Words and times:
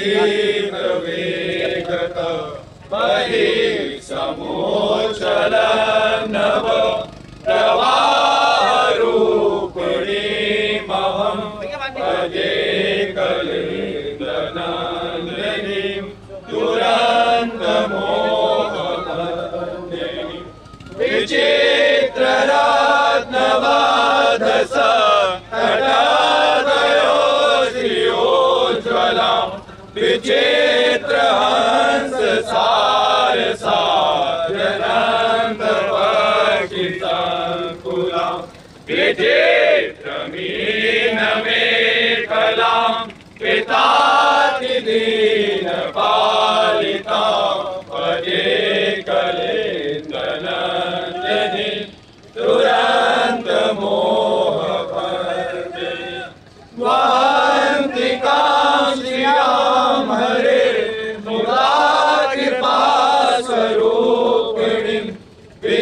Believe, 0.00 0.70
believe, 0.70 1.86
believe, 2.88 4.09
साजे 39.20 39.49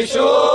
fechou. 0.07 0.48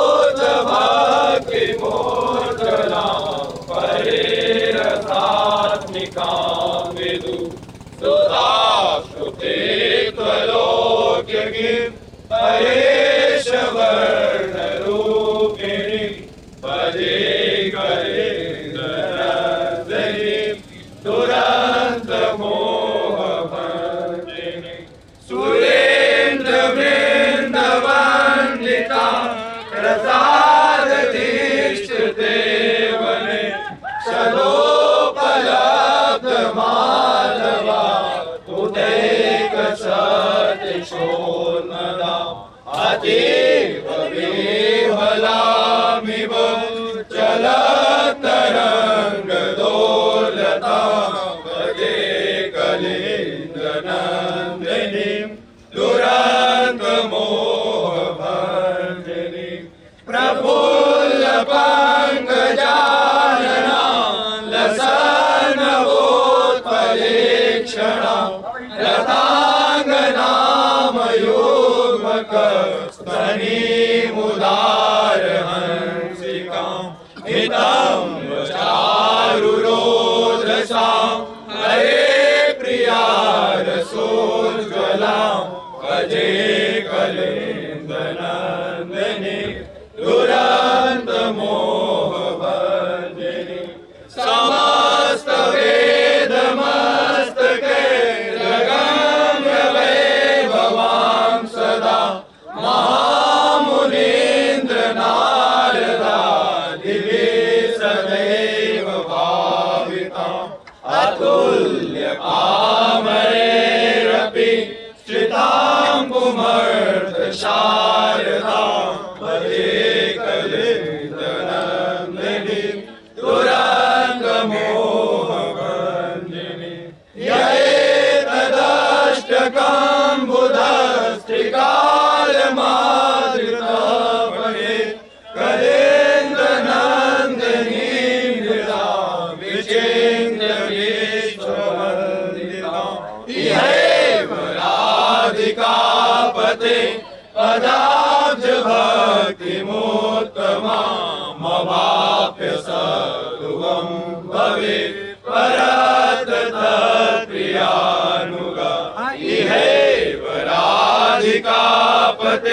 प्रिया 82.61 83.01
रसोज्ज्वलां 83.67 85.35
भजे 85.85 86.54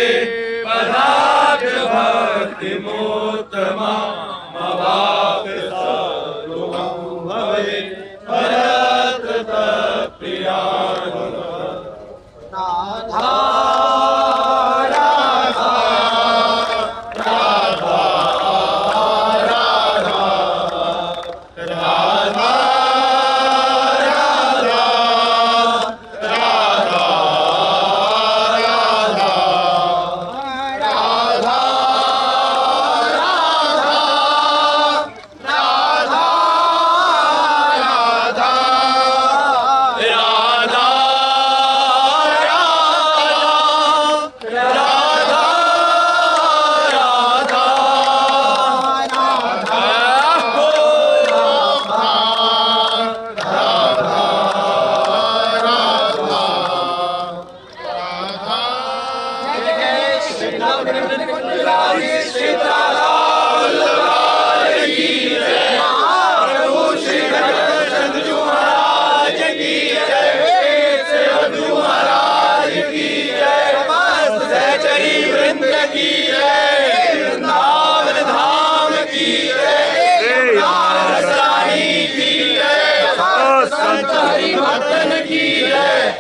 राधिकापते 0.00 0.64
पदाब्ज 0.66 1.74
भक्तिमोत्तमामवाप्य 1.92 3.39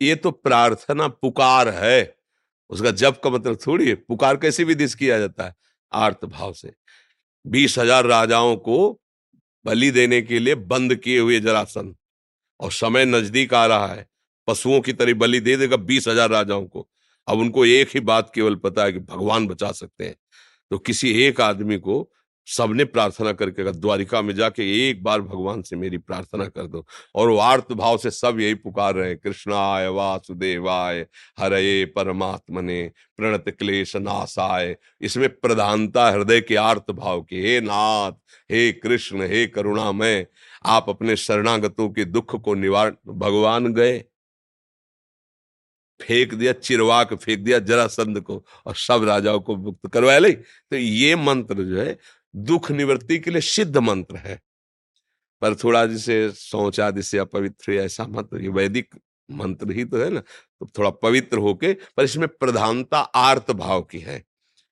ये 0.00 0.14
तो 0.14 0.30
प्रार्थना 0.30 1.08
पुकार 1.08 1.68
है। 1.74 2.14
उसका 2.70 2.90
जप 2.90 3.20
का 3.24 3.30
मतलब 3.30 3.58
थोड़ी 3.66 3.88
है, 3.88 3.94
पुकार 3.94 4.36
कैसी 4.36 4.64
विधि 4.64 4.86
किया 4.88 5.18
जाता 5.18 5.44
है, 5.44 5.54
आर्त 5.92 6.24
भाव 6.24 6.52
से। 6.52 6.72
बीस 7.44 7.78
हज़ार 7.78 8.06
राजाओं 8.06 8.56
को 8.58 9.00
बलि 9.64 9.90
देने 9.90 10.20
के 10.22 10.38
लिए 10.38 10.54
बंद 10.54 10.94
किए 10.94 11.18
हुए 11.18 11.40
जरासन 11.40 11.94
और 12.60 12.72
समय 12.72 13.04
नज़दीक 13.04 13.54
आ 13.54 13.66
रहा 13.66 13.86
है। 13.86 14.06
पशुओं 14.48 14.80
की 14.80 14.92
तरह 14.92 15.14
बलि 15.14 15.40
दे 15.40 15.56
देगा 15.56 15.76
बीस 15.78 16.08
हज़ार 16.08 16.30
राजाओं 16.30 16.64
को। 16.66 16.88
अब 17.28 17.38
उनको 17.38 17.64
एक 17.66 17.90
ही 17.94 18.00
बात 18.02 18.30
केवल 18.34 18.54
पता 18.56 18.84
है 18.84 18.92
कि 18.92 18.98
भगवान 19.00 19.46
बचा 19.46 19.70
सकते 19.72 20.04
हैं। 20.04 20.16
तो 20.70 20.78
किसी 20.78 21.12
एक 21.24 21.40
आदमी 21.40 21.78
को 21.78 22.02
सबने 22.46 22.84
प्रार्थना 22.84 23.32
करके 23.32 23.72
द्वारिका 23.72 24.22
में 24.22 24.34
जाके 24.34 24.88
एक 24.88 25.02
बार 25.02 25.20
भगवान 25.20 25.62
से 25.62 25.76
मेरी 25.76 25.98
प्रार्थना 25.98 26.46
कर 26.46 26.66
दो। 26.66 26.84
और 27.14 27.28
वो 27.28 27.36
आर्त 27.36 27.72
भाव 27.72 27.98
से 27.98 28.10
सब 28.10 28.40
यही 28.40 28.54
पुकार 28.54 28.94
रहे 28.94 29.14
कृष्णाय 29.14 29.88
वासुदेवाय, 29.88 31.06
हरये 31.38 31.84
परमात्मने, 31.86 32.90
प्रणत 33.16 33.44
क्लेश 33.48 33.96
नाशाय। 33.96 34.76
इसमें 35.00 35.28
प्रधानता 35.28 36.08
हृदय 36.10 36.40
के 36.40 36.56
आर्त 36.56 36.90
भाव 36.90 37.22
के, 37.22 37.36
हे 37.36 37.60
नाथ, 37.60 38.12
हे 38.50 38.72
कृष्ण, 38.72 39.22
हे 39.22 39.46
करुणामय, 39.46 40.26
आप 40.66 40.88
अपने 40.88 41.16
शरणागतों 41.16 41.88
के 41.88 42.04
दुख 42.04 42.36
को 42.36 42.54
निवार, 42.54 42.96
भगवान 43.08 43.72
गए। 43.74 44.04
फेंक 46.00 46.34
दिया 46.34 46.52
चिरवाक, 46.52 47.14
फेंक 47.14 47.40
दिया 47.40 47.58
जरासंध 47.58 48.20
को 48.20 48.44
और 48.66 48.74
सब 48.74 49.04
राजाओं 49.04 49.40
को 49.40 49.56
मुक्त 49.56 49.86
करवाया। 49.92 50.18
ले 50.18 50.32
तो 50.32 50.76
ये 50.76 51.16
मंत्र 51.16 51.54
जो 51.54 51.80
है 51.80 51.96
दुख 52.34 52.70
निवृत्ति 52.70 53.18
के 53.18 53.30
लिए 53.30 53.40
सिद्ध 53.42 53.76
मंत्र 53.78 54.16
है। 54.16 54.40
पर 55.42 55.54
थोड़ा 55.54 55.84
जिसे 55.86 56.30
सोच 56.32 56.80
आदि 56.80 57.02
से 57.02 57.18
अपवित्र 57.18 57.72
ऐसा 57.74 58.06
मंत्र 58.06 58.42
ये 58.42 58.48
वैदिक 58.50 58.94
मंत्र 59.28 59.72
ही 59.72 59.84
तो 59.84 59.98
है 59.98 60.08
ना 60.10 60.20
तो 60.20 60.66
थोड़ा 60.78 60.90
पवित्र 60.92 61.38
होके, 61.38 61.72
पर 61.72 62.04
इसमें 62.04 62.28
प्रधानता 62.30 62.98
आर्त 62.98 63.50
भाव 63.52 63.82
की 63.82 63.98
है 64.00 64.18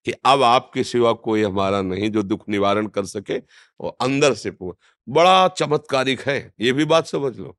कि 0.06 0.12
अब 0.26 0.42
आपके 0.42 0.84
सिवा 0.84 1.12
कोई 1.14 1.42
हमारा 1.42 1.80
नहीं 1.82 2.10
जो 2.10 2.22
दुख 2.22 2.48
निवारण 2.48 2.86
कर 2.88 3.04
सके 3.06 3.38
और 3.80 3.96
अंदर 4.00 4.34
से 4.34 4.50
बड़ा 4.60 5.48
चमत्कारिक 5.50 6.20
है, 6.20 6.52
ये 6.60 6.72
भी 6.72 6.84
बात 6.84 7.06
समझ 7.06 7.36
लो। 7.38 7.56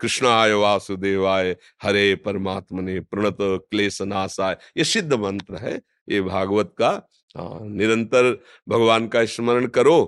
कृष्णाय 0.00 0.52
वासुदेवाय 0.52 1.56
हरे 1.82 2.14
परमात्मने 2.16 2.98
प्रणत 3.00 3.36
क्लेश 3.40 4.00
नाशाय 4.02 4.56
ये 4.76 4.84
सिद्ध 4.84 5.12
मंत्र 5.14 5.56
है, 5.58 5.80
ये 6.08 6.20
भागवत 6.22 6.74
का 6.78 6.90
निरंतर 7.36 8.32
भगवान 8.68 9.08
का 9.08 9.24
स्मरण 9.24 9.66
करो 9.66 9.98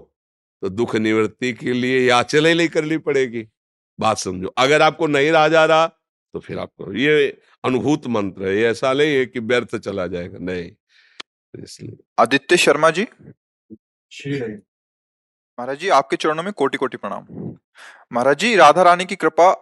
तो 0.63 0.69
दुख 0.69 0.95
निवृत्ति 0.97 1.53
के 1.53 1.73
लिए 1.73 2.01
याचना 2.09 2.55
नहीं 2.55 2.69
करनी 2.69 2.99
पड़ेगी। 2.99 3.47
बात 3.99 4.19
समझो 4.19 4.49
अगर 4.59 4.83
आपको 4.83 5.07
नहीं 5.07 5.31
रहा 5.33 5.49
जा 5.49 5.65
रहा 5.65 5.87
तो 5.87 6.41
फिर 6.41 6.59
आपको 6.59 6.93
ये 6.93 7.29
अनुभूत 7.65 8.07
मंत्र 8.07 8.47
है 8.47 8.57
ये 8.57 8.67
ऐसा 8.67 8.93
नहीं 8.93 9.15
है 9.17 9.27
कि 9.27 9.41
व्यर्थ 9.41 9.77
चला 9.77 10.07
जाएगा 10.07 10.39
नहीं। 10.39 10.71
इसलिए 11.55 11.97
आदित्य 12.19 12.57
शर्मा 12.57 12.91
जी? 12.91 13.03
महाराज 15.59 15.79
जी 15.79 15.89
आपके 15.89 16.17
चरणों 16.17 16.43
में 16.43 16.53
कोटि 16.53 16.79
कोटि 16.79 16.97
प्रणाम। 16.97 17.27
महाराज 18.13 18.39
जी 18.39 18.55
राधा 18.57 18.83
रानी 18.83 19.05
की 19.05 19.17
कृपा 19.17 19.55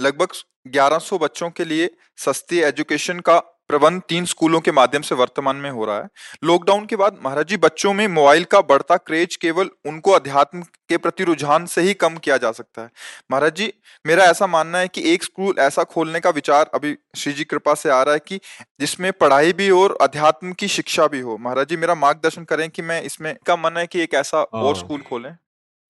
लगभग 0.00 0.28
1100 0.68 1.18
बच्चों 1.18 1.50
के 1.50 1.64
लिए 1.64 1.90
सस्ती 2.16 2.58
एजुकेशन 2.58 3.20
का 3.20 3.38
प्रबंध 3.70 4.00
तीन 4.08 4.24
स्कूलों 4.24 4.60
के 4.60 4.72
माध्यम 4.72 5.02
से 5.02 5.14
वर्तमान 5.14 5.56
में 5.56 5.70
हो 5.70 5.84
रहा 5.84 5.96
है। 5.96 6.08
लॉकडाउन 6.44 6.86
के 6.86 6.96
बाद 6.96 7.18
महाराज 7.24 7.46
जी 7.46 7.56
बच्चों 7.56 7.92
में 7.92 8.06
मोबाइल 8.08 8.44
का 8.44 8.60
बढ़ता 8.60 8.96
क्रेज 8.96 9.36
केवल 9.36 9.68
उनको 9.86 10.10
अध्यात्म 10.10 10.62
के 10.88 10.96
प्रति 10.96 11.24
रुझान 11.24 11.66
से 11.66 11.82
ही 11.82 11.94
कम 11.94 12.16
किया 12.16 12.36
जा 12.36 12.50
सकता 12.52 12.82
है। 12.82 12.90
महाराज 13.30 13.54
जी 13.56 13.72
मेरा 14.04 14.24
ऐसा 14.24 14.46
मानना 14.46 14.78
है 14.78 14.88
कि 14.88 15.02
एक 15.12 15.22
स्कूल 15.22 15.54
ऐसा 15.58 15.84
खोलने 15.84 16.20
का 16.20 16.30
विचार 16.30 16.70
अभी 16.74 16.96
श्री 17.16 17.32
जी 17.32 17.44
कृपा 17.44 17.74
से 17.74 17.90
आ 17.90 18.02
रहा 18.02 18.14
है 18.14 18.20
कि 18.28 18.40
जिसमें 18.80 19.12
पढ़ाई 19.12 19.52
भी 19.52 19.68
हो 19.68 19.82
और 19.82 19.96
अध्यात्म 20.00 20.52
की 20.52 20.68
शिक्षा 20.68 21.06
भी 21.06 21.20
हो। 21.20 21.36
महाराज 21.38 21.68
जी 21.68 21.76
मेरा 21.76 21.94
मार्गदर्शन 21.94 22.44
करें 22.44 22.68
कि 22.70 22.82
मैं 22.82 23.02
इसमें 23.02 23.34
का 23.46 23.56
मन 23.56 23.76
है 23.76 23.86
कि 23.86 24.00
एक 24.00 24.14
ऐसा 24.14 24.42
और 24.42 24.74
हाँ। 24.74 24.74
स्कूल 24.74 25.00
खोलें। 25.00 25.36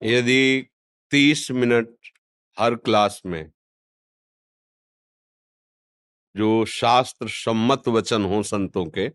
यदि 0.01 0.67
तीस 1.11 1.47
मिनट 1.51 1.89
हर 2.57 2.75
क्लास 2.75 3.21
में 3.25 3.45
जो 6.37 6.65
शास्त्र 6.65 7.29
सम्मत 7.29 7.87
वचन 7.87 8.25
हो 8.25 8.43
संतों 8.43 8.85
के, 8.85 9.07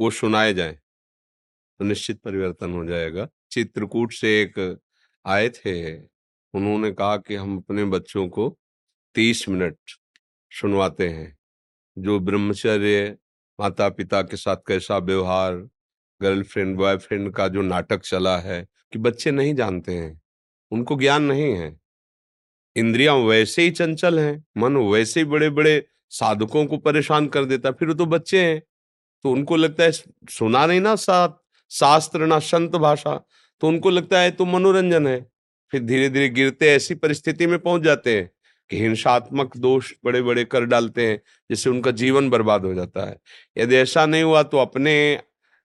वो 0.00 0.10
सुनाए 0.10 0.54
जाए। 0.54 0.72
तो 1.78 1.84
निश्चित 1.84 2.20
परिवर्तन 2.20 2.72
हो 2.72 2.84
जाएगा। 2.84 3.28
चित्रकूट 3.50 4.12
से 4.12 4.42
एक 4.42 4.78
आए 5.26 5.48
थे। 5.48 6.00
उन्होंने 6.54 6.92
कहा 6.92 7.16
कि 7.16 7.34
हम 7.34 7.58
अपने 7.58 7.84
बच्चों 7.84 8.28
को 8.28 8.58
तीस 9.14 9.48
मिनट 9.48 9.76
सुनवाते 10.50 11.08
हैं। 11.08 11.38
जो 11.98 12.20
ब्रह्मचर्य 12.20 13.18
माता 13.60 13.88
पिता 13.88 14.22
के 14.22 14.36
साथ 14.36 14.56
कैसा 14.56 14.98
व्यवहार, 14.98 15.56
गर्लफ्रेंड, 16.22 16.76
बॉयफ्रेंड 16.76 17.34
का 17.34 17.48
जो 17.48 17.62
नाटक 17.62 18.00
चला 18.00 18.38
है 18.38 18.68
कि 18.92 18.98
बच्चे 18.98 19.30
नहीं 19.30 19.54
जानते 19.54 19.94
हैं, 19.94 20.22
उनको 20.70 20.96
ज्ञान 20.96 21.22
नहीं 21.22 21.54
है। 21.56 21.80
इंद्रियाँ 22.76 23.16
वैसे 23.16 23.62
ही 23.62 23.70
चंचल 23.70 24.20
हैं, 24.20 24.44
मन 24.56 24.76
वैसे 24.76 25.20
ही 25.20 25.26
बड़े 25.26 25.50
बड़े 25.50 25.86
साधकों 26.12 26.64
को 26.66 26.76
परेशान 26.78 27.26
कर 27.28 27.44
देता 27.44 27.70
फिर 27.72 27.88
वो 27.88 27.94
तो 27.94 28.06
बच्चे 28.08 28.40
हैं। 28.40 28.60
तो 29.24 29.30
उनको 29.32 29.56
लगता 29.56 29.84
है, 29.84 29.92
सुना 29.92 30.66
नहीं 30.66 30.80
ना 30.80 30.94
साथ 30.96 31.28
शास्त्र 31.70 32.26
ना 32.26 32.38
संत 32.40 32.76
भाषा 32.78 33.20
तो 33.62 33.68
उनको 33.68 33.90
लगता 33.90 34.20
है 34.20 34.30
तो 34.30 34.44
मनोरंजन 34.46 35.06
है। 35.06 35.20
फिर 35.72 35.82
धीरे 35.82 36.08
धीरे 36.08 36.28
गिरते 36.30 36.70
ऐसी 36.70 36.94
परिस्थिति 36.96 37.46
में 37.46 37.58
पहुँच 37.58 37.82
जाते 37.82 38.16
हैं 38.16 38.30
कि 38.70 38.78
हिंसात्मक 38.78 39.56
दोष 39.58 39.92
बड़े 40.04 40.22
बड़े 40.22 40.44
कर 40.46 40.64
डालते 40.66 41.06
हैं, 41.06 41.20
जिससे 41.50 41.70
उनका 41.70 41.90
जीवन 41.92 42.30
बर्बाद 42.30 42.64
हो 42.64 42.74
जाता 42.74 43.08
है। 43.08 43.16
यदि 43.56 43.76
ऐसा 43.76 44.06
नहीं 44.06 44.22
हुआ 44.22 44.42
तो 44.44 44.58
अपने 44.58 44.94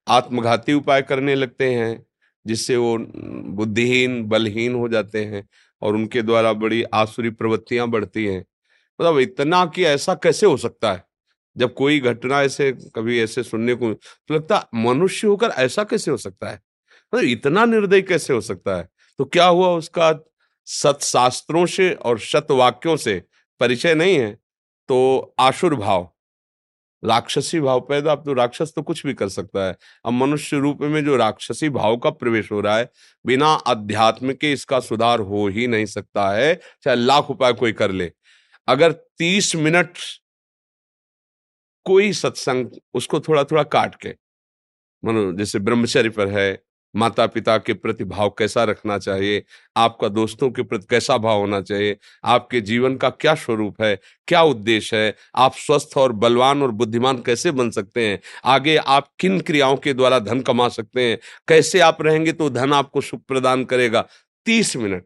आत्मघाती 0.06 0.72
उपाय 0.74 1.02
करने 1.02 1.34
लगते 1.34 1.72
हैं, 1.74 2.04
जिससे 2.46 2.76
वो 2.76 2.96
बुद्धिहीन, 2.98 4.22
बलहीन 4.24 4.74
हो 4.74 4.88
जाते 4.88 5.24
हैं 5.24 5.46
और 5.82 5.94
उनके 5.94 6.22
द्वारा 6.22 6.52
बड़ी 6.54 6.82
आसुरी 6.94 7.30
प्रवृत्तियाँ 7.32 7.88
बढ़ती 7.88 8.24
हैं। 8.26 8.44
मतलब 9.00 9.18
इतना 9.18 9.64
कि 9.66 9.84
ऐसा 9.84 10.14
कैसे 10.14 10.46
हो 10.46 10.56
सकता 10.56 10.92
है? 10.92 11.04
जब 11.56 11.74
कोई 11.74 12.00
घटना 12.00 12.42
ऐसे, 12.42 12.72
कभी 12.96 13.20
ऐसे 13.22 13.42
सुनने 13.42 13.74
को 13.74 13.92
तो 13.94 14.34
लगता 14.34 14.66
मनुष्य 14.74 15.26
होकर 15.28 15.50
ऐसा 15.58 15.84
कैसे 15.84 16.10
हो 16.10 16.16
सकता 16.16 16.48
है? 16.48 16.60
मतलब 17.12 17.24
इतना 17.24 17.64
निर्दय 17.64 18.02
कैसे 18.02 18.32
हो 18.32 18.40
सकता 18.40 18.76
है? 18.76 18.88
तो 19.18 19.24
क्या 19.24 19.46
हुआ 19.46 19.68
उसका? 19.68 20.12
सत्शास्त्रों 20.68 21.64
से 21.66 21.90
और 21.92 22.18
सत 22.18 22.46
वाक्यों 22.50 22.96
से 22.96 23.22
परिचय 23.60 23.94
नहीं 23.94 24.16
है 24.18 24.30
तो 24.88 25.34
आशुर 25.38 25.74
भाव। 25.74 26.08
राक्षसी 27.02 27.60
भाव 27.60 27.80
पैदा, 27.80 28.12
अब 28.12 28.24
तो 28.24 28.32
राक्षस 28.32 28.72
तो 28.76 28.82
कुछ 28.82 29.04
भी 29.06 29.14
कर 29.14 29.28
सकता 29.28 29.66
है। 29.66 29.76
अब 30.04 30.12
मनुष्य 30.12 30.58
रूप 30.58 30.80
में 30.82 31.04
जो 31.04 31.16
राक्षसी 31.16 31.68
भाव 31.68 31.96
का 31.96 32.10
प्रवेश 32.10 32.50
हो 32.52 32.60
रहा 32.60 32.76
है, 32.78 32.90
बिना 33.24 33.52
अध्यात्म 33.66 34.32
के 34.32 34.52
इसका 34.52 34.80
सुधार 34.80 35.20
हो 35.20 35.46
ही 35.48 35.66
नहीं 35.66 35.86
सकता 35.86 36.28
है, 36.30 36.54
चाहे 36.82 36.96
लाख 36.96 37.30
उपाय 37.30 37.52
कोई 37.52 37.72
कर 37.72 37.90
ले। 37.90 38.10
अगर 38.68 38.92
तीस 38.92 39.54
मिनट 39.56 39.98
कोई 41.86 42.12
सत्संग 42.14 42.70
उसको 42.94 43.20
थोड़ा 43.20 43.44
थोड़ा 43.44 43.62
काट 43.64 43.94
के, 43.94 44.14
मानो 45.02 45.32
जैसे 45.32 45.58
ब्रह्मचर्य 45.58 46.10
पर 46.10 46.28
है 46.30 46.48
माता 46.94 47.26
पिता 47.26 47.56
के 47.58 47.74
प्रति 47.74 48.04
भाव 48.04 48.30
कैसा 48.38 48.62
रखना 48.64 48.96
चाहिए, 48.98 49.42
आपका 49.76 50.08
दोस्तों 50.08 50.50
के 50.50 50.62
प्रति 50.62 50.86
कैसा 50.90 51.16
भाव 51.18 51.38
होना 51.38 51.60
चाहिए, 51.60 51.96
आपके 52.24 52.60
जीवन 52.60 52.96
का 52.96 53.10
क्या 53.10 53.34
स्वरूप 53.34 53.82
है, 53.82 53.98
क्या 54.28 54.42
उद्देश्य 54.44 54.96
है, 54.96 55.14
आप 55.36 55.54
स्वस्थ 55.56 55.96
और 55.98 56.12
बलवान 56.14 56.62
और 56.62 56.70
बुद्धिमान 56.72 57.22
कैसे 57.22 57.50
बन 57.52 57.70
सकते 57.70 58.06
हैं, 58.08 58.20
आगे 58.44 58.76
आप 58.76 59.10
किन 59.20 59.40
क्रियाओं 59.40 59.76
के 59.76 59.94
द्वारा 59.94 60.18
धन 60.20 60.40
कमा 60.42 60.68
सकते 60.70 61.08
हैं, 61.10 61.18
कैसे 61.48 61.80
आप 61.80 62.02
रहेंगे 62.02 62.32
तो 62.32 62.50
धन 62.50 62.72
आपको 62.72 63.00
सुख 63.02 63.22
प्रदान 63.28 63.64
करेगा, 63.64 64.06
तीस 64.46 64.76
मिनट। 64.76 65.04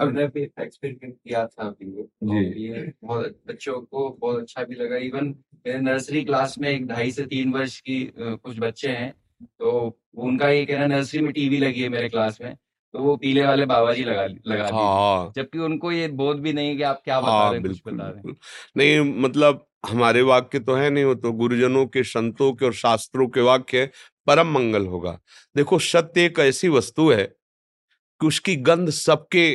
हमने 0.00 0.26
भी 0.28 0.42
एक्सपेरिमेंट 0.42 1.14
किया 1.14 1.46
था 1.46 1.66
अभी। 1.66 2.64
ये 2.64 2.92
बहुत 3.02 3.36
बच्चों 3.48 3.80
को 3.80 4.08
बहुत 4.20 4.40
अच्छा 4.40 4.64
भी 4.64 4.74
लगा। 4.74 4.96
इवन 4.98 5.34
नर्सरी 5.66 6.24
क्लास 6.24 6.54
में 6.58 6.68
एक 6.70 6.86
ढाई 6.86 7.10
से 7.10 7.24
तीन 7.26 7.52
वर्ष 7.52 7.78
की 7.80 8.02
कुछ 8.16 8.58
बच्चे 8.58 8.88
हैं 8.90 9.12
तो 9.42 9.98
उनका 10.16 10.48
ये 10.48 10.64
कहना 10.66 10.86
नर्सरी 10.86 11.20
में 11.20 11.32
टीवी 11.32 11.58
लगी 11.58 11.82
है 11.82 11.88
मेरे 11.88 12.08
क्लास 12.08 12.38
में। 12.42 12.54
तो 12.94 13.00
वो 13.00 13.16
पीले 13.16 13.44
वाले 13.44 13.64
बाबा 13.66 13.92
जी 13.94 14.04
लगा 14.04 14.26
लगा 14.46 14.68
हाँ 14.72 15.32
जबकि 15.36 15.58
उनको 15.58 15.92
ये 15.92 16.08
बोध 16.10 16.40
भी 16.40 16.52
नहीं 16.52 16.76
कि 16.76 16.82
आप 16.82 17.00
क्या 17.04 17.20
बता 17.20 17.30
हाँ, 17.30 17.50
रहे 17.50 17.60
हैं 17.60 17.68
कुछ 17.68 17.80
बता 17.86 18.08
रहे 18.08 18.28
हैं। 18.28 18.36
नहीं 18.76 19.20
मतलब 19.22 19.64
हमारे 19.86 20.22
वाक्य 20.22 20.58
तो 20.60 20.74
है 20.74 20.90
नहीं 20.90 21.04
हो 21.04 21.14
तो 21.14 21.32
गुरुजनों 21.34 21.84
के 21.86 22.02
संतों 22.04 22.52
के 22.52 22.66
और 22.66 22.72
शास्त्रों 22.74 23.26
के 23.28 23.40
वाक्य 23.40 23.88
परम 24.26 24.52
मंगल 24.52 24.86
होगा। 24.86 25.18
देखो 25.56 25.78
सत्य 25.78 26.24
एक 26.24 26.38
ऐसी 26.40 26.68
वस्तु 26.68 27.10
है 27.10 27.24
कि 27.24 28.26
उसकी 28.26 28.56
गंध 28.62 28.90
सबके 28.90 29.54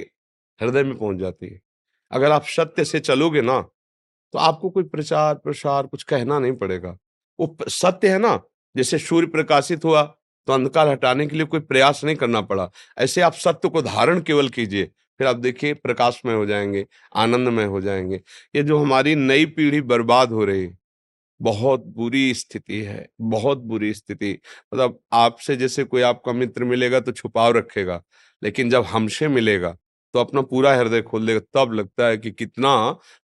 हृदय 0.60 0.84
में 0.84 0.98
पहुँच 0.98 1.18
जाती 1.18 1.48
है। 1.48 1.60
अगर 2.12 2.32
आप 2.32 2.46
सत्य 2.48 2.86
से 2.86 3.00
चलोगे 3.02 3.42
ना 3.42 3.60
तो 4.34 4.40
आपको 4.40 4.70
कोई 4.70 4.84
प्रचार, 4.86 5.36
प्रसार 5.36 5.88
कुछ 5.88 6.04
कहना 6.04 6.40
नहीं 6.40 6.54
पड़ेगा। 6.54 6.98
वो 7.40 7.58
सत्य 7.70 8.10
है 8.10 8.18
ना, 8.20 8.40
जैसे 8.76 8.98
सूर्य 9.00 9.28
प्रकाशित 9.28 9.86
हुआ 9.86 10.04
तो 10.48 10.54
अंधकार 10.54 10.88
हटाने 10.88 11.26
के 11.28 11.36
लिए 11.36 11.46
कोई 11.46 11.60
प्रयास 11.62 12.04
नहीं 12.04 12.16
करना 12.16 12.42
पड़ा। 12.44 12.70
ऐसे 12.98 13.22
आप 13.22 13.34
सत्य 13.36 13.70
को 13.70 13.82
धारण 13.82 14.22
केवल 14.22 14.50
कीजिए, 14.50 14.84
फिर 15.20 15.28
आप 15.28 15.36
देखिए 15.38 15.74
प्रकाश 15.76 16.22
में 16.26 16.34
हो 16.36 16.46
जाएँगे 16.46 16.86
आनंद 17.16 17.48
में 17.50 17.66
हो 17.66 17.82
जाएँगे। 17.82 18.22
ये 18.56 18.64
जो 18.64 18.78
हमारी 18.78 19.16
नई 19.16 19.46
पीढ़ी 19.48 19.82
बर्बाद 19.84 20.32
हो 20.32 20.46
रही 20.46 20.70
बहुत 21.40 21.84
बुरी 21.88 22.34
स्थिति 22.34 22.82
है, 22.82 23.08
बहुत 23.22 23.58
बुरी 23.60 23.94
स्थिति। 23.94 24.32
मतलब 24.74 25.00
आपसे 25.14 25.56
जैसे 25.56 25.84
कोई 25.84 26.02
आपका 26.04 26.34
मित्र 26.34 26.64
मिलेगा 26.66 27.00
तो 27.00 27.12
छुपाव 27.12 27.58
रखेगा, 27.58 28.02
लेकिन 28.42 28.70
जब 28.70 28.84
हमसे 28.86 29.28
मिलेगा 29.30 29.76
तो 30.14 30.20
अपना 30.20 30.42
पूरा 30.44 30.74
हृदय 30.76 31.02
खोल 31.02 31.26
देगा। 31.28 31.40
तब 31.56 31.74
लगता 31.74 32.08
है 32.08 32.18
कि 32.18 32.32
कितना 32.32 32.76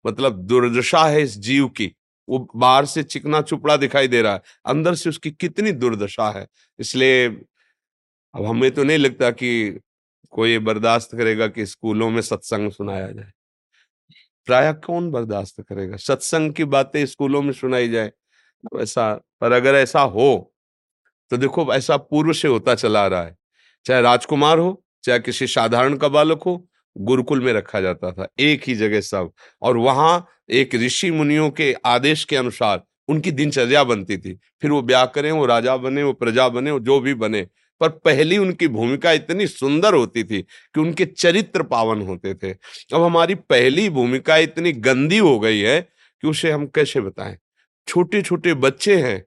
मतलब 0.05 0.39
दुर्दशा 0.47 1.03
है 1.05 1.21
इस 1.23 1.37
जीव 1.39 1.67
की। 1.69 1.91
वो 2.27 2.39
बाहर 2.55 2.85
से 2.85 3.03
चिकना 3.03 3.41
चुपड़ा 3.43 3.75
दिखाई 3.77 4.07
दे 4.07 4.21
रहा 4.21 4.33
है। 4.33 4.41
अंदर 4.67 4.95
से 4.95 5.09
उसकी 5.09 5.31
कितनी 5.33 5.71
दुर्दशा 5.73 6.29
है। 6.31 6.47
इसलिए 6.79 7.27
अब 7.27 8.45
हमें 8.45 8.69
तो 8.71 8.83
नहीं 8.83 8.97
लगता 8.97 9.29
कि 9.31 9.79
कोई 10.33 10.57
बर्दाश्त 10.61 11.15
करेगा 11.17 11.47
कि 11.47 11.65
स्कूलों 11.65 12.09
में 12.11 12.21
सत्संग 12.21 12.71
सुनाया 12.71 13.07
जाए। 13.07 13.31
प्राय 14.47 14.71
कौन 14.85 15.09
बर्दाश्त 15.11 15.61
करेगा? 15.61 15.97
सत्संग 15.97 16.53
की 16.53 16.65
बातें 16.67 17.05
स्कूलों 17.05 17.41
में 17.41 17.51
सुनाई 17.53 17.89
जाए। 17.89 18.07
तो 18.63 18.81
ऐसा, 18.81 19.13
पर 19.41 19.51
अगर 19.51 19.75
ऐसा 19.75 20.01
हो 20.03 20.49
तो 21.31 21.37
देखो 21.37 21.73
ऐसा 21.73 21.97
पूर्व 21.99 22.33
से 22.33 22.47
होता 22.47 22.75
चला 22.75 23.05
रहा 23.07 23.23
है। 23.23 23.35
चाहे 23.85 24.01
राजकुमार 24.01 24.59
हो, 24.59 24.83
चाहे 25.03 25.19
किसी 25.19 25.47
साधारण 25.47 25.97
का 25.97 26.07
बालक 26.09 26.43
हो 26.43 26.55
गुरुकुल 26.97 27.41
में 27.41 27.53
रखा 27.53 27.81
जाता 27.81 28.11
था, 28.11 28.27
एक 28.39 28.63
ही 28.67 28.75
जगह 28.75 29.01
सब। 29.01 29.31
और 29.61 29.77
वहाँ 29.77 30.27
एक 30.51 30.75
ऋषि 30.75 31.11
मुनियों 31.11 31.49
के 31.49 31.75
आदेश 31.85 32.23
के 32.23 32.35
अनुसार 32.35 32.83
उनकी 33.07 33.31
दिनचर्या 33.31 33.83
बनती 33.83 34.17
थी। 34.17 34.39
फिर 34.61 34.71
वो 34.71 34.81
ब्याह 34.81 35.05
करें, 35.05 35.31
वो 35.31 35.45
राजा 35.45 35.77
बने, 35.77 36.03
वो 36.03 36.13
प्रजा 36.13 36.49
बने, 36.49 36.71
वो 36.71 36.79
जो 36.79 36.99
भी 36.99 37.13
बने। 37.13 37.47
पर 37.79 37.89
पहली 37.89 38.37
उनकी 38.37 38.67
भूमिका 38.67 39.11
इतनी 39.11 39.47
सुंदर 39.47 39.93
होती 39.93 40.23
थी 40.23 40.41
कि 40.41 40.81
उनके 40.81 41.05
चरित्र 41.05 41.63
पावन 41.63 42.01
होते 42.01 42.33
थे। 42.33 42.51
अब 42.93 43.01
हमारी 43.01 43.35
पहली 43.35 43.89
भूमिका 43.89 44.37
इतनी 44.37 44.71
गंदी 44.71 45.17
हो 45.17 45.39
गई 45.39 45.59
है 45.59 45.81
कि 46.21 46.27
उसे 46.27 46.51
हम 46.51 46.67
कैसे 46.67 47.01
बताएँ? 47.01 47.37
छोटे 47.87 48.21
छोटे 48.21 48.53
बच्चे 48.53 49.01
हैं 49.01 49.25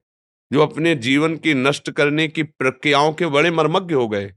जो 0.53 0.61
अपने 0.61 0.95
जीवन 0.95 1.35
की 1.35 1.53
नष्ट 1.53 1.91
करने 1.91 2.27
की 2.27 2.43
प्रक्रियाओं 2.43 3.13
के 3.13 3.25
बड़े 3.25 3.51
मर्मज्ञ 3.51 3.95
हो 3.95 4.07
गए। 4.07 4.33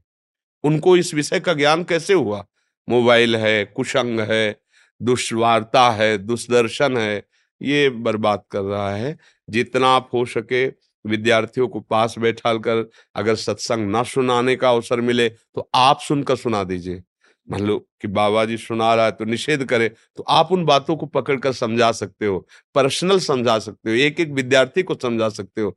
उनको 0.63 0.97
इस 0.97 1.13
विषय 1.13 1.39
का 1.39 1.53
ज्ञान 1.53 1.83
कैसे 1.83 2.13
हुआ? 2.13 2.45
मोबाइल 2.91 3.35
है, 3.35 3.63
कुशंग 3.67 4.19
है, 4.21 4.55
दुष्वार्ता 5.01 5.89
है, 5.91 6.17
दुष्दर्शन 6.19 6.97
है, 6.97 7.23
ये 7.61 7.89
बर्बाद 7.89 8.43
कर 8.51 8.61
रहा 8.61 8.89
है। 8.91 9.17
जितना 9.47 9.87
आप 9.89 10.09
हो 10.13 10.25
सके 10.27 10.65
विद्यार्थियों 11.05 11.67
को 11.67 11.79
पास 11.81 12.15
बैठा 12.19 12.53
कर 12.57 12.89
अगर 13.15 13.35
सत्संग 13.37 13.89
ना 13.91 14.03
सुनाने 14.05 14.55
का 14.55 14.69
अवसर 14.69 15.01
मिले 15.01 15.27
तो 15.29 15.69
आप 15.75 15.99
सुनकर 15.99 16.35
सुना 16.37 16.63
दीजिए। 16.63 17.01
मान 17.47 17.61
लो 17.61 17.77
कि 18.01 18.07
बाबा 18.09 18.43
जी 18.45 18.57
सुना 18.57 18.93
रहा 18.95 19.05
है 19.05 19.11
तो 19.11 19.25
निषेध 19.25 19.63
करे 19.65 19.87
तो 19.89 20.23
आप 20.29 20.51
उन 20.51 20.65
बातों 20.65 20.95
को 20.95 21.05
पकड़कर 21.07 21.53
समझा 21.53 21.91
सकते 21.93 22.25
हो, 22.25 22.39
पर्सनल 22.75 23.19
समझा 23.21 23.57
सकते 23.59 23.89
हो 23.89 23.95
एक 23.97 24.19
एक 24.19 24.29
विद्यार्थी 24.31 24.83
को 24.83 24.95
समझा 24.95 25.29
सकते 25.31 25.61
हो। 25.61 25.75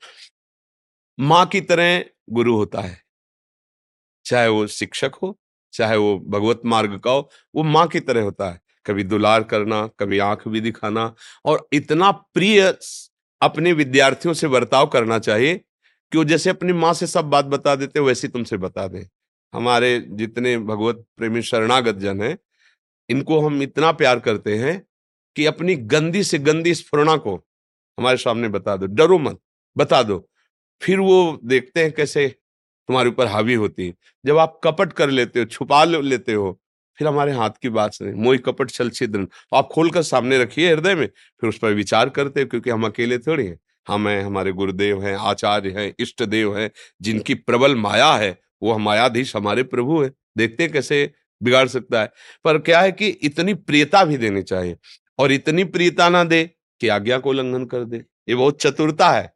माँ 1.18 1.44
की 1.46 1.60
तरह 1.62 2.04
गुरु 2.30 2.56
होता 2.56 2.80
है, 2.80 2.98
चाहे 4.26 4.48
वो 4.48 4.66
शिक्षक 4.68 5.14
हो 5.22 5.36
चाहे 5.74 5.96
वो 5.96 6.18
भगवत 6.18 6.60
मार्ग 6.64 6.98
का 6.98 7.10
हो, 7.10 7.30
वो 7.54 7.62
माँ 7.62 7.86
की 7.88 8.00
तरह 8.00 8.22
होता 8.22 8.50
है। 8.50 8.60
कभी 8.86 9.04
दुलार 9.04 9.42
करना, 9.42 9.86
कभी 9.86 10.18
आँख 10.18 10.48
भी 10.48 10.60
दिखाना 10.60 11.14
और 11.44 11.68
इतना 11.72 12.10
प्रिय 12.10 12.78
अपने 13.42 13.72
विद्यार्थियों 13.72 14.34
से 14.34 14.48
बर्ताव 14.48 14.86
करना 14.86 15.18
चाहिए 15.18 15.54
कि 16.12 16.18
वो 16.18 16.24
जैसे 16.24 16.50
अपनी 16.50 16.72
माँ 16.72 16.94
से 16.94 17.06
सब 17.06 17.24
बात 17.24 17.44
बता 17.44 17.74
देते, 17.74 18.00
वैसे 18.00 18.28
तुमसे 18.28 18.56
बता 18.56 18.86
दें। 18.88 19.04
हमारे 19.54 20.04
जितने 20.08 20.58
भगवत 20.58 21.04
प्रेमी 21.16 21.42
शरणागत 21.42 21.94
जन 21.94 22.22
हैं, 22.22 22.38
इनको 23.08 23.40
हम 23.40 23.62
इतना 23.62 23.92
प्यार 23.92 24.18
करते 24.20 24.58
हैं 24.58 24.86
कि 25.36 25.46
अपनी 25.46 25.74
गंदी 25.74 26.24
से 26.24 26.38
गंदी 26.38 26.74
स्फुरणा 26.74 27.16
को 27.16 27.36
हमारे 27.98 28.16
सामने 28.16 28.48
बता 28.48 28.76
दो। 28.76 28.86
डरो 28.86 29.18
मत, 29.18 29.38
बता 29.76 30.02
दो। 30.02 30.28
फिर 30.82 31.00
वो 31.00 31.40
देखते 31.44 31.82
हैं 31.82 31.92
कैसे 31.92 32.34
तुम्हारे 32.88 33.08
ऊपर 33.08 33.26
हावी 33.26 33.54
होती 33.54 33.86
है। 33.86 33.94
जब 34.26 34.38
आप 34.38 34.60
कपट 34.64 34.92
कर 34.92 35.10
लेते 35.10 35.40
हो, 35.40 35.46
छुपा 35.46 35.84
लेते 35.84 36.32
हो, 36.32 36.60
फिर 36.98 37.08
हमारे 37.08 37.32
हाथ 37.32 37.50
की 37.62 37.68
बात 37.68 37.92
नहीं 38.02 38.14
मोई 38.14 38.38
कपट 38.38 38.70
छल 38.70 38.90
छिद्र 38.90 39.24
तो 39.24 39.56
आप 39.56 39.68
खोलकर 39.72 40.02
सामने 40.02 40.38
रखिए 40.38 40.72
हृदय 40.72 40.94
में, 40.94 41.06
फिर 41.06 41.48
उस 41.48 41.58
पर 41.58 41.72
विचार 41.72 42.08
करते 42.08 42.40
हो, 42.40 42.46
क्योंकि 42.46 42.70
हम 42.70 42.86
अकेले 42.86 43.18
थोड़ी 43.18 43.46
हैं। 43.46 43.58
हम 43.88 44.08
हैं, 44.08 44.22
हमारे 44.22 44.52
गुरुदेव 44.52 45.02
हैं, 45.02 45.16
आचार्य 45.16 45.70
हैं, 45.70 45.92
इष्ट 45.98 46.22
देव 46.22 46.56
हैं, 46.58 46.70
जिनकी 47.02 47.34
प्रबल 47.34 47.74
माया 47.76 48.12
है, 48.12 48.38
वो 48.62 48.78
मायाधीश 48.78 49.34
हमारे 49.36 49.62
प्रभु 49.62 50.02
है। 50.02 50.10
देखते 50.38 50.68
कैसे 50.68 51.10
बिगाड़ 51.40 51.66
सकता 51.68 52.00
है। 52.00 52.12
पर 52.44 52.58
क्या 52.58 52.80
है 52.80 52.92
कि 52.92 53.08
इतनी 53.08 53.54
प्रियता 53.54 54.04
भी 54.04 54.16
देनी 54.16 54.42
चाहिए, 54.42 54.76
और 55.18 55.32
इतनी 55.32 55.64
प्रियता 55.64 56.08
ना 56.08 56.24
दे 56.24 56.44
कि 56.80 56.88
आज्ञा 56.88 57.18
को 57.18 57.30
उल्लंघन 57.30 57.64
कर 57.64 57.84
दे। 57.84 57.96
ये 58.28 58.34
बहुत 58.34 58.60
चतुरता 58.62 59.10
है। 59.10 59.32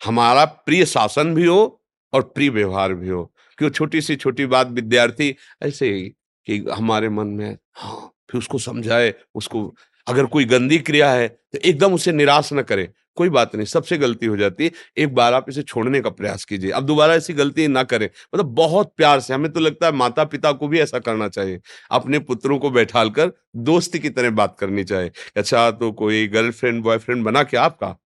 हमारा 0.00 0.44
प्रिय 0.44 0.84
शासन 0.86 1.34
भी 1.34 1.46
हो 1.46 1.81
और 2.12 2.22
प्रिय 2.24 2.50
व्यवहार 2.50 2.94
भी 2.94 3.08
हो। 3.08 3.24
क्यों? 3.58 3.70
छोटी 3.70 4.00
सी 4.00 4.16
छोटी 4.16 4.46
बात 4.46 4.70
विद्यार्थी 4.70 5.34
ऐसे 5.62 5.92
ही 5.92 6.02
कि 6.46 6.64
हमारे 6.72 7.08
मन 7.10 7.26
में 7.28 7.56
हाँ 7.74 8.08
फिर 8.30 8.38
उसको 8.38 8.58
समझाए, 8.60 9.14
उसको 9.34 9.74
अगर 10.06 10.26
कोई 10.26 10.44
गंदी 10.44 10.78
क्रिया 10.80 11.10
है 11.12 11.28
तो 11.28 11.58
एकदम 11.60 11.94
उसे 11.94 12.12
निराश 12.12 12.52
न 12.52 12.62
करे, 12.62 12.88
कोई 13.16 13.28
बात 13.28 13.54
नहीं, 13.56 13.66
सबसे 13.66 13.96
गलती 13.98 14.26
हो 14.26 14.36
जाती 14.36 14.64
है। 14.64 14.70
एक 14.98 15.14
बार 15.14 15.34
आप 15.34 15.48
इसे 15.48 15.62
छोड़ने 15.62 16.00
का 16.00 16.10
प्रयास 16.10 16.44
कीजिए। 16.44 16.70
अब 16.70 16.86
दोबारा 16.86 17.14
ऐसी 17.14 17.32
गलती 17.34 17.66
ना 17.68 17.82
करें। 17.82 18.06
मतलब 18.06 18.46
बहुत 18.54 18.92
प्यार 18.96 19.20
से, 19.20 19.34
हमें 19.34 19.50
तो 19.52 19.60
लगता 19.60 19.86
है 19.86 19.92
माता 19.92 20.24
पिता 20.24 20.52
को 20.52 20.68
भी 20.68 20.80
ऐसा 20.80 20.98
करना 20.98 21.28
चाहिए। 21.28 21.60
अपने 21.90 22.18
पुत्रों 22.20 22.58
को 22.58 22.70
बैठाल 22.70 23.10
कर 23.10 23.32
दोस्ती 23.58 23.98
की 23.98 24.10
तरह 24.10 24.30
बात 24.32 24.56
करनी 24.58 24.84
चाहिए 24.84 25.10
अच्छा 25.36 25.70
तो 25.72 25.92
कोई 25.94 26.26
गर्लफ्रेंड, 26.28 26.82
बॉयफ्रेंड 26.82 27.24
बना 27.24 27.42
क्या 27.44 27.62
आपका? 27.62 27.96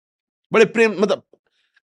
बड़े 0.52 0.64
प्रेम 0.66 0.94
मतलब 0.98 1.22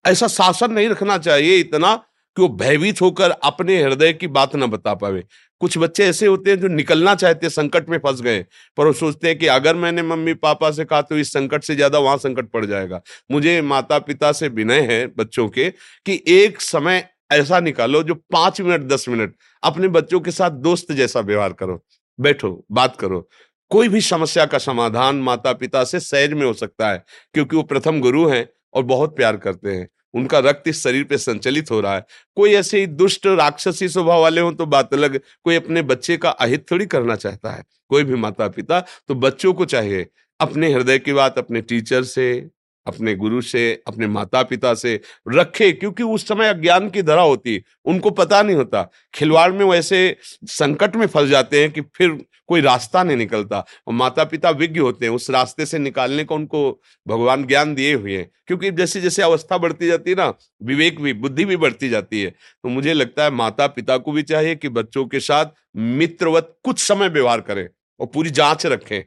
ऐसा 0.04 0.26
शासन 0.28 0.72
नहीं 0.72 0.88
रखना 0.88 1.18
चाहिए 1.18 1.56
इतना 1.56 1.94
कि 2.36 2.42
वो 2.42 2.48
भयभीत 2.50 3.00
होकर 3.00 3.30
अपने 3.30 3.82
हृदय 3.82 4.12
की 4.14 4.26
बात 4.28 4.54
ना 4.56 4.66
बता 4.68 4.94
पावे? 4.94 5.22
कुछ 5.60 5.76
बच्चे 5.78 6.04
ऐसे 6.04 6.26
होते 6.26 6.50
हैं 6.50 6.58
जो 6.60 6.68
निकलना 6.68 7.14
चाहते 7.14 7.46
हैं, 7.46 7.50
संकट 7.50 7.88
में 7.88 7.98
फंस 7.98 8.20
गए 8.22 8.44
पर 8.78 8.86
वो 8.86 8.92
सोचते 8.94 9.28
हैं 9.28 9.38
कि 9.38 9.46
अगर 9.48 9.76
मैंने 9.76 10.02
मम्मी, 10.04 10.34
पापा 10.34 10.70
से 10.70 10.84
कहा 10.84 11.02
तो 11.02 11.18
इस 11.18 11.32
संकट 11.32 11.64
से 11.64 11.74
ज़्यादा 11.76 11.98
वहाँ 11.98 12.16
संकट 12.18 12.50
पड़ 12.50 12.64
जाएगा। 12.66 13.00
मुझे 13.30 13.60
माता 13.62 13.98
पिता 14.00 14.32
से 14.32 14.48
विनय 14.50 14.80
है 14.90 15.06
बच्चों 15.08 15.48
के 15.48 15.68
कि 16.06 16.22
एक 16.30 16.60
समय 16.62 17.04
ऐसा 17.32 17.60
निकालो 17.60 18.02
जो 18.02 18.14
पाँच 18.32 18.60
मिनट, 18.60 18.82
दस 18.82 19.08
मिनट 19.08 19.34
अपने 19.62 19.88
बच्चों 19.90 20.20
के 20.20 20.30
साथ 20.32 20.50
दोस्त 20.62 20.92
जैसा 20.92 21.20
व्यवहार 21.22 21.52
करो। 21.54 21.80
बैठो, 22.18 22.64
बात 22.72 22.96
करो। 22.96 23.28
कोई 23.70 23.88
भी 23.88 24.00
समस्या 24.02 24.44
का 24.46 24.58
समाधान 24.58 25.16
माता 25.22 25.52
पिता 25.54 25.82
से 25.84 26.00
सहज 26.00 26.32
में 26.32 26.44
हो 26.46 26.52
सकता 26.54 26.90
है, 26.90 27.04
क्योंकि 27.34 27.56
वो 27.56 27.62
प्रथम 27.64 28.00
गुरु 28.00 28.26
हैं 28.28 28.46
और 28.74 28.82
बहुत 28.84 29.16
प्यार 29.16 29.36
करते 29.38 29.72
हैं। 29.72 29.88
उनका 30.14 30.38
रक्त 30.38 30.68
इस 30.68 30.82
शरीर 30.82 31.04
पे 31.04 31.18
संचलित 31.18 31.70
हो 31.70 31.80
रहा 31.80 31.94
है। 31.94 32.04
कोई 32.36 32.52
ऐसे 32.54 32.86
दुष्ट, 32.86 33.26
राक्षसी 33.26 33.88
स्वभाव 33.88 34.20
वाले 34.22 34.40
हो 34.40 34.52
तो 34.52 34.66
बात 34.66 34.94
अलग। 34.94 35.20
कोई 35.44 35.56
अपने 35.56 35.82
बच्चे 35.84 36.16
का 36.16 36.30
अहित 36.30 36.70
थोड़ी 36.70 36.86
करना 36.86 37.16
चाहता 37.16 37.50
है। 37.50 37.64
कोई 37.90 38.04
भी 38.04 38.14
माता 38.16 38.48
पिता 38.48 38.80
तो 39.08 39.14
बच्चों 39.16 39.52
को 39.54 39.64
चाहिए 39.66 40.06
अपने 40.40 40.72
हृदय 40.72 40.98
की 40.98 41.12
बात 41.12 41.38
अपने 41.38 41.60
टीचर 41.60 42.02
से, 42.02 42.50
अपने 42.86 43.14
गुरु 43.14 43.40
से, 43.40 43.82
अपने 43.86 44.06
माता 44.06 44.42
पिता 44.42 44.72
से 44.74 45.00
रखे, 45.28 45.70
क्योंकि 45.72 46.02
उस 46.02 46.26
समय 46.28 46.48
अज्ञान 46.48 46.88
की 46.90 47.02
धरा 47.02 47.22
होती। 47.22 47.62
उनको 47.84 48.10
पता 48.10 48.42
नहीं 48.42 48.56
होता। 48.56 48.82
खिलवाड़ 49.14 49.52
में 49.52 49.64
वैसे 49.66 50.16
संकट 50.22 50.96
में 50.96 51.06
फंस 51.06 51.28
जाते 51.28 51.60
हैं 51.60 51.70
कि 51.72 51.80
फिर 51.94 52.10
कोई 52.48 52.60
रास्ता 52.60 53.02
नहीं 53.02 53.16
निकलता। 53.16 53.58
और 53.86 53.94
माता 53.94 54.24
पिता 54.24 54.50
विज्ञ 54.50 54.80
होते 54.80 55.06
हैं, 55.06 55.12
उस 55.12 55.30
रास्ते 55.30 55.66
से 55.66 55.78
निकालने 55.78 56.24
का 56.24 56.34
उनको 56.34 56.80
भगवान 57.08 57.44
ज्ञान 57.46 57.74
दिए 57.74 57.94
हुए 57.94 58.16
हैं। 58.16 58.30
क्योंकि 58.46 58.70
जैसे 58.70 59.00
जैसे 59.00 59.22
अवस्था 59.22 59.58
बढ़ती 59.58 59.86
जाती 59.86 60.10
है 60.10 60.16
ना, 60.16 60.34
विवेक 60.62 61.00
भी, 61.00 61.12
बुद्धि 61.12 61.44
भी 61.44 61.56
बढ़ती 61.56 61.88
जाती 61.88 62.22
है। 62.22 62.30
तो 62.30 62.68
मुझे 62.68 62.94
लगता 62.94 63.24
है 63.24 63.30
माता 63.30 63.66
पिता 63.66 63.96
को 63.98 64.12
भी 64.12 64.22
चाहिए 64.22 64.56
कि 64.56 64.68
बच्चों 64.68 65.06
के 65.06 65.20
साथ 65.20 65.46
मित्रवत 65.76 66.56
कुछ 66.64 66.78
समय 66.88 67.08
व्यवहार 67.08 67.40
करें 67.40 67.68
और 68.00 68.06
पूरी 68.06 68.30
जाँच 68.30 68.66
रखें 68.66 69.02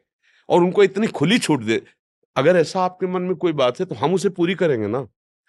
और 0.50 0.62
उनको 0.64 0.84
इतनी 0.84 1.08
खुली 1.08 1.38
छूट 1.40 1.64
दे। 1.64 1.82
अगर 2.36 2.58
ऐसा 2.58 2.82
आपके 2.82 3.08
मन 3.08 3.22
में 3.22 3.36
कोई 3.36 3.54
बात 3.54 3.80
है 3.80 3.86
तो 3.86 3.96
हम 3.96 4.14
उसे 4.14 4.30
पूरी 4.30 4.56
करेंगे 4.56 4.88
ना। 4.88 5.08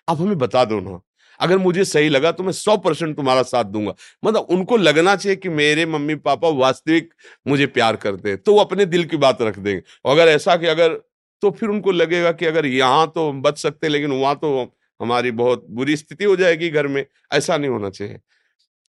आप 0.09 0.21
हमें 0.21 0.39
बता 0.39 0.65
दो 0.65 0.81
ना। 0.81 1.01
अगर 1.41 1.59
मुझे 1.59 1.85
सही 1.87 2.09
लगा 2.09 2.33
तो 2.33 2.45
मैं 2.45 2.53
सौ 2.55 2.77
परसेंट 2.79 3.17
तुम्हारा 3.17 3.43
साथ 3.45 3.65
दूँगा। 3.67 3.95
मतलब 4.23 4.47
उनको 4.51 4.77
लगना 4.77 5.17
चाहिए 5.17 5.37
कि 5.37 5.49
मेरे 5.51 5.87
मम्मी 5.87 6.15
पापा 6.17 6.49
वास्तविक 6.57 7.13
मुझे 7.47 7.67
प्यार 7.69 7.97
करते 7.99 8.29
हैं 8.29 8.39
तो 8.39 8.55
वो 8.55 8.61
अपने 8.61 8.85
दिल 8.87 9.05
की 9.05 9.17
बात 9.19 9.43
रख 9.43 9.59
देंगे। 9.59 9.83
अगर 10.07 10.29
ऐसा 10.29 10.57
कि 10.57 10.67
अगर 10.69 11.01
तो 11.43 11.51
फिर 11.51 11.69
उनको 11.69 11.93
लगेगा 11.93 12.33
कि 12.33 12.47
अगर 12.47 12.67
यहाँ 12.67 13.07
तो 13.15 13.31
बच 13.35 13.59
सकते 13.59 13.87
हैं, 13.87 13.93
लेकिन 13.93 14.13
वहाँ 14.13 14.35
तो 14.37 14.73
हमारी 15.01 15.31
बहुत 15.33 15.67
बुरी 15.71 15.97
स्थिति 15.97 16.25
हो 16.25 16.37
जाएगी 16.37 16.69
घर 16.71 16.87
में। 16.87 17.05
ऐसा 17.33 17.57
नहीं 17.57 17.71
होना 17.71 17.91
चाहिए। 17.91 18.19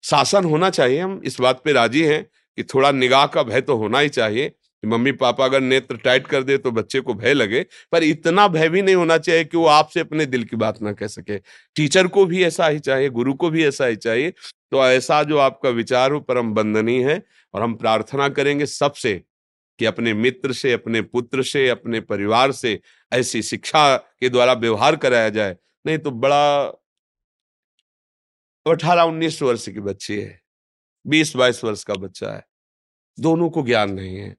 शासन 0.03 0.45
होना 0.45 0.69
चाहिए, 0.69 0.99
हम 0.99 1.21
इस 1.25 1.39
बात 1.41 1.62
पे 1.65 1.73
राज़ी 1.73 2.01
हैं 2.03 2.23
कि 2.57 2.63
थोड़ा 2.65 2.91
निगाह 2.91 3.25
का 3.27 3.43
भय 3.43 3.62
तो 3.62 3.75
होना 3.77 3.99
ही 3.99 4.09
चाहिए। 4.09 4.51
कि 4.83 4.87
मम्मी 4.87 5.11
पापा 5.11 5.45
अगर 5.45 5.61
नेत्र 5.61 5.97
टाइट 5.97 6.27
कर 6.27 6.43
दे 6.43 6.57
तो 6.57 6.71
बच्चे 6.71 6.99
को 6.99 7.13
भय 7.13 7.33
लगे, 7.33 7.65
पर 7.91 8.03
इतना 8.03 8.47
भय 8.47 8.69
भी 8.69 8.81
नहीं 8.81 8.95
होना 8.95 9.17
चाहिए 9.17 9.45
कि 9.45 9.57
वो 9.57 9.65
आपसे 9.67 9.99
अपने 9.99 10.25
दिल 10.25 10.43
की 10.43 10.55
बात 10.57 10.81
ना 10.81 10.93
कह 10.93 11.07
सके। 11.07 11.37
टीचर 11.75 12.07
को 12.07 12.25
भी 12.25 12.43
ऐसा 12.43 12.67
ही 12.67 12.79
चाहिए, 12.79 13.09
गुरु 13.09 13.33
को 13.33 13.49
भी 13.49 13.65
ऐसा 13.65 13.85
ही 13.85 13.95
चाहिए। 13.95 14.31
तो 14.71 14.85
ऐसा 14.85 15.21
जो 15.23 15.37
आपका 15.37 15.69
विचार 15.69 16.11
हो, 16.11 16.19
परम 16.19 16.53
बंदनीय 16.53 17.09
है, 17.11 17.21
और 17.53 17.61
हम 17.61 17.73
प्रार्थना 17.75 18.29
करेंगे 18.29 18.65
सबसे 18.65 19.13
कि 19.79 19.85
अपने 19.85 20.13
मित्र 20.13 20.53
से, 20.53 20.73
अपने 20.73 21.01
पुत्र 21.01 21.43
से, 21.43 21.67
अपने 21.69 21.99
परिवार 22.01 22.51
से 22.51 22.79
ऐसी 23.11 23.41
शिक्षा 23.41 23.95
के 23.97 24.29
द्वारा 24.29 24.53
व्यवहार 24.53 24.95
कराया 24.95 25.29
जाए। 25.29 25.55
नहीं 25.85 25.97
तो 25.97 26.11
बड़ा 26.11 26.59
अठारह 28.65 29.01
उन्नीस 29.03 29.41
वर्ष 29.41 29.67
की 29.69 29.79
बच्ची 29.79 30.19
है, 30.19 30.41
बीस 31.05 31.35
बाईस 31.35 31.63
वर्ष 31.63 31.83
का 31.83 31.93
बच्चा 31.95 32.31
है। 32.31 32.43
दोनों 33.17 33.49
को 33.49 33.63
ज्ञान 33.63 33.91
नहीं 33.91 34.17
है। 34.17 34.35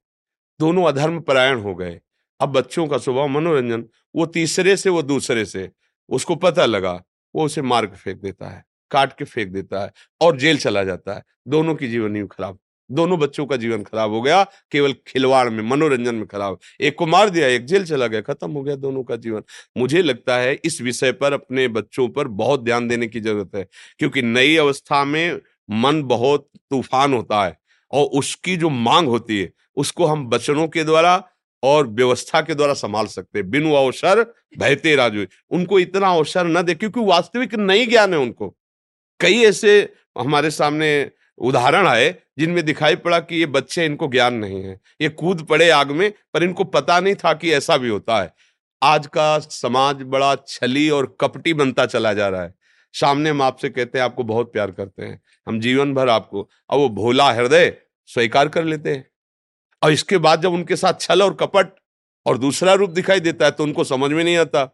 दोनों 0.60 0.84
अधर्म 0.84 1.20
परायण 1.20 1.60
हो 1.60 1.74
गए। 1.74 2.00
अब 2.40 2.52
बच्चों 2.52 2.86
का 2.86 2.98
स्वभाव 2.98 3.28
मनोरंजन, 3.28 3.84
वो 4.14 4.26
तीसरे 4.28 4.76
से, 4.76 4.90
वो 4.90 5.02
दूसरे 5.04 5.44
से, 5.44 5.70
उसको 6.10 6.34
पता 6.36 6.66
लगा, 6.66 6.92
वो 7.34 7.44
उसे 7.44 7.62
मार 7.62 7.86
के 7.86 7.96
फेंक 7.96 8.20
देता 8.22 8.48
है, 8.48 8.64
काट 8.90 9.12
के 9.18 9.24
फेंक 9.26 9.52
देता 9.52 9.82
है 9.82 9.92
और 10.20 10.36
जेल 10.38 10.58
चला 10.58 10.84
जाता 10.84 11.14
है। 11.14 11.22
दोनों 11.48 11.74
की 11.74 11.88
जीवन 11.88 12.26
खराब, 12.26 12.58
दोनों 12.90 13.18
बच्चों 13.18 13.44
का 13.46 13.56
जीवन 13.56 13.82
खराब 13.82 14.10
हो 14.10 14.20
गया, 14.22 14.42
केवल 14.72 14.92
खिलवाड़ 15.06 15.48
में, 15.50 15.62
मनोरंजन 15.64 16.14
में 16.14 16.26
खराब। 16.26 16.58
एक 16.80 16.96
को 16.98 17.06
मार 17.06 17.30
दिया, 17.30 17.46
एक 17.48 17.64
जेल 17.66 17.84
चला 17.84 18.06
गया, 18.06 18.20
खत्म 18.22 18.50
हो 18.52 18.62
गया 18.62 18.74
दोनों 18.76 19.02
का 19.04 19.16
जीवन। 19.16 19.42
मुझे 19.76 20.02
लगता 20.02 20.36
है 20.36 20.58
इस 20.64 20.80
विषय 20.82 21.12
पर 21.12 21.32
अपने 21.32 21.68
बच्चों 21.70 22.08
पर 22.08 22.28
बहुत 22.40 22.64
ध्यान 22.64 22.88
देने 22.88 23.06
की 23.06 23.20
ज़रूरत 23.20 23.54
है, 23.54 23.66
क्योंकि 23.98 24.22
नई 24.22 24.56
अवस्था 24.56 25.04
में 25.04 25.40
मन 25.68 26.02
बहुत 26.04 26.48
तूफ़ान 26.70 27.12
होता 27.14 27.44
है 27.44 27.56
और 27.92 28.06
उसकी 28.18 28.56
जो 28.56 28.68
मांग 28.70 29.08
होती 29.08 29.40
है 29.40 29.52
उसको 29.76 30.06
हम 30.06 30.26
बचनों 30.26 30.68
के 30.68 30.84
द्वारा 30.84 31.28
और 31.62 31.86
व्यवस्था 31.86 32.40
के 32.40 32.54
द्वारा 32.54 32.74
संभाल 32.74 33.06
सकते 33.06 33.42
बिनु 33.42 33.74
अवसर 33.74 34.34
बहते 34.58 34.94
राजू। 34.94 35.26
उनको 35.50 35.78
इतना 35.78 36.08
अवसर 36.08 36.44
न 36.44 36.62
दे, 36.62 36.74
क्योंकि 36.74 37.00
वास्तविक 37.00 37.54
नई 37.54 37.86
ज्ञान 37.86 38.14
है 38.14 38.20
उनको। 38.20 38.56
कई 39.20 39.42
ऐसे 39.42 39.92
हमारे 40.18 40.50
सामने 40.50 41.10
उदाहरण 41.38 41.86
आए, 41.86 42.14
जिनमें 42.38 42.64
दिखाई 42.64 42.96
पड़ा 42.96 43.20
कि 43.20 43.36
ये 43.36 43.46
बच्चे 43.46 43.86
इनको 43.86 44.08
ज्ञान 44.08 44.34
नहीं 44.34 44.62
है। 44.62 44.80
ये 45.00 45.08
कूद 45.08 45.42
पड़े 45.42 45.70
आग 45.70 45.90
में, 45.90 46.12
पर 46.34 46.42
इनको 46.42 46.64
पता 46.64 47.00
नहीं 47.00 47.14
था 47.14 47.32
कि 47.32 47.52
ऐसा 47.52 47.76
भी 47.76 47.88
होता 47.88 48.22
है। 48.22 48.34
आज 48.82 49.06
का 49.06 49.38
समाज 49.38 49.96
बड़ा 50.02 50.36
छली 50.48 50.90
और 50.90 51.16
कपटी 51.20 51.54
बनता 51.54 51.86
चला 51.86 52.12
जा 52.12 52.28
रहा 52.28 52.42
है। 52.42 52.54
सामने 52.92 53.30
हम 53.30 53.42
आपसे 53.42 53.68
कहते 53.68 53.98
हैं, 53.98 54.04
आपको 54.04 54.24
बहुत 54.24 54.52
प्यार 54.52 54.70
करते 54.70 55.02
हैं। 55.02 55.22
हम 55.48 55.60
जीवन 55.60 55.94
भर 55.94 56.08
आपको, 56.08 56.50
अब 56.70 56.78
वो 56.78 56.88
भोला 56.88 57.32
हृदय 57.32 57.76
स्वीकार 58.06 58.48
कर 58.48 58.64
लेते 58.64 58.90
हैं। 58.90 59.09
और 59.82 59.92
इसके 59.92 60.18
बाद 60.18 60.42
जब 60.42 60.52
उनके 60.52 60.76
साथ 60.76 61.00
छल 61.00 61.22
और 61.22 61.34
कपट 61.34 61.74
और 62.26 62.38
दूसरा 62.38 62.72
रूप 62.74 62.90
दिखाई 62.90 63.20
देता 63.20 63.44
है 63.44 63.50
तो 63.50 63.64
उनको 63.64 63.84
समझ 63.84 64.10
में 64.10 64.22
नहीं 64.24 64.36
आता। 64.36 64.64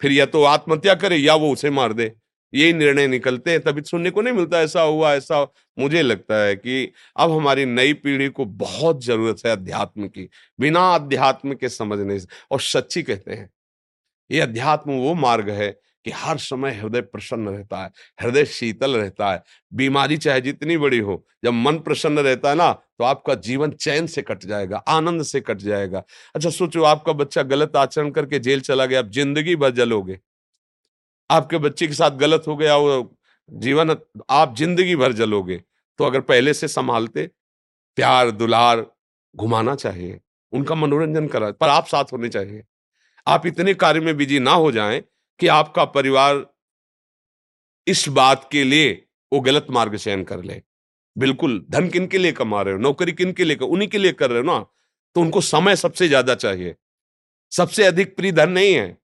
फिर 0.00 0.12
या 0.12 0.26
तो 0.26 0.42
आत्महत्या 0.44 0.94
करे 0.94 1.16
या 1.16 1.34
वो 1.34 1.52
उसे 1.52 1.70
मार 1.70 1.92
दे। 1.92 2.12
यही 2.52 2.72
निर्णय 2.72 3.06
निकलते 3.06 3.50
हैं, 3.50 3.60
तभी 3.60 3.82
सुनने 3.82 4.10
को 4.10 4.22
नहीं 4.22 4.34
मिलता 4.34 4.60
ऐसा 4.60 4.82
हुआ, 4.82 5.12
ऐसा 5.14 5.42
मुझे 5.78 6.02
लगता 6.02 6.36
है 6.36 6.54
कि 6.56 6.92
अब 7.16 7.32
हमारी 7.32 7.64
नई 7.64 7.92
पीढ़ी 7.94 8.28
को 8.28 8.44
बहुत 8.44 9.04
ज़रूरत 9.04 9.42
है 9.46 9.52
अध्यात्म 9.52 10.08
की, 10.08 10.28
बिना 10.58 10.80
अध्यात्म 10.94 11.54
के 11.54 11.68
समझने 11.68 12.18
से। 12.20 12.26
और 12.50 12.60
सच्ची 12.60 13.02
कहते 13.02 13.32
हैं, 13.32 13.48
ये 14.30 14.40
अध्यात्म 14.40 14.92
वो 14.94 15.14
मार्ग 15.16 15.50
है 15.50 15.70
कि 16.04 16.10
हर 16.12 16.38
समय 16.38 16.72
हृदय 16.72 17.00
प्रसन्न 17.02 17.48
रहता 17.48 17.82
है, 17.82 17.90
हृदय 18.18 18.44
शीतल 18.46 18.96
रहता 18.96 19.32
है। 19.32 19.42
बीमारी 19.72 20.16
चाहे 20.18 20.40
जितनी 20.40 20.76
बड़ी 20.78 20.98
हो, 21.00 21.24
जब 21.44 21.52
मन 21.54 21.78
प्रसन्न 21.80 22.18
रहता 22.20 22.48
है 22.50 22.54
ना 22.56 22.72
तो 22.72 23.04
आपका 23.04 23.34
जीवन 23.36 23.70
चैन 23.72 24.06
से 24.08 24.22
कट 24.22 24.44
जाएगा, 24.44 24.76
आनंद 24.78 25.22
से 25.24 25.40
कट 25.42 25.58
जाएगा। 25.58 26.02
अच्छा 26.34 26.50
सोचो, 26.50 26.82
आपका 26.84 27.12
बच्चा 27.14 27.42
गलत 27.44 27.76
आचरण 27.76 28.10
करके 28.10 28.38
जेल 28.40 28.60
चला 28.62 28.86
गया, 28.86 28.98
आप 28.98 29.10
ज़िंदगी 29.10 29.56
भर 29.56 29.70
जलोगे। 29.72 30.18
आपके 31.30 31.58
बच्चे 31.58 31.86
के 31.86 31.92
साथ 31.94 32.10
गलत 32.18 32.44
हो 32.48 32.56
गया, 32.56 32.76
वो 32.76 33.16
जीवन, 33.50 33.96
आप 34.30 34.54
ज़िंदगी 34.56 34.96
भर 34.96 35.12
जलोगे। 35.14 35.60
तो 35.98 36.04
अगर 36.04 36.20
पहले 36.22 36.54
से 36.54 36.68
संभालते, 36.68 37.26
प्यार, 37.98 38.30
दुलार, 38.32 38.86
घुमाना 39.34 39.74
चाहिए, 39.76 40.20
उनका 40.52 40.74
मनोरंजन 40.74 41.26
करा, 41.28 41.50
पर 41.52 41.68
आप 41.68 41.86
साथ 41.86 42.12
होने 42.12 42.28
चाहिए। 42.28 42.62
आप 43.26 43.46
इतने 43.46 43.74
कार्य 43.76 44.00
में 44.00 44.16
बिज़ी 44.16 44.38
ना 44.40 44.52
हो 44.52 44.72
जाएँ 44.72 45.02
कि 45.40 45.46
आपका 45.46 45.84
परिवार 45.84 46.44
इस 47.86 48.08
बात 48.08 48.48
के 48.52 48.64
लिए 48.64 48.90
वो 49.32 49.40
गलत 49.40 49.66
मार्ग 49.70 49.96
चयन 49.96 50.24
कर 50.24 50.42
ले। 50.42 50.62
बिल्कुल, 51.16 51.64
धन 51.70 51.88
किन 51.88 52.06
के 52.06 52.18
लिए 52.18 52.32
कमा 52.32 52.62
रहे 52.62 52.74
हो? 52.74 52.80
नौकरी 52.80 53.12
किन 53.12 53.32
के 53.32 53.44
लिए 53.44 53.56
कर 53.56 53.64
उन्हीं 53.64 53.88
के 53.88 53.98
लिए 53.98 54.12
कर 54.12 54.30
रहे 54.30 54.38
हो 54.38 54.44
ना? 54.44 54.58
तो 55.16 55.20
उनको 55.20 55.40
समय 55.40 55.76
सबसे 55.76 56.08
ज़्यादा 56.08 56.34
चाहिए। 56.34 56.74
सबसे 57.52 57.84
अधिक 57.84 58.16
प्रिय 58.16 58.32
धन 58.32 58.50
नहीं 58.50 58.74
है। 58.74 58.96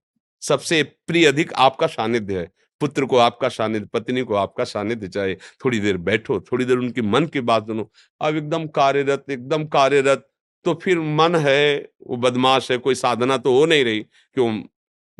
सबसे 0.43 0.83
प्रिय 0.83 1.27
अधिक 1.27 1.53
आपका 1.55 1.87
सानिध्य 1.87 2.39
है। 2.39 2.51
पुत्र 2.81 3.05
को 3.05 3.17
आपका 3.17 3.49
सानिध्य, 3.49 3.87
पत्नी 3.93 4.23
को 4.23 4.35
आपका 4.35 4.65
सानिध्य 4.65 5.09
चाहिए। 5.09 5.37
थोड़ी 5.65 5.81
देर 5.81 5.97
बैठो, 5.97 6.41
थोड़ी 6.41 6.65
देर 6.65 6.79
उनकी 6.79 7.03
मन 7.03 7.27
की 7.27 7.41
बात 7.41 7.67
सुनो। 7.67 7.91
अब 8.21 8.37
एकदम 8.37 8.67
कार्यरत 8.69 9.31
एकदम 9.31 9.65
कार्यरत 9.67 10.29
तो 10.65 10.75
फिर 10.75 10.99
मन 10.99 11.35
है, 11.37 11.89
वो 12.07 12.17
बदमाश 12.17 12.71
है, 12.71 12.79
कोई 12.79 12.95
साधना 12.95 13.37
तो 13.37 13.59
हो 13.59 13.67
नहीं 13.67 13.85
रही 13.85 14.01
कि 14.01 14.41
वो 14.41 14.49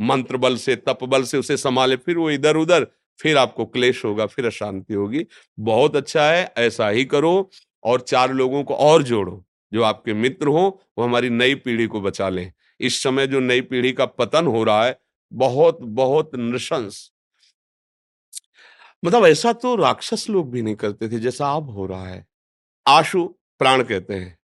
मंत्र 0.01 0.37
बल 0.37 0.57
से 0.57 0.77
तप 0.77 1.05
बल 1.05 1.23
से 1.23 1.39
उसे 1.39 1.57
संभाले, 1.57 1.97
फिर 1.97 2.19
वो 2.19 2.31
इधर 2.31 2.57
उधर 2.57 2.87
फिर 3.21 3.39
आपको 3.39 3.65
क्लेश 3.67 4.05
होगा, 4.05 4.27
फिर 4.27 4.47
अशांति 4.47 4.95
होगी। 4.95 5.27
बहुत 5.61 5.97
अच्छा 5.97 6.31
है, 6.31 6.53
ऐसा 6.57 6.89
ही 6.89 7.05
करो 7.05 7.51
और 7.85 8.01
चार 8.01 8.33
लोगों 8.33 8.65
को 8.65 8.75
और 8.75 9.03
जोड़ो, 9.03 9.45
जो 9.73 9.83
आपके 9.83 10.15
मित्र 10.15 10.47
हो, 10.47 10.83
वो 10.99 11.05
हमारी 11.05 11.31
नई 11.31 11.55
पीढ़ी 11.55 11.87
को 11.87 12.01
बचा 12.01 12.29
लें। 12.29 12.53
इस 12.81 13.03
समय 13.03 13.27
जो 13.27 13.41
नई 13.41 13.61
पीढ़ी 13.61 13.93
का 13.93 14.07
पतन 14.07 14.47
हो 14.47 14.65
रहा 14.65 14.85
है, 14.87 15.01
बहुत 15.33 15.79
बहुत 15.81 16.31
नृशंस। 16.35 17.13
मतलब 19.05 19.27
ऐसा 19.27 19.53
तो 19.53 19.77
राक्षस 19.77 20.31
लोग 20.31 20.51
भी 20.51 20.63
नहीं 20.63 20.75
करते 20.75 21.09
थे, 21.09 21.19
जैसा 21.19 21.53
अब 21.53 21.71
हो 21.71 21.87
रहा 21.87 22.09
है। 22.09 22.27
आशु, 22.87 23.25
प्राण 23.59 23.83
कहते 23.83 24.15
हैं। 24.15 24.39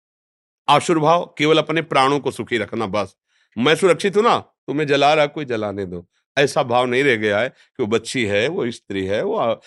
आशुर्भाव, 0.68 1.34
केवल 1.38 1.58
अपने 1.58 1.82
प्राणों 1.82 2.20
को 2.20 2.30
सुखी 2.30 2.58
रखना, 2.58 2.86
बस। 2.86 3.16
मैं 3.56 3.74
सुरक्षित 3.74 4.16
हूँ 4.16 4.24
ना, 4.24 4.38
तुम्हें 4.38 4.86
जला 4.86 5.14
रहा, 5.14 5.26
कोई 5.26 5.44
जलाने 5.44 5.86
दो। 5.86 6.06
ऐसा 6.36 6.62
भाव 6.62 6.86
नहीं 6.86 7.04
रह 7.04 7.16
गया 7.16 7.38
है 7.40 7.48
कि 7.48 7.82
वो 7.82 7.86
बच्ची 7.86 8.24
है, 8.24 8.48
वो 8.48 8.70
स्त्री 8.70 9.04
है, 9.06 9.22
वो 9.22 9.58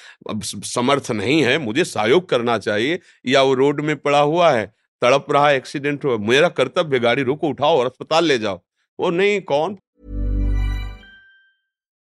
समर्थ 0.43 1.11
नहीं 1.11 1.41
है, 1.43 1.57
मुझे 1.57 1.83
सहयोग 1.83 2.29
करना 2.29 2.57
चाहिए, 2.57 2.99
या 3.25 3.41
वो 3.41 3.53
रोड 3.53 3.81
में 3.81 3.95
पड़ा 3.97 4.19
हुआ 4.19 4.51
है, 4.51 4.65
तड़प 5.01 5.25
रहा, 5.31 5.51
एक्सीडेंट 5.51 6.05
हुआ, 6.05 6.17
मेरा 6.17 6.49
कर्तव्य 6.49 6.99
गाड़ी 6.99 7.23
रुको, 7.23 7.49
उठाओ 7.49 7.77
और 7.77 7.85
अस्पताल 7.85 8.25
ले 8.25 8.37
जाओ। 8.39 8.61
वो 8.99 9.09
नहीं, 9.09 9.41
कौन? 9.41 9.77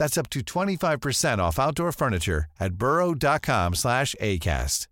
That's 0.00 0.18
up 0.20 0.28
to 0.30 0.40
25% 0.44 1.40
off 1.40 1.58
outdoor 1.58 1.92
furniture 1.92 2.40
at 2.60 2.74
burrow.com 2.74 3.76
slash 3.82 4.14
ACAST. 4.22 4.86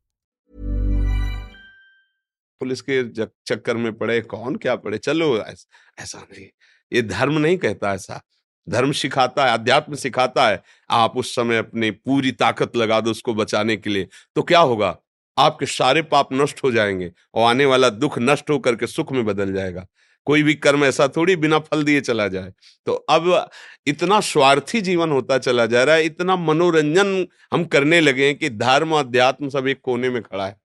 Police 2.61 2.81
के 2.81 3.03
चक्कर 3.47 3.77
में 3.77 3.93
पड़े, 3.93 4.21
कौन 4.21 4.57
क्या 4.57 4.75
पड़े? 4.77 4.99
चलो 4.99 5.38
ऐसा 5.38 6.19
नहीं, 6.21 6.47
ये 6.93 7.03
धर्म 7.03 7.38
नहीं 7.38 7.57
कहता 7.59 7.93
ऐसा। 7.93 8.21
धर्म 8.69 8.93
सिखाता 8.93 9.47
है, 9.47 9.53
अध्यात्म 9.53 9.95
सिखाता 9.95 10.49
है, 10.49 10.62
आप 10.90 11.17
उस 11.17 11.35
समय 11.35 11.59
अपनी 11.59 11.90
पूरी 11.90 12.33
ताकत 12.33 12.77
लगा 12.77 13.01
दो 13.01 13.11
उसको 13.11 13.35
बचाने 13.35 13.77
के 13.77 13.90
लिए 13.90 14.09
तो 14.37 14.43
क्या 14.43 14.61
होगा? 14.61 14.97
आपके 15.38 15.67
सारे 15.67 16.03
पाप 16.03 16.29
नष्ट 16.33 16.62
हो 16.64 16.71
जाएँगे 16.73 17.12
और 17.35 17.51
आने 17.51 17.64
वाला 17.64 17.88
दुख 17.90 18.19
नष्ट 18.19 18.51
होकर 18.51 18.77
के 18.77 18.87
सुख 18.87 19.12
में 19.12 19.25
बदल 19.27 19.53
जाएगा। 19.55 19.87
कोई 20.27 20.43
भी 20.43 20.55
कर्म 20.57 20.85
ऐसा 20.85 21.09
थोड़ी 21.09 21.37
बिना 21.37 21.59
फल 21.59 21.83
दिए 21.85 22.01
चला 22.01 22.27
जाए। 22.29 22.53
तो 22.87 22.93
अब 22.93 23.51
इतना 23.87 24.21
स्वार्थी 24.23 24.81
जीवन 24.81 25.11
होता 25.11 25.39
चला 25.39 25.67
जा 25.67 25.85
रहा 25.85 25.95
है 25.95 26.05
इतना 26.05 26.37
मनोरंजन 26.37 27.27
हम 27.53 27.65
करने 27.67 28.01
लगे 28.01 28.27
हैं 28.27 28.37
कि 28.39 28.51
धर्म 28.51 28.97
अध्यात्म 28.99 29.49
सब 29.49 29.67
एक 29.67 29.81
कोने 29.83 30.11
में 30.11 30.23
खड़ा 30.23 30.47
है। 30.47 30.57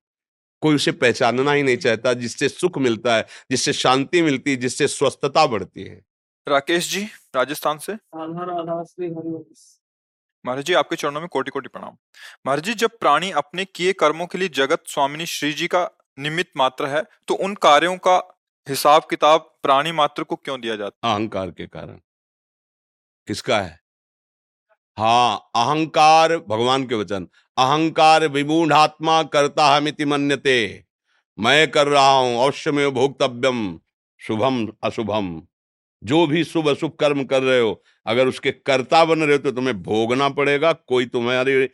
कोई 0.62 0.76
उसे 0.76 0.92
पहचानना 0.94 1.52
ही 1.52 1.64
नहीं 1.64 1.78
चाहता 1.78 2.14
जिससे 2.14 2.50
सुख 2.50 2.78
मिलता 2.78 3.16
है 3.16 3.26
जिससे 3.52 3.74
शांति 3.74 4.22
मिलती 4.22 4.52
है 4.52 4.58
जिससे 4.58 4.88
स्वस्थता 4.88 5.46
बढ़ती 5.48 5.84
है। 5.84 6.02
राकेश 6.48 6.90
जी 6.92 7.04
राजस्थान 7.36 7.78
से? 7.78 7.94
महाराज 10.46 10.66
जी 10.66 10.74
आपके 10.74 10.96
चरणों 10.96 11.20
में 11.22 11.28
कोटि 11.30 11.52
कोटि 11.52 11.70
प्रणाम। 11.70 11.96
महाराज 12.46 12.64
जी 12.64 12.74
जब 12.74 12.98
प्राणी 13.00 13.32
अपने 13.32 13.66
किए 13.66 13.94
कर्मों 13.94 14.26
के 14.26 14.38
लिए 14.38 14.50
जगत 14.50 14.84
स्वामिनी 14.88 15.26
श्री 15.26 15.54
जी 15.54 15.68
का 15.68 15.90
निमित्त 16.20 16.52
मात्र 16.58 16.88
है 16.88 17.04
तो 17.28 17.34
उन 17.36 17.54
कार्यों 17.62 17.96
का 17.98 18.18
हिसाब 18.70 19.04
किताब 19.10 19.50
प्राणी 19.64 19.92
मात्र 19.92 20.24
को 20.24 20.36
क्यों 20.36 20.60
दिया 20.62 20.76
जाता 20.76 21.12
अहंकार 21.12 21.52
के 21.52 21.66
कारण। 21.68 22.00
किसका 23.28 23.60
है? 23.60 23.80
हाँ 24.98 25.52
अहंकार, 25.56 26.38
भगवान 26.38 26.86
के 26.88 26.96
वचन। 26.96 27.28
अहंकार 27.58 28.28
विमूढ़ात्मा 28.28 29.22
करता 29.24 29.68
हमिति 29.68 30.06
मन्यते। 30.06 30.86
मैं 31.38 31.72
कर 31.72 31.88
रहा 31.88 32.12
हूँ 32.12 32.44
अवश्य 32.44 32.72
में 32.72 32.90
भोक्तव्यम, 32.92 33.80
शुभम, 34.22 34.68
अशुभम। 34.84 35.42
जो 36.04 36.26
भी 36.28 36.44
शुभ, 36.44 36.68
अशुभ 36.70 36.92
कर्म 37.00 37.24
कर 37.24 37.44
रहे 37.44 37.60
हो, 37.60 37.82
अगर 38.06 38.28
उसके 38.28 38.52
कर्ता 38.52 39.04
बन 39.06 39.20
रहे 39.20 39.32
हो 39.32 39.38
तो 39.38 39.52
तुम्हें 39.52 39.82
भोगना 39.84 40.30
पड़ेगा, 40.30 40.74
कोई 40.74 41.06
तुम्हारे 41.06 41.70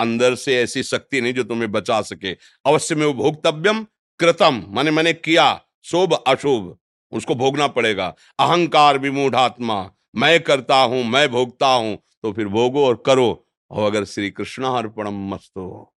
अंदर 0.00 0.34
से 0.34 0.56
ऐसी 0.62 0.82
शक्ति 0.82 1.20
नहीं 1.20 1.34
जो 1.34 1.44
तुम्हें 1.44 1.70
बचा 1.72 2.00
सके। 2.02 2.32
अवश्य 2.66 2.94
में 2.94 3.06
वो 3.06 3.12
भोक्तव्यम, 3.14 3.86
कृतम, 4.20 4.64
मैंने 4.68 4.90
मैंने 4.90 5.12
किया 5.12 5.50
शुभ 5.86 6.14
अशुभ, 6.26 6.76
उसको 7.12 7.34
भोगना 7.34 7.66
पड़ेगा। 7.68 8.06
अहंकार 8.38 8.98
विमूढ़ात्मा 8.98 9.84
मैं 10.16 10.38
करता 10.40 10.76
हूँ, 10.76 11.04
मैं 11.04 11.28
भोगता 11.30 11.68
हूँ 11.68 11.96
तो 12.22 12.32
फिर 12.32 12.48
भोगो 12.48 12.86
और 12.86 13.02
करो। 13.06 13.44
और 13.70 13.86
अगर 13.86 14.04
श्री 14.04 14.30
कृष्णार्पणम 14.30 15.16
मस्तो 15.30 15.94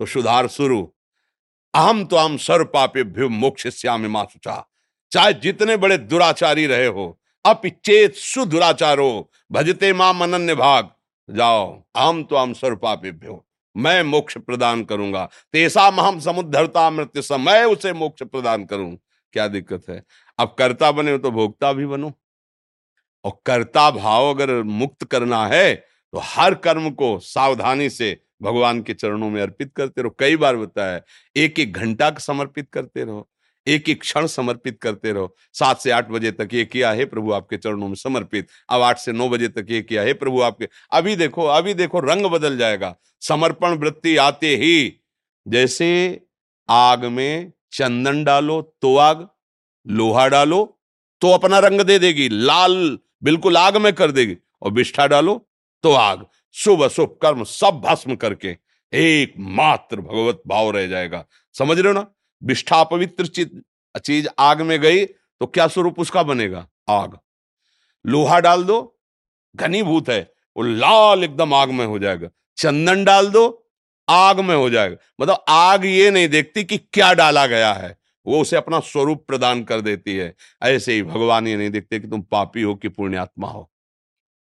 तो 0.00 0.06
सुधार 0.06 0.48
शुरू। 0.48 0.80
अहम 1.74 2.04
तो 2.04 2.16
हम 2.16 2.36
सर्व 2.38 2.64
पापे 2.64 3.02
भ्यु 3.04 3.28
मोक्ष 3.28 3.66
श्याम 3.70 4.24
सुचा 4.24 4.64
चाहे 5.12 5.32
जितने 5.34 5.76
बड़े 5.76 5.96
दुराचारी 5.98 6.66
रहे 6.66 6.86
हो, 6.86 7.18
अपिचेत 7.44 8.14
सुदुराचारो, 8.14 9.30
भजते 9.52 9.92
माम 9.92 10.22
अनन्य 10.22 10.54
भाग। 10.54 10.90
जाओ 11.28 11.66
अहम 11.96 12.22
तो 12.22 12.36
हम 12.36 12.52
स्वरूपापिभ्यो 12.52 13.44
मैं 13.76 14.02
मोक्ष 14.02 14.36
प्रदान 14.38 14.84
करूँगा। 14.84 15.24
तेसा 15.52 15.90
महम 15.90 16.18
समुद्धरता 16.20 16.88
मृत्यु 16.90 17.22
समय 17.22 17.64
उसे 17.64 17.92
मोक्ष 17.92 18.22
प्रदान 18.22 18.64
करूँ। 18.64 18.96
क्या 19.34 19.48
दिक्कत 19.48 19.88
है? 19.88 20.02
अब 20.38 20.54
कर्ता 20.58 20.90
बने 20.92 21.16
तो 21.18 21.30
भोक्ता 21.30 21.72
भी 21.72 21.86
बनो। 21.86 22.12
और 23.24 23.32
कर्ता 23.46 23.90
भाव 23.92 24.28
अगर 24.28 24.62
मुक्त 24.62 25.04
करना 25.04 25.46
है 25.46 25.74
तो 25.74 26.20
हर 26.24 26.54
कर्म 26.56 26.90
को 26.92 27.18
सावधानी 27.20 27.88
से 27.90 28.16
भगवान 28.42 28.82
के 28.82 28.94
चरणों 28.94 29.30
में 29.30 29.40
अर्पित 29.42 29.72
करते 29.76 30.02
रहो। 30.02 30.14
कई 30.18 30.36
बार 30.36 30.56
बताया 30.56 31.00
एक 31.36 31.58
एक 31.58 31.72
घंटा 31.72 32.10
समर्पित 32.20 32.68
करते 32.72 33.04
रहो, 33.04 33.28
एक 33.66 33.88
एक 33.88 34.00
क्षण 34.00 34.26
समर्पित 34.26 34.78
करते 34.82 35.12
रहो। 35.12 35.34
सात 35.54 35.80
से 35.80 35.90
आठ 35.90 36.08
बजे 36.10 36.30
तक 36.32 36.48
ये 36.52 36.64
किया 36.64 36.90
है 36.92 37.04
प्रभु 37.06 37.32
आपके 37.32 37.56
चरणों 37.56 37.88
में 37.88 37.94
समर्पित, 37.96 38.48
अब 38.68 38.82
आठ 38.82 38.98
से 38.98 39.12
नौ 39.12 39.28
बजे 39.28 39.48
तक 39.48 39.66
ये 39.70 39.80
किया 39.82 40.02
है 40.02 40.12
प्रभु 40.14 40.40
आपके। 40.42 40.68
अभी 40.92 41.16
देखो 41.16 41.46
अभी 41.48 41.74
देखो, 41.74 42.00
रंग 42.00 42.26
बदल 42.26 42.58
जाएगा। 42.58 42.94
समर्पण 43.22 43.76
वृत्ति 43.76 44.16
आते 44.18 44.54
ही, 44.56 45.00
जैसे 45.46 46.20
आग 46.68 47.04
में 47.06 47.52
चंदन 47.74 48.22
डालो 48.24 48.60
तो 48.82 48.96
आग, 48.96 49.28
लोहा 49.86 50.26
डालो 50.28 50.64
तो 51.22 51.30
अपना 51.30 51.58
रंग 51.58 51.80
दे 51.80 51.98
देगी, 51.98 52.28
लाल, 52.28 52.98
बिल्कुल 53.22 53.56
आग 53.56 53.76
में 53.76 53.92
कर 53.92 54.10
देगी, 54.10 54.36
और 54.62 54.70
बिष्ठा 54.70 55.06
डालो 55.06 55.34
तो 55.84 55.92
आग। 55.92 56.24
शुभ 56.54 56.82
अशुभ 56.82 57.18
कर्म 57.22 57.44
सब 57.44 57.80
भस्म 57.84 58.16
करके 58.16 58.56
एक 58.92 59.34
मात्र 59.38 60.00
भगवत 60.00 60.42
भाव 60.46 60.70
रह 60.70 60.86
जाएगा। 60.86 61.24
समझ 61.54 61.78
रहे 61.78 61.88
हो 61.88 61.94
ना? 61.94 62.06
विष्ठा 62.42 62.82
पवित्र 62.84 63.26
चीज़ 63.96 64.28
आग 64.38 64.62
में 64.62 64.80
गई 64.80 65.04
तो 65.04 65.46
क्या 65.46 65.66
स्वरूप 65.68 66.00
उसका 66.00 66.22
बनेगा? 66.22 66.66
आग। 66.90 67.18
लोहा 68.04 68.38
डाल 68.40 68.64
दो, 68.64 69.00
घनीभूत 69.54 70.08
है, 70.08 70.32
वो 70.56 70.62
लाल 70.62 71.24
एकदम 71.24 71.54
आग 71.54 71.70
में 71.70 71.84
हो 71.86 71.98
जाएगा। 71.98 72.28
चंदन 72.56 73.04
डाल 73.04 73.28
दो 73.28 73.63
आग 74.08 74.40
में 74.40 74.54
हो 74.56 74.70
जाएगा। 74.70 74.96
मतलब 75.20 75.44
आग 75.48 75.84
ये 75.84 76.10
नहीं 76.10 76.28
देखती 76.28 76.64
कि 76.64 76.78
क्या 76.78 77.12
डाला 77.14 77.46
गया 77.46 77.72
है। 77.72 77.96
वो 78.26 78.40
उसे 78.40 78.56
अपना 78.56 78.80
स्वरूप 78.80 79.24
प्रदान 79.28 79.64
कर 79.64 79.80
देती 79.80 80.16
है। 80.16 80.34
ऐसे 80.62 80.94
ही 80.94 81.02
भगवान 81.02 81.48
ये 81.48 81.56
नहीं 81.56 81.70
देखते 81.70 82.00
कि 82.00 82.08
तुम 82.08 82.22
पापी 82.22 82.62
हो 82.62 82.74
कि 82.74 82.88
पुण्यात्मा 82.88 83.48
हो। 83.48 83.70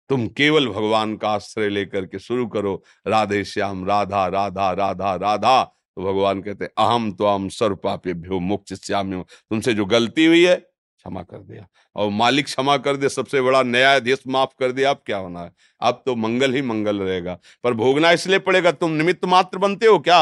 तुम 0.09 0.27
केवल 0.27 0.67
भगवान 0.67 1.15
का 1.17 1.29
आश्रय 1.29 1.69
लेकर 1.69 2.05
के 2.05 2.19
शुरू 2.19 2.47
करो। 2.47 2.83
राधे 3.07 3.43
श्याम, 3.45 3.85
राधा 3.85 4.27
राधा 4.27 4.71
राधा 4.71 5.15
राधा। 5.15 5.63
तो 5.63 6.03
भगवान 6.03 6.41
कहते 6.41 6.65
अहम 6.65 7.11
तो 7.11 7.27
हम 7.27 7.49
सर्वपापे 7.49 8.13
भ्यो 8.13 8.39
मुक्त 8.39 8.73
श्याम 8.73 9.21
तुमसे 9.23 9.73
जो 9.73 9.85
गलती 9.85 10.25
हुई 10.25 10.45
है 10.45 10.68
क्षमा 10.99 11.23
कर 11.23 11.37
दिया। 11.37 11.67
और 11.95 12.09
मालिक 12.09 12.45
क्षमा 12.45 12.77
कर 12.77 12.95
दे 12.95 13.09
सबसे 13.09 13.41
बड़ा 13.41 13.63
न्यायाधीश 13.63 14.19
माफ़ 14.27 14.49
कर 14.59 14.71
दिया, 14.71 14.89
अब 14.89 15.01
क्या 15.05 15.17
होना 15.17 15.41
है? 15.41 15.51
अब 15.81 16.03
तो 16.05 16.15
मंगल 16.15 16.53
ही 16.53 16.61
मंगल 16.61 16.99
रहेगा। 16.99 17.39
पर 17.63 17.73
भोगना 17.73 18.11
इसलिए 18.11 18.39
पड़ेगा, 18.39 18.71
तुम 18.71 18.91
निमित्त 18.91 19.25
मात्र 19.25 19.57
बनते 19.57 19.85
हो 19.85 19.99
क्या? 19.99 20.21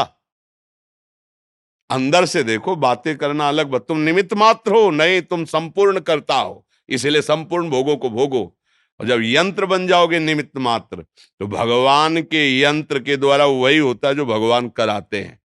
अंदर 1.90 2.24
से 2.24 2.42
देखो, 2.42 2.76
बातें 2.76 3.16
करना 3.16 3.48
अलग 3.48 3.66
बात 3.66 3.84
तुम 3.88 3.98
निमित्त 3.98 4.34
मात्र 4.34 4.72
हो, 4.72 4.90
नहीं 4.90 5.20
तुम 5.22 5.44
संपूर्ण 5.44 6.00
करता 6.00 6.34
हो। 6.34 6.66
इसलिए 6.88 7.22
संपूर्ण 7.22 7.70
भोगों 7.70 7.96
को 7.96 8.10
भोगो। 8.10 8.54
और 9.00 9.06
जब 9.06 9.18
यंत्र 9.22 9.66
बन 9.66 9.86
जाओगे 9.86 10.18
निमित्त 10.18 10.58
मात्र 10.58 11.02
तो 11.40 11.46
भगवान 11.46 12.22
के 12.22 12.60
यंत्र 12.60 12.98
के 12.98 13.16
द्वारा 13.16 13.46
वही 13.46 13.78
होता 13.78 14.08
है 14.08 14.14
जो 14.14 14.26
भगवान 14.26 14.68
कराते 14.68 15.20
हैं। 15.20 15.40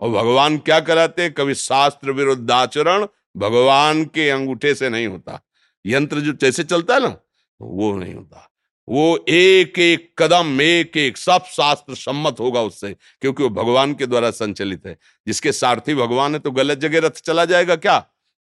और 0.00 0.10
भगवान 0.10 0.58
क्या 0.58 0.80
कराते 0.80 1.22
हैं? 1.22 1.32
कभी 1.32 1.54
शास्त्र 1.54 2.10
विरुद्ध 2.10 2.50
आचरण 2.50 3.06
भगवान 3.36 4.04
के 4.04 4.30
अंगूठे 4.30 4.74
से 4.74 4.88
नहीं 4.88 5.06
होता। 5.06 5.40
यंत्र 5.84 6.20
जो 6.20 6.32
जैसे 6.32 6.64
चलता 6.64 6.94
है 6.94 7.00
ना, 7.00 7.16
वो 7.60 7.94
नहीं 7.94 8.14
होता। 8.14 8.50
वो 8.88 9.24
एक 9.28 9.78
एक 9.78 10.14
कदम 10.18 10.60
एक 10.60 10.96
एक 10.96 11.16
सब 11.16 11.44
शास्त्र 11.44 11.94
सम्मत 11.94 12.40
होगा 12.40 12.60
उससे, 12.60 12.92
क्योंकि 13.20 13.42
वो 13.42 13.48
भगवान 13.48 13.94
के 13.94 14.06
द्वारा 14.06 14.30
संचलित 14.30 14.86
है। 14.86 14.96
जिसके 15.26 15.52
सारथी 15.52 15.94
भगवान 15.94 16.34
है 16.34 16.38
तो 16.38 16.50
गलत 16.50 16.78
जगह 16.78 17.06
रथ 17.06 17.22
चला 17.24 17.44
जाएगा 17.44 17.76
क्या? 17.76 17.96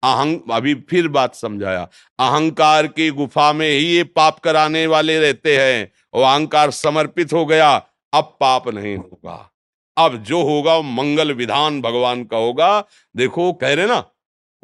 अहंग 0.03 0.41
अभी 0.53 0.75
फिर 0.75 1.09
बात 1.09 1.35
समझाया। 1.35 1.83
अहंकार 2.19 2.87
की 2.87 3.11
गुफा 3.11 3.53
में 3.53 3.69
ही 3.71 3.85
ये 3.87 4.05
पाप 4.05 4.39
कराने 4.39 4.87
वाले 4.87 5.21
रहते 5.21 5.57
हैं, 5.57 5.93
और 6.15 6.25
अहंकार 6.25 6.71
समर्पित 6.71 7.33
हो 7.33 7.47
गया, 7.47 7.75
अब 8.13 8.37
पाप 8.41 8.69
नहीं 8.69 8.97
होगा। 8.97 9.53
अब 9.97 10.17
जो 10.23 10.43
होगा 10.43 10.81
मंगल 10.81 11.33
विधान 11.33 11.81
भगवान 11.83 12.25
का 12.25 12.37
होगा। 12.37 12.81
देखो, 13.17 13.53
कह 13.53 13.75
रहे 13.75 13.87
ना 13.87 14.05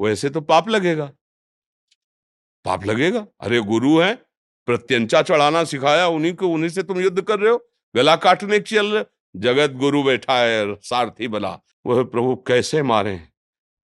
वैसे 0.00 0.30
तो 0.30 0.40
पाप 0.40 0.68
लगेगा। 0.68 1.12
पाप 2.64 2.86
लगेगा? 2.86 3.26
अरे, 3.40 3.60
गुरु 3.60 3.98
है, 3.98 4.14
प्रत्यंचा 4.66 5.22
चढ़ाना 5.22 5.64
सिखाया, 5.64 6.06
उन्हीं 6.06 6.34
को, 6.34 6.48
उन्हीं 6.48 6.70
से 6.70 6.82
तुम 6.82 7.00
युद्ध 7.00 7.22
कर 7.22 7.40
रहे 7.40 7.52
हो? 7.52 7.68
गला 7.96 8.16
काटने 8.16 8.58
चल 8.58 8.86
रहे? 8.86 9.04
जगत 9.36 9.70
गुरु 9.70 10.02
बैठा 10.02 10.38
है, 10.38 10.74
सारथी 10.74 11.28
बला 11.28 11.60
वह 11.86 12.04
प्रभु, 12.04 12.36
कैसे 12.36 12.82
मारे? 12.82 13.20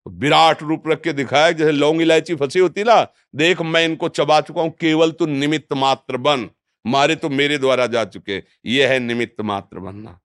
विराट 0.09 0.63
रूप 0.63 0.83
रख 0.87 1.01
के 1.01 1.13
दिखाया, 1.13 1.51
जैसे 1.51 1.73
लौंग 1.73 2.03
इलायची 2.03 2.35
फंसी 2.35 2.59
होती 2.59 2.85
ना, 2.85 3.13
देख, 3.35 3.61
मैं 3.61 3.85
इनको 3.85 4.09
चबा 4.09 4.41
चुका 4.41 4.63
हूँ, 4.63 4.71
केवल 4.71 5.13
तू 5.13 5.27
निमित्त 5.27 5.73
मात्र 5.73 6.17
बन। 6.17 6.51
मारे 6.87 7.17
तो 7.17 7.29
मेरे 7.29 7.59
द्वारा 7.59 7.87
जा 7.87 8.05
चुके। 8.05 8.43
ये 8.67 8.87
है 8.87 8.99
निमित्त 8.99 9.41
मात्र 9.41 9.79
बनना। 9.79 10.21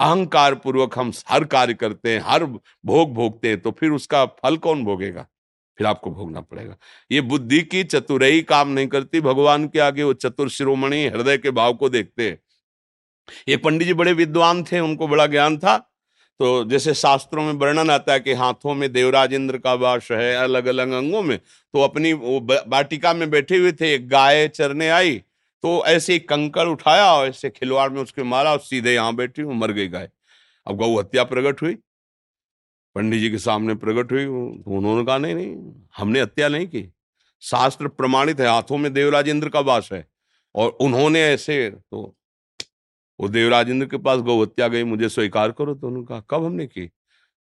अहंकार 0.00 0.54
पूर्वक 0.56 0.98
हम 0.98 1.12
हर 1.28 1.44
कार्य 1.46 1.74
करते 1.74 2.10
हैं, 2.10 2.20
हर 2.22 2.44
भोग 2.44 3.14
भोगते 3.14 3.48
हैं 3.48 3.60
तो 3.60 3.70
फिर 3.70 3.90
उसका 3.92 4.24
फल 4.26 4.56
कौन 4.58 4.84
भोगेगा? 4.84 5.26
फिर 5.78 5.86
आपको 5.86 6.10
भोगना 6.10 6.40
पड़ेगा। 6.40 6.76
ये 7.10 7.20
बुद्धि 7.22 7.60
की 7.62 7.82
चतुरई 7.84 8.40
काम 8.44 8.68
नहीं 8.68 8.86
करती, 8.88 9.20
भगवान 9.20 9.66
के 9.68 9.78
आगे 9.80 10.02
वो 10.02 10.12
चतुर 10.14 10.48
शिरोमणि 10.50 11.04
हृदय 11.06 11.38
के 11.38 11.50
भाव 11.52 11.74
को 11.74 11.88
देखते 11.88 12.38
ये 13.48 13.56
पंडित 13.56 13.86
जी 13.88 13.94
बड़े 13.94 14.12
विद्वान 14.14 14.62
थे, 14.64 14.80
उनको 14.80 15.08
बड़ा 15.08 15.26
ज्ञान 15.26 15.56
था। 15.58 15.76
तो 16.40 16.64
जैसे 16.64 16.92
शास्त्रों 16.94 17.42
में 17.42 17.52
वर्णन 17.54 17.90
आता 17.90 18.12
है 18.12 18.20
कि 18.20 18.32
हाथों 18.34 18.74
में 18.74 18.92
देवराज 18.92 19.32
इंद्र 19.34 19.58
का 19.58 19.72
वास 19.74 20.08
है 20.12 20.34
अलग 20.36 20.66
अलग 20.66 20.90
अंगों 20.94 21.22
में 21.22 21.38
तो 21.38 21.82
अपनी 21.82 22.12
वो 22.14 22.40
बाटिका 22.40 23.12
में 23.14 23.28
बैठे 23.30 23.56
हुए 23.56 23.72
थे, 23.72 23.92
एक 23.94 24.08
गाय 24.08 24.46
चरने 24.48 24.88
आई 24.90 25.22
तो 25.66 25.84
ऐसे 25.86 26.18
कंकड़ 26.20 26.66
उठाया 26.68 27.04
और 27.12 27.28
ऐसे 27.28 27.48
खिलवाड़ 27.50 27.88
में 27.92 28.00
उसके 28.02 28.22
मारा 28.22 28.50
और 28.52 28.58
सीधे 28.60 28.92
यहाँ 28.94 29.14
बैठी 29.16 29.42
वो 29.42 29.52
मर 29.52 29.72
गई 29.72 29.88
गाय। 29.88 30.08
अब 30.66 30.76
गौ 30.76 30.98
हत्या 30.98 31.24
प्रकट 31.24 31.62
हुई। 31.62 31.74
पंडित 32.96 33.20
जी 33.20 33.30
के 33.30 33.38
सामने 33.38 33.74
प्रकट 33.74 34.12
हुई 34.12 34.24
तो 34.24 34.76
उन्होंने 34.76 35.04
कहा, 35.04 35.16
नहीं 35.18 35.34
नहीं, 35.34 35.56
हमने 35.96 36.20
हत्या 36.20 36.48
नहीं 36.48 36.66
की। 36.66 36.84
शास्त्र 37.42 37.88
प्रमाणित 37.88 38.40
है, 38.40 38.46
हाथों 38.48 38.78
में 38.78 38.92
देवराज 38.92 39.28
इंद्र 39.28 39.48
का 39.48 39.60
वास 39.60 39.88
है। 39.92 40.06
और 40.54 40.70
उन्होंने 40.70 41.22
ऐसे 41.24 41.70
तो 41.70 42.14
वो 43.20 43.28
देवराज 43.28 43.70
इंद्र 43.70 43.86
के 43.86 43.98
पास 43.98 44.20
गौ 44.20 44.40
हत्या 44.42 44.68
गई, 44.68 44.84
मुझे 44.84 45.08
स्वीकार 45.08 45.52
करो। 45.52 45.74
तो 45.74 45.86
उन्होंने 45.86 46.06
कहा, 46.06 46.20
कब 46.30 46.44
हमने 46.44 46.66
की? 46.66 46.86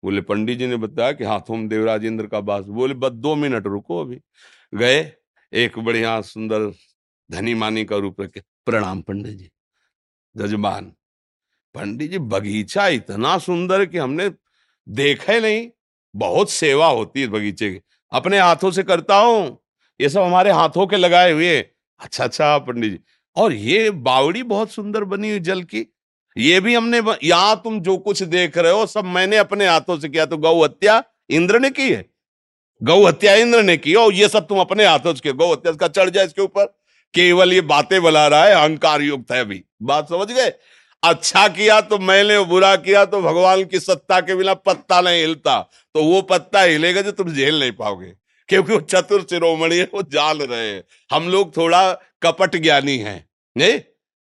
बोले, 0.03 0.21
पंडित 0.23 0.59
जी 0.59 0.67
ने 0.67 0.77
बताया 0.77 1.11
कि 1.11 1.23
हाथों 1.23 1.57
में 1.57 1.67
देवराज 1.67 2.05
इंद्र 2.05 2.27
का 2.27 2.39
वास। 2.41 2.65
बोले, 2.65 2.93
बस 2.95 3.11
दो 3.11 3.35
मिनट, 3.35 3.67
रुको 3.67 4.01
अभी। 4.01 4.19
गए, 4.73 5.11
एक 5.53 5.79
बढ़िया 5.79 6.19
सुंदर 6.23 6.71
धनी 7.29 7.53
मानी 7.53 7.83
का 7.85 7.97
रूप 7.97 8.21
रखे। 8.21 8.41
प्रणाम 8.65 9.01
पंडित 9.01 9.37
जी। 9.37 9.49
जजमान 10.35 10.91
पंडित 11.75 12.11
जी, 12.11 12.17
बगीचा 12.17 12.87
इतना 12.87 13.37
सुंदर 13.37 13.85
कि 13.85 13.97
हमने 13.97 14.29
देखे 14.87 15.39
नहीं। 15.39 15.69
बहुत 16.15 16.49
सेवा 16.49 16.87
होती 16.87 17.21
है 17.21 17.27
बगीचे 17.27 17.69
की। 17.71 17.79
अपने 18.11 18.39
हाथों 18.39 18.71
से 18.71 18.83
करता 18.83 19.15
हूँ। 19.15 19.57
ये 19.99 20.09
सब 20.09 20.21
हमारे 20.21 20.51
हाथों 20.51 20.87
के 20.87 20.97
लगाए 20.97 21.31
हुए 21.31 21.57
अच्छा 21.99 22.23
अच्छा 22.23 22.57
पंडित 22.57 22.91
जी। 22.91 22.99
और 23.35 23.53
ये 23.53 23.89
बावड़ी 23.91 24.43
बहुत 24.43 24.71
सुंदर 24.71 25.03
बनी 25.03 25.29
हुई 25.29 25.39
जल 25.39 25.61
की। 25.63 25.85
ये 26.35 26.59
भी 26.59 26.73
हमने 26.75 27.01
यहाँ 27.23 27.55
तुम 27.63 27.79
जो 27.81 27.97
कुछ 27.97 28.21
देख 28.23 28.57
रहे 28.57 28.71
हो, 28.71 28.85
सब 28.85 29.05
मैंने 29.05 29.37
अपने 29.37 29.67
हाथों 29.67 29.97
से 29.99 30.09
किया। 30.09 30.25
तो 30.25 30.37
गौ 30.37 30.63
हत्या 30.63 31.03
इंद्र 31.29 31.59
ने 31.59 31.69
की 31.69 31.89
है? 31.91 32.05
गौ 32.81 33.05
हत्या 33.05 33.33
इंद्र 33.35 33.61
ने 33.63 33.77
की 33.77 33.95
और 33.95 34.13
ये 34.13 34.27
सब 34.29 34.47
तुम 34.47 34.59
अपने 34.59 34.85
हाथों 34.85 35.13
से 35.13 35.33
गौ 35.33 35.51
हत्या 35.51 35.71
का 35.73 35.87
चढ़ 35.87 36.09
जाए 36.09 36.25
इसके 36.25 36.41
ऊपर। 36.41 36.76
केवल 37.13 37.53
ये 37.53 37.61
बातें 37.63 38.01
बुला 38.01 38.27
रहा 38.27 38.43
है, 38.43 38.53
अहंकार 38.53 39.01
युक्त 39.01 39.31
है 39.31 39.39
अभी 39.41 39.63
बात 39.83 40.09
समझ 40.09 40.27
गए? 40.27 40.51
अच्छा 41.03 41.47
किया 41.47 41.79
तो 41.81 41.97
मैंने, 41.99 42.39
बुरा 42.41 42.75
किया 42.77 43.03
तो 43.05 43.21
भगवान 43.21 43.63
की 43.65 43.79
सत्ता 43.79 44.19
के 44.21 44.35
बिना 44.35 44.53
पत्ता 44.53 44.99
नहीं 45.01 45.19
हिलता। 45.21 45.59
तो 45.95 46.03
वो 46.03 46.21
पत्ता 46.23 46.61
हिलेगा 46.61 47.01
जो 47.01 47.11
तुम 47.13 47.33
झेल 47.33 47.59
नहीं 47.59 47.71
पाओगे, 47.73 48.13
क्योंकि 48.49 48.73
वो 48.73 48.79
चतुर 48.81 49.25
शिरोमणि 49.29 49.81
वो 49.93 50.01
जान 50.11 50.41
रहे 50.41 50.81
हम 51.09 51.29
लोग 51.29 51.55
थोड़ा 51.57 51.91
कपट 52.21 52.55
ज्ञानी 52.57 52.97
हैं, 52.97 53.27
नहीं? 53.55 53.79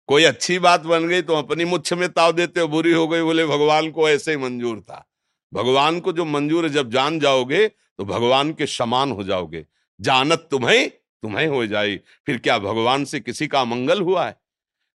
कोई 0.09 0.25
अच्छी 0.25 0.59
बात 0.59 0.81
बन 0.83 1.07
गई 1.09 1.23
तो 1.23 1.35
अपनी 1.35 1.65
मुच्छ 1.65 1.93
में 1.93 2.09
ताव 2.11 2.33
देते 2.33 2.61
हो, 2.61 2.69
बुरी 2.69 2.93
हो 2.93 3.07
गई, 3.09 3.23
बोले 3.23 3.47
भगवान 3.47 3.91
को 3.91 4.09
ऐसे 4.09 4.31
ही 4.31 4.37
मंजूर 4.39 4.81
था। 4.81 5.05
भगवान 5.53 5.99
को 6.01 6.13
जो 6.13 6.25
मंजूर 6.27 6.65
है, 6.65 6.71
जब 6.71 6.91
जान 6.91 7.19
जाओगे 7.21 7.67
तो 7.69 8.05
भगवान 8.05 8.53
के 8.53 8.67
समान 8.69 9.11
हो 9.13 9.25
जाओगे। 9.25 9.65
जानत 10.01 10.47
तुम्हें 10.51 10.91
तुम्हें 11.27 11.47
हो 11.47 11.67
जाए 11.67 11.97
फिर 12.27 12.39
क्या 12.39 12.59
भगवान 12.59 13.05
से 13.05 13.21
किसी 13.21 13.47
का 13.47 13.65
मंगल 13.65 14.01
हुआ 14.01 14.27
है? 14.27 14.37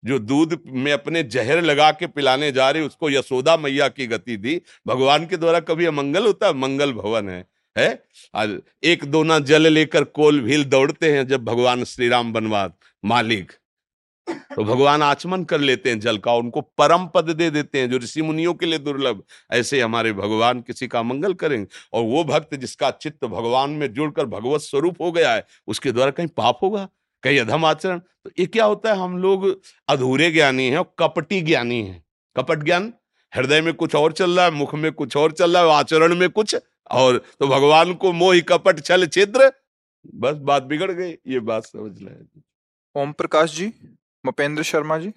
जो 0.04 0.18
दूध 0.18 0.60
में 0.66 0.92
अपने 0.92 1.22
जहर 1.22 1.62
लगा 1.62 1.90
के 1.90 2.06
पिलाने 2.06 2.52
जा 2.52 2.70
रहे, 2.70 2.82
उसको 2.82 3.10
यशोदा 3.10 3.56
मैया 3.56 3.88
की 3.88 4.06
गति 4.06 4.36
दी, 4.36 4.60
भगवान 4.86 5.26
के 5.26 5.36
द्वारा 5.36 5.60
कभी 5.60 5.84
अमंगल 5.84 6.26
होता 6.26 6.46
है? 6.46 6.54
मंगल 6.54 6.92
भवन 6.92 7.28
है 7.28 7.46
है? 7.78 8.02
आज 8.34 8.58
एक 8.82 9.04
दोना 9.04 9.38
जल 9.38 9.72
लेकर 9.72 10.04
कोल 10.04 10.40
भील 10.40 10.64
दौड़ते 10.64 11.12
हैं 11.12 11.26
जब 11.26 11.44
भगवान 11.44 11.84
श्री 11.84 12.08
राम 12.08 12.32
बनवा 12.32 12.70
मालिक। 13.04 13.52
तो 14.32 14.64
भगवान 14.64 15.02
आचमन 15.02 15.44
कर 15.44 15.60
लेते 15.60 15.90
हैं 15.90 16.00
जल 16.00 16.18
का, 16.18 16.32
उनको 16.34 16.60
परम 16.60 17.06
पद 17.06 17.30
दे 17.30 17.50
देते 17.50 17.80
हैं, 17.80 17.90
जो 17.90 17.98
ऋषि 17.98 18.22
मुनियों 18.22 18.54
के 18.54 18.66
लिए 18.66 18.78
दुर्लभ। 18.78 19.22
ऐसे 19.52 19.80
हमारे 19.80 20.12
भगवान 20.12 20.60
किसी 20.60 20.86
का 20.88 21.02
मंगल 21.02 21.34
करेंगे 21.34 21.66
और 21.92 22.04
वो 22.04 22.24
भक्त 22.24 22.54
जिसका 22.54 22.90
चित्त 22.90 23.24
भगवान 23.24 23.70
में 23.70 23.92
जुड़कर 23.92 24.26
भगवत 24.26 24.60
स्वरूप 24.60 25.00
हो 25.00 25.12
गया 25.12 25.34
है, 25.34 25.46
उसके 25.66 25.92
द्वारा 25.92 26.10
कहीं 26.10 26.28
पाप 26.28 26.58
होगा, 26.62 26.88
कहीं 27.22 27.40
अधम 27.40 27.64
आचरण? 27.64 27.98
तो 27.98 28.30
ये 28.38 28.46
क्या 28.46 28.64
होता 28.64 28.92
है? 28.92 28.98
हम 28.98 29.18
लोग 29.18 29.60
अधूरे 29.88 30.30
ज्ञानी 30.30 30.68
हैं 30.68 30.78
और 30.78 30.94
कपटी 30.98 31.40
ज्ञानी 31.40 31.82
हैं। 31.82 32.04
कपट 32.36 32.58
ज्ञान? 32.58 32.92
हृदय 33.34 33.60
में 33.60 33.74
कुछ 33.74 33.94
और 33.94 34.12
चल 34.12 34.30
रहा 34.30 34.44
है, 34.44 34.50
मुख 34.50 34.74
में 34.74 34.92
कुछ 34.92 35.16
और 35.16 35.32
चल 35.32 35.56
रहा 35.56 35.62
है 35.62 35.78
आचरण 35.78 36.14
में 36.14 36.28
कुछ 36.30 36.56
और। 36.90 37.18
तो 37.40 37.46
भगवान 37.46 37.94
को 37.94 38.12
मोह 38.12 38.40
कपट, 38.40 38.80
छल, 38.80 39.06
छिद्र, 39.06 39.52
बस 40.14 40.36
बात 40.36 40.62
बिगड़ 40.62 40.90
गई, 40.90 41.10
ये 41.10 41.40
बात 41.40 41.64
समझ 41.64 42.00
लें। 42.02 42.42
ओम 42.96 43.12
प्रकाश 43.12 43.56
जी? 43.56 43.72
मपेंद्र 44.26 44.62
शर्मा 44.62 44.98
जी। 44.98 45.12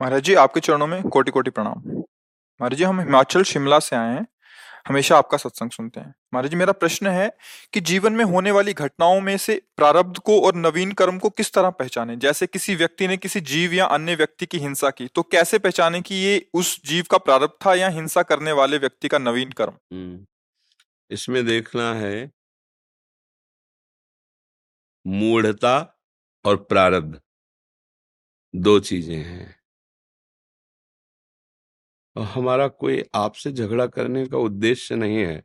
महाराज 0.00 0.22
जी 0.22 0.34
आपके 0.34 0.60
चरणों 0.60 0.86
में 0.86 1.02
कोटि 1.02 1.30
कोटि 1.30 1.50
प्रणाम। 1.50 1.82
महाराज 1.88 2.74
जी 2.74 2.84
हम 2.84 3.00
हिमाचल 3.00 3.42
शिमला 3.42 3.78
से 3.78 3.96
आए 3.96 4.14
हैं। 4.14 4.26
हमेशा 4.88 5.18
आपका 5.18 5.38
सत्संग 5.38 5.70
सुनते 5.70 6.00
हैं। 6.00 6.14
महाराज 6.34 6.50
जी 6.50 6.56
मेरा 6.56 6.72
प्रश्न 6.72 7.06
है 7.06 7.36
कि 7.72 7.80
जीवन 7.80 8.12
में 8.12 8.24
होने 8.24 8.50
वाली 8.50 8.72
घटनाओं 8.72 9.20
में 9.20 9.36
से 9.38 9.62
प्रारब्ध 9.76 10.18
को 10.18 10.40
और 10.40 10.56
नवीन 10.56 10.92
कर्म 10.92 11.18
को 11.18 11.30
किस 11.30 11.52
तरह 11.52 11.70
पहचाने? 11.70 12.16
जैसे 12.16 12.46
किसी 12.46 12.74
व्यक्ति 12.74 13.08
ने 13.08 13.16
किसी 13.16 13.40
जीव 13.40 13.72
या 13.72 13.86
अन्य 13.86 14.14
व्यक्ति 14.14 14.46
की 14.46 14.58
हिंसा 14.58 14.90
की 14.90 15.06
तो 15.06 15.22
कैसे 15.22 15.58
पहचाने 15.58 16.00
कि 16.02 16.14
ये 16.14 16.46
उस 16.54 16.80
जीव 16.84 17.04
का 17.10 17.18
प्रारब्ध 17.18 17.66
था 17.66 17.74
या 17.74 17.88
हिंसा 17.88 18.22
करने 18.22 18.52
वाले 18.52 18.78
व्यक्ति 18.78 19.08
का 19.08 19.18
नवीन 19.18 19.52
कर्म? 19.52 19.72
हम्म, 19.92 20.26
इसमें 21.10 21.44
देखना 21.46 21.94
है 21.94 22.30
मूढ़ता 25.06 25.93
और 26.44 26.56
प्रारब्ध। 26.64 27.20
दो 28.54 28.78
चीज़ें 28.80 29.16
हैं। 29.16 29.54
और 32.16 32.24
हमारा 32.24 32.66
कोई 32.68 33.02
आपसे 33.14 33.52
झगड़ा 33.52 33.86
करने 33.86 34.26
का 34.26 34.38
उद्देश्य 34.38 34.96
नहीं 34.96 35.16
है। 35.18 35.44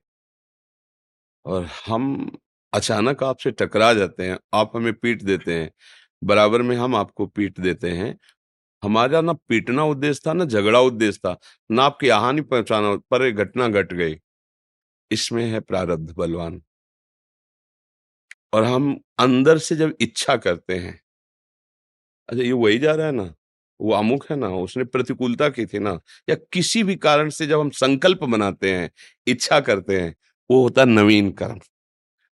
और 1.45 1.67
हम 1.87 2.31
अचानक 2.73 3.23
आपसे 3.23 3.51
टकरा 3.51 3.93
जाते 3.93 4.23
हैं, 4.23 4.37
आप 4.53 4.71
हमें 4.75 4.93
पीट 4.93 5.21
देते 5.23 5.53
हैं, 5.53 5.69
बराबर 6.21 6.61
में 6.61 6.75
हम 6.75 6.95
आपको 6.95 7.25
पीट 7.27 7.59
देते 7.59 7.91
हैं। 7.91 8.17
हमारा 8.83 9.21
ना 9.21 9.33
पीटना 9.49 9.85
उद्देश्य 9.85 10.21
था, 10.27 10.33
ना 10.33 10.45
झगड़ा 10.45 10.79
उद्देश्य 10.81 11.19
था, 11.25 11.37
ना 11.69 11.83
आपकी 11.83 12.09
हानि 12.09 12.41
पहुंचाना, 12.43 12.95
पर 13.11 13.31
घटना 13.31 13.67
घट 13.69 13.75
गट 13.85 13.93
गई। 13.93 14.17
इसमें 15.11 15.45
है 15.45 15.59
प्रारब्ध, 15.61 16.13
बलवान। 16.15 16.61
और 18.53 18.63
हम 18.63 18.97
अंदर 19.19 19.57
से 19.57 19.75
जब 19.75 19.95
इच्छा 20.01 20.35
करते 20.37 20.75
हैं 20.75 20.99
अच्छा 22.29 22.43
ये 22.43 22.51
वही 22.51 22.77
जा 22.79 22.93
रहा 22.95 23.05
है 23.05 23.11
ना, 23.11 23.33
वो 23.79 23.93
अमुक 23.93 24.25
है 24.31 24.35
ना, 24.37 24.47
उसने 24.49 24.83
प्रतिकूलता 24.83 25.49
की 25.49 25.65
थी 25.65 25.79
ना, 25.79 25.99
या 26.29 26.35
किसी 26.53 26.83
भी 26.83 26.95
कारण 26.97 27.29
से 27.29 27.47
जब 27.47 27.59
हम 27.59 27.69
संकल्प 27.69 28.23
बनाते 28.23 28.73
हैं, 28.75 28.89
इच्छा 29.27 29.59
करते 29.59 29.99
हैं, 30.01 30.15
वो 30.49 30.61
होता 30.63 30.85
नवीन 30.85 31.31
कर्म। 31.31 31.59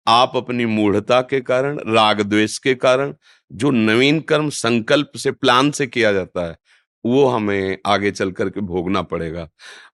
आप 0.07 0.33
अपनी 0.35 0.65
मूढ़ता 0.65 1.21
के 1.21 1.41
कारण, 1.41 1.79
राग 1.87 2.21
द्वेष 2.21 2.57
के 2.57 2.75
कारण, 2.75 3.13
जो 3.51 3.71
नवीन 3.71 4.19
कर्म 4.21 4.49
संकल्प 4.49 5.11
से, 5.17 5.31
प्लान 5.31 5.71
से 5.71 5.87
किया 5.87 6.11
जाता 6.13 6.45
है, 6.47 6.57
वो 7.05 7.25
हमें 7.27 7.77
आगे 7.85 8.11
चल 8.11 8.31
करके 8.31 8.61
भोगना 8.61 9.01
पड़ेगा। 9.03 9.49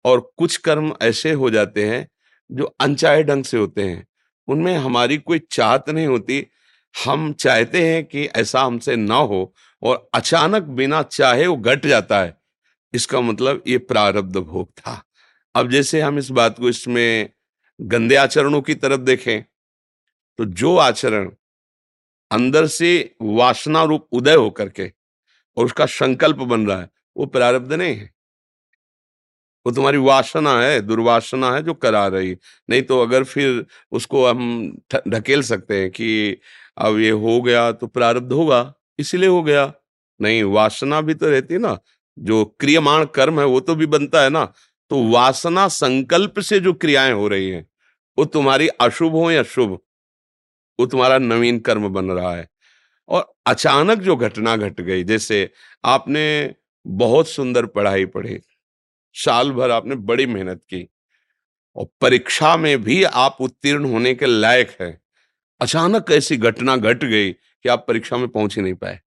और 0.06 0.32
कुछ 0.38 0.58
कर्म 0.58 0.94
ऐसे 1.02 1.32
हो 1.34 1.50
जाते 1.50 1.86
हैं, 1.90 2.08
जो 2.50 2.76
अनचाहे 2.82 3.24
ढंग 3.24 3.44
से 3.44 3.58
होते 3.58 3.84
हैं 3.84 4.06
उनमें 4.48 4.76
हमारी 4.78 5.18
कोई 5.18 5.40
चाहत 5.52 5.90
नहीं 5.90 6.08
होती। 6.08 6.46
हम 6.96 7.32
चाहते 7.34 7.82
हैं 7.88 8.04
कि 8.06 8.26
ऐसा 8.26 8.62
हमसे 8.62 8.96
ना 8.96 9.16
हो 9.16 9.54
और 9.82 10.10
अचानक 10.14 10.64
बिना 10.72 11.02
चाहे 11.04 11.48
वो 11.48 11.56
घट 11.58 11.86
जाता 11.86 12.22
है। 12.22 12.36
इसका 12.94 13.22
मतलब 13.22 13.64
ये 13.68 13.78
प्रारब्ध 13.78 14.38
भोग 14.38 14.70
था। 14.72 15.02
अब 15.56 15.70
जैसे 15.72 16.02
हम 16.02 16.18
इस 16.20 16.30
बात 16.32 16.60
को 16.60 16.70
इसमें 16.70 17.30
गंदे 17.80 18.16
आचरणों 18.16 18.62
की 18.62 18.76
तरफ़ 18.76 19.02
देखें 19.02 19.42
तो 20.40 20.46
जो 20.46 20.76
आचरण 20.78 21.30
अंदर 22.32 22.68
से 22.68 23.16
वासना 23.22 23.84
रूप 23.84 24.08
उदय 24.12 24.36
होकर 24.36 24.70
के 24.70 24.92
और 25.58 25.66
उसका 25.66 25.86
संकल्प 25.86 26.38
बन 26.38 26.68
रहा 26.68 26.80
है, 26.82 26.90
वो 27.16 27.26
प्रारब्ध 27.26 27.74
नहीं 27.74 27.96
है। 27.96 28.10
वो 29.66 29.72
तुम्हारी 29.72 29.98
वासना 30.00 30.54
है, 30.62 30.80
दुर्वासना 30.82 31.52
है 31.54 31.62
जो 31.64 31.74
करा 31.76 32.06
रही। 32.08 32.36
नहीं 32.70 32.82
तो 32.84 33.02
अगर 33.02 33.24
फिर 33.26 33.66
उसको 33.92 34.26
हम 34.28 34.72
ढकेल 35.10 35.42
सकते 35.44 35.80
हैं 35.82 35.90
कि 35.92 36.38
अब 36.78 36.98
ये 37.00 37.10
हो 37.12 37.42
गया 37.42 37.72
तो 37.74 37.88
प्रारब्ध 37.88 38.32
होगा, 38.34 38.74
इसलिए 39.00 39.30
हो 39.30 39.42
गया। 39.44 39.72
नहीं, 40.20 40.44
वासना 40.46 41.02
भी 41.02 41.14
तो 41.14 41.30
रहती 41.30 41.54
है 41.54 41.60
ना, 41.60 41.78
जो 42.18 42.44
क्रियमाण 42.60 43.06
कर्म 43.16 43.40
है 43.40 43.46
वो 43.48 43.60
तो 43.62 43.76
भी 43.76 43.86
बनता 43.88 44.24
है 44.24 44.30
ना। 44.30 44.46
तो 44.92 45.04
वासना 45.12 45.68
संकल्प 45.70 46.40
से 46.42 46.60
जो 46.60 46.74
क्रियाएँ 46.76 47.12
हो 47.14 47.28
रही 47.28 47.50
हैं, 47.50 47.66
वो 48.18 48.26
तुम्हारी 48.28 48.68
अशुभ 48.82 49.14
हो 49.14 49.30
या 49.32 49.44
शुभ, 49.46 49.80
वो 50.80 50.86
तुम्हारा 50.86 51.18
नवीन 51.20 51.60
कर्म 51.62 51.88
बन 51.90 52.12
रहा 52.12 52.36
है। 52.36 52.48
और 53.10 53.34
अचानक 53.48 54.00
जो 54.00 54.16
घटना 54.18 54.56
घट 54.58 54.82
गई, 54.82 55.04
जैसे 55.04 55.50
आपने 55.84 56.56
बहुत 56.86 57.28
सुंदर 57.30 57.66
पढ़ाई 57.68 58.06
पढ़ी 58.08 58.40
साल 59.16 59.52
भर 59.52 59.72
आपने 59.72 59.96
बड़ी 59.96 60.26
मेहनत 60.26 60.62
की 60.70 60.88
और 61.76 61.88
परीक्षा 62.02 62.56
में 62.58 62.84
भी 62.84 63.04
आप 63.04 63.38
उत्तीर्ण 63.40 63.86
होने 63.86 64.14
के 64.16 64.26
लायक 64.26 64.76
है। 64.82 65.02
अचानक 65.62 66.12
ऐसी 66.12 66.38
घटना 66.38 66.76
घट 66.78 66.84
गट 66.84 67.04
गई 67.04 67.32
कि 67.32 67.70
आप 67.70 67.86
परीक्षा 67.88 68.18
में 68.18 68.28
पहुँच 68.28 68.56
ही 68.56 68.62
नहीं 68.62 68.74
पाए। 68.74 69.00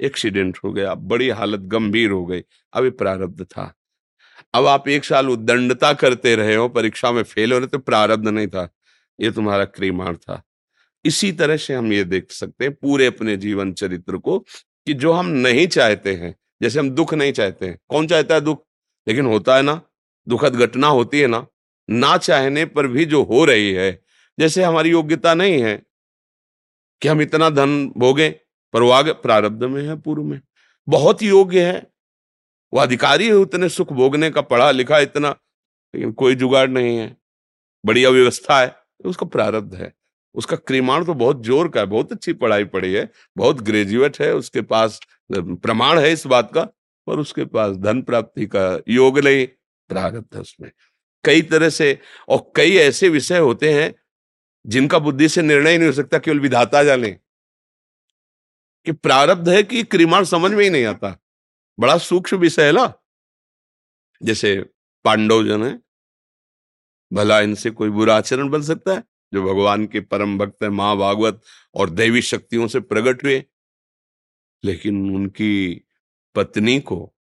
एक्सीडेंट 0.00 0.58
हो 0.64 0.72
गया, 0.72 0.94
बड़ी 0.94 1.28
हालत 1.28 1.60
गंभीर 1.60 2.10
हो 2.10 2.24
गई 2.26 2.42
अब 2.72 2.90
प्रारब्ध 2.90 3.44
था। 3.44 3.74
अब 4.54 4.66
आप 4.66 4.88
एक 4.88 5.04
साल 5.04 5.28
उद्दंडता 5.30 5.92
करते 5.92 6.34
रहे 6.36 6.54
हो, 6.54 6.68
परीक्षा 6.68 7.12
में 7.12 7.22
फेल 7.22 7.52
हो 7.52 7.58
रहे 7.58 7.66
तो 7.66 7.78
प्रारब्ध 7.78 8.28
नहीं 8.28 8.46
था, 8.46 8.68
ये 9.18 9.30
तुम्हारा 9.30 9.64
क्रीमाण 9.64 10.16
था। 10.16 10.42
इसी 11.04 11.32
तरह 11.32 11.56
से 11.56 11.74
हम 11.74 11.92
ये 11.92 12.04
देख 12.04 12.30
सकते 12.30 12.64
हैं 12.64 12.74
पूरे 12.74 13.06
अपने 13.06 13.36
जीवन 13.36 13.72
चरित्र 13.72 14.16
को 14.16 14.38
कि 14.38 14.94
जो 14.94 15.12
हम 15.12 15.26
नहीं 15.26 15.66
चाहते 15.66 16.14
हैं, 16.14 16.34
जैसे 16.62 16.78
हम 16.78 16.90
दुख 16.90 17.14
नहीं 17.14 17.32
चाहते 17.32 17.66
हैं, 17.66 17.78
कौन 17.88 18.06
चाहता 18.06 18.34
है 18.34 18.40
दुख? 18.40 18.64
लेकिन 19.08 19.26
होता 19.26 19.56
है 19.56 19.62
ना, 19.62 19.80
दुखद 20.28 20.56
घटना 20.56 20.86
होती 20.86 21.20
है 21.20 21.26
ना 21.26 21.46
ना 21.90 22.16
चाहने 22.16 22.64
पर 22.64 22.86
भी 22.86 23.04
जो 23.04 23.22
हो 23.22 23.44
रही 23.44 23.72
है, 23.72 24.02
जैसे 24.38 24.64
हमारी 24.64 24.90
योग्यता 24.90 25.34
नहीं 25.34 25.62
है, 25.62 25.82
कि 27.02 27.08
हम 27.08 27.22
इतना 27.22 27.50
धन 27.50 27.92
भोगे, 27.96 28.28
पर 28.74 28.82
वो 28.82 28.90
आगे 28.90 29.12
प्रारब्ध 29.12 29.64
में 29.64 29.82
है, 29.82 30.00
पूर्व 30.00 30.22
में। 30.22 30.40
बहुत 30.88 31.22
योग्य 31.22 31.72
है। 31.72 31.86
वो 32.74 32.80
अधिकारी 32.80 33.26
है, 33.26 33.32
उतने 33.32 33.68
सुख 33.68 33.92
भोगने 33.92 34.30
का 34.30 34.40
पढ़ा 34.40 34.70
लिखा 34.70 34.98
इतना, 34.98 35.36
लेकिन 35.94 36.12
कोई 36.12 36.34
जुगाड़ 36.34 36.68
नहीं 36.68 36.96
है। 36.98 37.16
बढ़िया 37.86 38.10
व्यवस्था 38.10 38.60
है, 38.60 38.76
उसका 39.04 39.26
प्रारब्ध 39.26 39.74
है। 39.74 39.92
उसका 40.34 40.56
क्रिमाण 40.56 41.04
तो 41.04 41.14
बहुत 41.14 41.44
ज़ोर 41.44 41.68
का 41.68 41.80
है, 41.80 41.86
बहुत 41.86 42.12
अच्छी 42.12 42.32
पढ़ाई 42.32 42.64
पढ़ी 42.64 42.92
है, 42.92 43.10
बहुत 43.36 43.60
ग्रेजुएट 43.60 44.20
है, 44.20 44.34
उसके 44.34 44.62
पास 44.62 45.00
प्रमाण 45.32 45.98
है 45.98 46.12
इस 46.12 46.26
बात 46.26 46.52
का 46.54 46.68
पर 47.08 47.18
उसके 47.18 47.44
पास 47.44 47.76
धन 47.76 48.02
प्राप्ति 48.02 48.46
का 48.46 48.80
योग 48.88 49.18
नहीं 49.18 49.46
प्रारब्ध 49.88 50.34
है 50.34 50.40
उसमें। 50.40 50.70
कई 51.24 51.42
तरह 51.42 51.68
से, 51.68 51.98
और 52.28 52.52
कई 52.56 52.76
ऐसे 52.76 53.08
विषय 53.08 53.38
होते 53.38 53.72
हैं, 53.72 53.94
जिनका 54.66 54.98
बुद्धि 54.98 55.28
से 55.28 55.42
निर्णय 55.42 55.78
नहीं 55.78 55.88
हो 55.88 55.92
सकता, 55.92 56.18
केवल 56.18 56.40
विधाता 56.40 56.84
जाने। 56.84 57.10
कि 58.84 58.92
प्रारब्ध 58.92 59.48
है 59.48 59.62
कि 59.62 59.82
क्रिमाण 59.82 60.24
समझ 60.24 60.52
में 60.52 60.64
ही 60.64 60.70
नहीं 60.70 60.84
आता। 60.84 61.24
बड़ा 61.80 61.98
सूक्ष्म 61.98 62.36
विषय 62.36 62.66
है 62.66 62.72
ना। 62.72 62.94
जैसे 64.22 64.60
पांडव 65.04 65.46
जन 65.46 65.64
है। 65.64 65.80
भला 67.12 67.40
इनसे 67.40 67.70
कोई 67.70 67.88
बुरा 67.88 68.16
आचरण 68.16 68.48
बन 68.48 68.62
सकता 68.62 68.92
है? 68.92 69.04
जो 69.34 69.42
भगवान 69.42 69.86
के 69.86 70.00
परम 70.00 70.38
भक्त 70.38 70.62
है 70.62 70.68
माँ 70.68 70.96
भागवत 70.96 71.42
और 71.74 71.90
दैवी 71.90 72.22
शक्तियों 72.22 72.68
से 72.68 72.80
प्रकट 72.80 73.24
हुए। 73.24 73.44
लेकिन 74.64 75.14
उनकी 75.14 75.84
पत्नी 76.38 76.80
को 76.80 77.14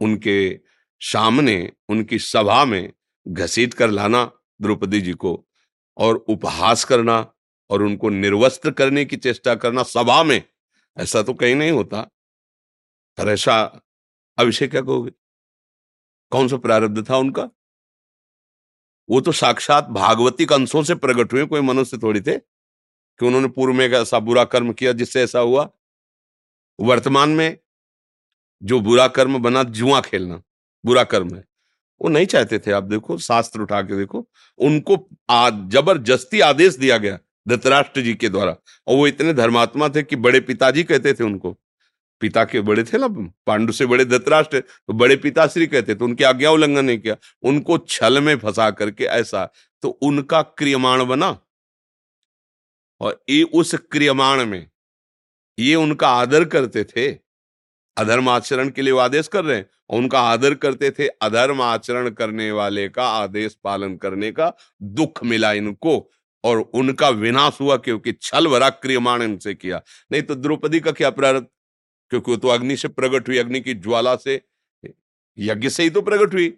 उनके 0.00 0.60
सामने, 1.00 1.72
उनकी 1.88 2.18
सभा 2.18 2.64
में 2.64 2.92
घसीट 3.28 3.74
कर 3.74 3.90
लाना, 3.90 4.32
द्रौपदी 4.62 5.00
जी 5.00 5.12
को, 5.12 5.48
और 5.96 6.16
उपहास 6.16 6.84
करना, 6.84 7.34
और 7.70 7.82
उनको 7.82 8.08
निर्वस्त्र 8.08 8.70
करने 8.70 9.04
की 9.04 9.16
चेष्टा 9.16 9.54
करना 9.54 9.82
सभा 9.82 10.22
में, 10.22 10.42
ऐसा 10.98 11.22
तो 11.22 11.34
कहीं 11.34 11.54
नहीं 11.54 11.70
होता। 11.70 12.02
पर 13.18 13.28
ऐसा 13.28 13.80
अभिषेक 14.38 14.70
क्या 14.70 14.80
कहोगे? 14.80 15.10
कौन 16.30 16.48
सा 16.48 16.56
प्रारब्ध 16.56 17.10
था 17.10 17.16
उनका? 17.16 17.50
वो 19.10 19.20
तो 19.20 19.32
साक्षात 19.32 19.86
भागवतिक 19.86 20.52
अंशों 20.52 20.82
से 20.82 20.94
प्रकट 20.94 21.32
हुए, 21.32 21.46
कोई 21.46 21.60
मनुष्य 21.60 21.98
थोड़ी 21.98 22.20
थे, 22.20 22.38
कि 23.18 23.26
उन्होंने 23.26 23.48
पूर्व 23.48 23.74
में 23.74 23.88
ऐसा 23.88 24.18
बुरा 24.18 24.44
कर्म 24.44 24.72
किया 24.72 24.92
जिससे 24.92 25.22
ऐसा 25.22 25.38
हुआ। 25.38 25.70
वर्तमान 26.80 27.30
में 27.30 27.58
जो 28.62 28.80
बुरा 28.80 29.06
कर्म 29.08 29.38
बना, 29.38 29.62
जुआ 29.62 30.00
खेलना, 30.00 30.42
बुरा 30.84 31.04
कर्म 31.04 31.34
है। 31.36 31.44
वो 32.00 32.08
नहीं 32.08 32.26
चाहते 32.26 32.58
थे, 32.58 32.72
आप 32.72 32.84
देखो, 32.84 33.16
शास्त्र 33.20 33.60
उठा 33.60 33.80
के 33.82 33.96
देखो, 33.96 34.26
उनको 34.58 34.96
ज़बरदस्ती 35.70 36.40
आदेश 36.42 36.74
दिया 36.76 36.98
गया 36.98 37.18
धृतराष्ट्र 37.48 38.00
जी 38.00 38.14
के 38.14 38.28
द्वारा। 38.28 38.56
और 38.86 38.96
वो 38.96 39.06
इतने 39.06 39.32
धर्मात्मा 39.34 39.88
थे 39.88 40.02
कि 40.02 40.16
बड़े 40.18 40.40
पिताजी 40.42 40.82
कहते 40.84 41.12
थे 41.14 41.24
उनको। 41.24 41.56
पिता 42.20 42.44
के 42.44 42.60
बड़े 42.60 42.82
थे 42.84 42.98
ना, 42.98 43.06
पांडु 43.46 43.72
से 43.72 43.86
बड़े 43.86 44.04
धृतराष्ट्र 44.04 44.60
तो 44.60 44.92
बड़े 44.92 45.16
पिताश्री 45.16 45.66
कहते 45.66 45.94
तो 45.94 46.04
उनकी 46.04 46.24
आज्ञा 46.24 46.50
उल्लंघन 46.50 46.84
नहीं 46.84 46.98
किया। 46.98 47.16
उनको 47.42 47.78
छल 47.80 48.20
में 48.20 48.36
फंसा 48.38 48.70
करके 48.72 49.04
ऐसा 49.06 49.44
तो 49.82 49.88
उनका 50.02 50.42
क्रियमाण 50.42 51.04
बना। 51.04 51.36
और 53.00 53.22
ये 53.30 53.42
उस 53.44 53.74
क्रियमाण 53.92 54.44
में, 54.46 54.66
ये 55.58 55.74
उनका 55.74 56.08
आदर 56.10 56.44
करते 56.46 56.84
थे। 56.86 57.10
अधर्म 57.96 58.28
आचरण 58.28 58.68
के 58.68 58.82
लिए 58.82 58.92
वो 58.92 58.98
आदेश 58.98 59.28
कर 59.28 59.44
रहे 59.44 59.56
हैं 59.56 59.68
और 59.90 59.98
उनका 59.98 60.20
आदर 60.20 60.54
करते 60.54 60.90
थे। 60.90 61.08
अधर्म 61.22 61.60
आचरण 61.62 62.10
करने 62.10 62.50
वाले 62.52 62.88
का, 62.88 63.06
आदेश 63.06 63.56
पालन 63.64 63.96
करने 63.96 64.30
का 64.32 64.52
दुख 64.82 65.24
मिला 65.24 65.52
इनको 65.52 66.10
और 66.44 66.60
उनका 66.74 67.08
विनाश 67.08 67.58
हुआ 67.60 67.76
क्योंकि 67.76 68.12
छल 68.12 68.46
भरा 68.46 68.68
क्रियमाण 68.70 69.22
इनसे 69.22 69.54
किया। 69.54 69.82
नहीं 70.12 70.22
तो 70.22 70.34
द्रौपदी 70.34 70.80
का 70.80 70.92
क्या 70.92 71.10
प्रारब्ध 71.10 71.46
क्योंकि 72.10 72.30
वो 72.30 72.36
तो 72.36 72.48
अग्नि 72.48 72.76
से 72.76 72.88
प्रकट 72.88 73.28
हुई, 73.28 73.38
अग्नि 73.38 73.60
की 73.60 73.74
ज्वाला 73.74 74.14
से, 74.16 74.40
यज्ञ 75.38 75.68
से 75.68 75.82
ही 75.82 75.90
तो 75.90 76.02
प्रकट 76.02 76.34
हुई। 76.34 76.52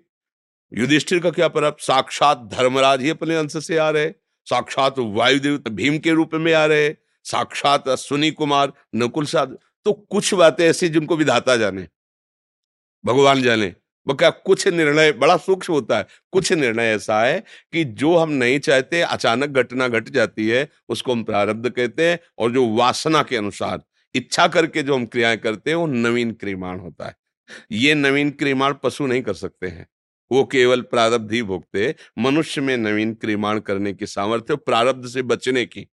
युधिष्ठिर 0.72 1.18
का 1.20 1.30
क्या 1.30 1.49
प्रारब्ध 1.49 1.82
साक्षात 1.82 2.49
धर्मराज 2.53 3.03
ही 3.03 3.11
अपने 3.11 3.37
अंश 3.37 3.57
से 3.57 3.76
आ 3.76 3.91
रहे, 3.91 4.11
साक्षात 4.47 4.95
वायुदेव 4.99 5.62
भीम 5.70 5.99
के 5.99 6.11
रूप 6.11 6.35
में 6.35 6.53
आ 6.55 6.64
रहे, 6.66 6.89
साक्षात 7.26 7.89
अश्विनी 7.89 8.30
कुमार 8.30 8.72
नकुल 8.95 9.24
साध 9.26 9.57
तो 9.87 9.93
कुछ 9.93 10.32
बातें 10.35 10.64
ऐसी 10.64 10.89
जिनको 10.89 11.16
विधाता 11.16 11.57
जाने, 11.57 11.87
भगवान 13.05 13.43
जाने। 13.43 13.74
वो 14.07 14.14
क्या 14.14 14.30
कुछ 14.30 14.66
निर्णय, 14.68 15.12
बड़ा 15.12 15.37
सूक्ष्म 15.37 15.72
होता 15.72 15.99
है। 15.99 16.07
कुछ 16.32 16.53
निर्णय 16.53 16.85
ऐसा 16.87 17.20
है 17.22 17.43
कि 17.72 17.85
जो 17.85 18.16
हम 18.16 18.30
नहीं 18.32 18.59
चाहते, 18.59 19.01
अचानक 19.01 19.51
घटना 19.51 19.89
घट 19.89 20.09
जाती 20.09 20.49
है, 20.49 20.68
उसको 20.89 21.12
हम 21.12 21.22
प्रारब्ध 21.24 21.70
कहते 21.70 22.11
हैं 22.11 22.18
और 22.39 22.53
जो 22.53 22.66
वासना 22.68 23.22
के 23.22 23.37
अनुसार, 23.37 23.82
इच्छा 24.14 24.47
करके 24.49 24.82
जो 24.82 24.95
हम 24.95 25.07
क्रियाएँ 25.07 25.37
करते 25.37 25.70
हैं, 25.70 25.76
वो 25.76 25.87
नवीन 25.87 26.32
क्रियमाण 26.32 26.80
होता 26.80 27.07
है। 27.07 27.16
ये 27.72 27.95
नवीन 27.95 28.30
क्रियमाण 28.30 28.74
पशु 28.82 29.07
नहीं 29.07 29.22
कर 29.22 29.35
सकते 29.35 29.66
हैं। 29.66 29.87
वो 30.30 30.45
केवल 30.45 30.80
प्रारब्ध 30.82 31.32
ही 31.32 31.43
भोगते 31.43 31.95
मनुष्य 32.18 32.61
में 32.61 32.76
नवीन 32.76 33.14
क्रियमाण 33.14 33.59
करने 33.61 33.93
की 33.93 34.07
सामर्थ्य 34.07 34.57
प्रारब्ध 34.57 35.09
से 35.09 35.22
बचने 35.22 35.64
की। 35.66 35.87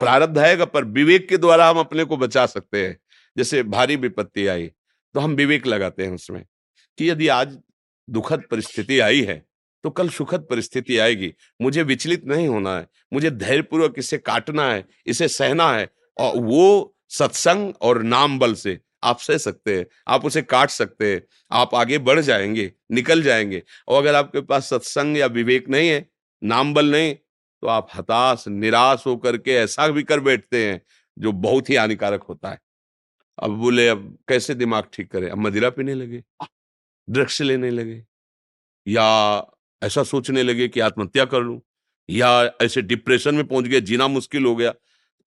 प्रारब्ध 0.00 0.38
आएगा, 0.38 0.64
पर 0.64 0.84
विवेक 0.84 1.28
के 1.28 1.36
द्वारा 1.36 1.68
हम 1.68 1.78
अपने 1.78 2.04
को 2.04 2.16
बचा 2.16 2.46
सकते 2.46 2.86
हैं। 2.86 2.96
जैसे 3.36 3.62
भारी 3.62 3.96
विपत्ति 3.96 4.46
आई 4.46 4.66
तो 5.14 5.20
हम 5.20 5.34
विवेक 5.34 5.66
लगाते 5.66 6.04
हैं 6.04 6.12
उसमें 6.12 6.44
कि 6.98 7.10
यदि 7.10 7.28
आज 7.28 7.58
दुखद 8.08 8.42
परिस्थिति 8.50 8.98
आई 9.00 9.22
है 9.22 9.42
तो 9.84 9.90
कल 9.90 10.08
सुखद 10.08 10.46
परिस्थिति 10.50 10.98
आएगी। 10.98 11.32
मुझे 11.62 11.82
विचलित 11.82 12.24
नहीं 12.24 12.46
होना 12.48 12.76
है, 12.78 12.86
मुझे 13.12 13.30
धैर्यपूर्वक 13.30 13.94
इसे 13.98 14.18
काटना 14.18 14.70
है, 14.70 14.84
इसे 15.06 15.28
सहना 15.28 15.70
है, 15.72 15.88
और 16.16 16.36
वो 16.36 16.94
सत्संग 17.08 17.72
और 17.82 18.02
नाम 18.02 18.38
बल 18.38 18.54
से 18.54 18.78
आप 19.04 19.18
सह 19.18 19.38
सकते 19.38 19.76
हैं, 19.78 19.86
आप 20.08 20.24
उसे 20.24 20.42
काट 20.42 20.70
सकते 20.70 21.12
हैं, 21.12 21.22
आप 21.52 21.74
आगे 21.74 21.98
बढ़ 21.98 22.20
जाएँगे, 22.20 22.72
निकल 22.92 23.22
जाएँगे, 23.22 23.62
और 23.88 24.02
अगर 24.02 24.14
आपके 24.14 24.40
पास 24.40 24.70
सत्संग 24.70 25.18
या 25.18 25.26
विवेक 25.26 25.68
नहीं 25.68 25.88
है, 25.88 26.06
नाम 26.42 26.74
बल 26.74 26.90
नहीं 26.90 27.14
तो 27.14 27.66
आप 27.66 27.88
हताश, 27.94 28.44
निराश 28.48 29.02
होकर 29.06 29.36
के 29.36 29.54
ऐसा 29.54 29.88
भी 29.88 30.02
कर 30.02 30.20
बैठते 30.20 30.66
हैं, 30.66 30.80
जो 31.16 31.32
बहुत 31.32 31.70
ही 31.70 31.74
हानिकारक 31.74 32.22
होता 32.22 32.50
है। 32.50 32.58
अब 33.38 33.50
बोले 33.50 33.88
अब 33.88 34.18
कैसे 34.28 34.54
दिमाग 34.54 34.84
ठीक 34.92 35.10
करें? 35.12 35.30
अब 35.30 35.38
मदिरा 35.38 35.70
पीने 35.70 35.94
लगे। 35.94 36.22
ड्रग्स 37.08 37.40
लेने 37.42 37.70
लगे। 37.70 38.04
या 38.88 39.06
ऐसा 39.82 40.02
सोचने 40.02 40.42
लगे 40.42 40.68
कि 40.68 40.80
आत्महत्या 40.80 41.24
कर 41.24 41.40
लूँ 41.40 41.60
या 42.10 42.30
ऐसे 42.62 42.82
डिप्रेशन 42.82 43.34
में 43.34 43.46
पहुँच 43.46 43.64
गए 43.64 43.80
जीना 43.80 44.08
मुश्किल 44.08 44.44
हो 44.44 44.54
गया। 44.56 44.74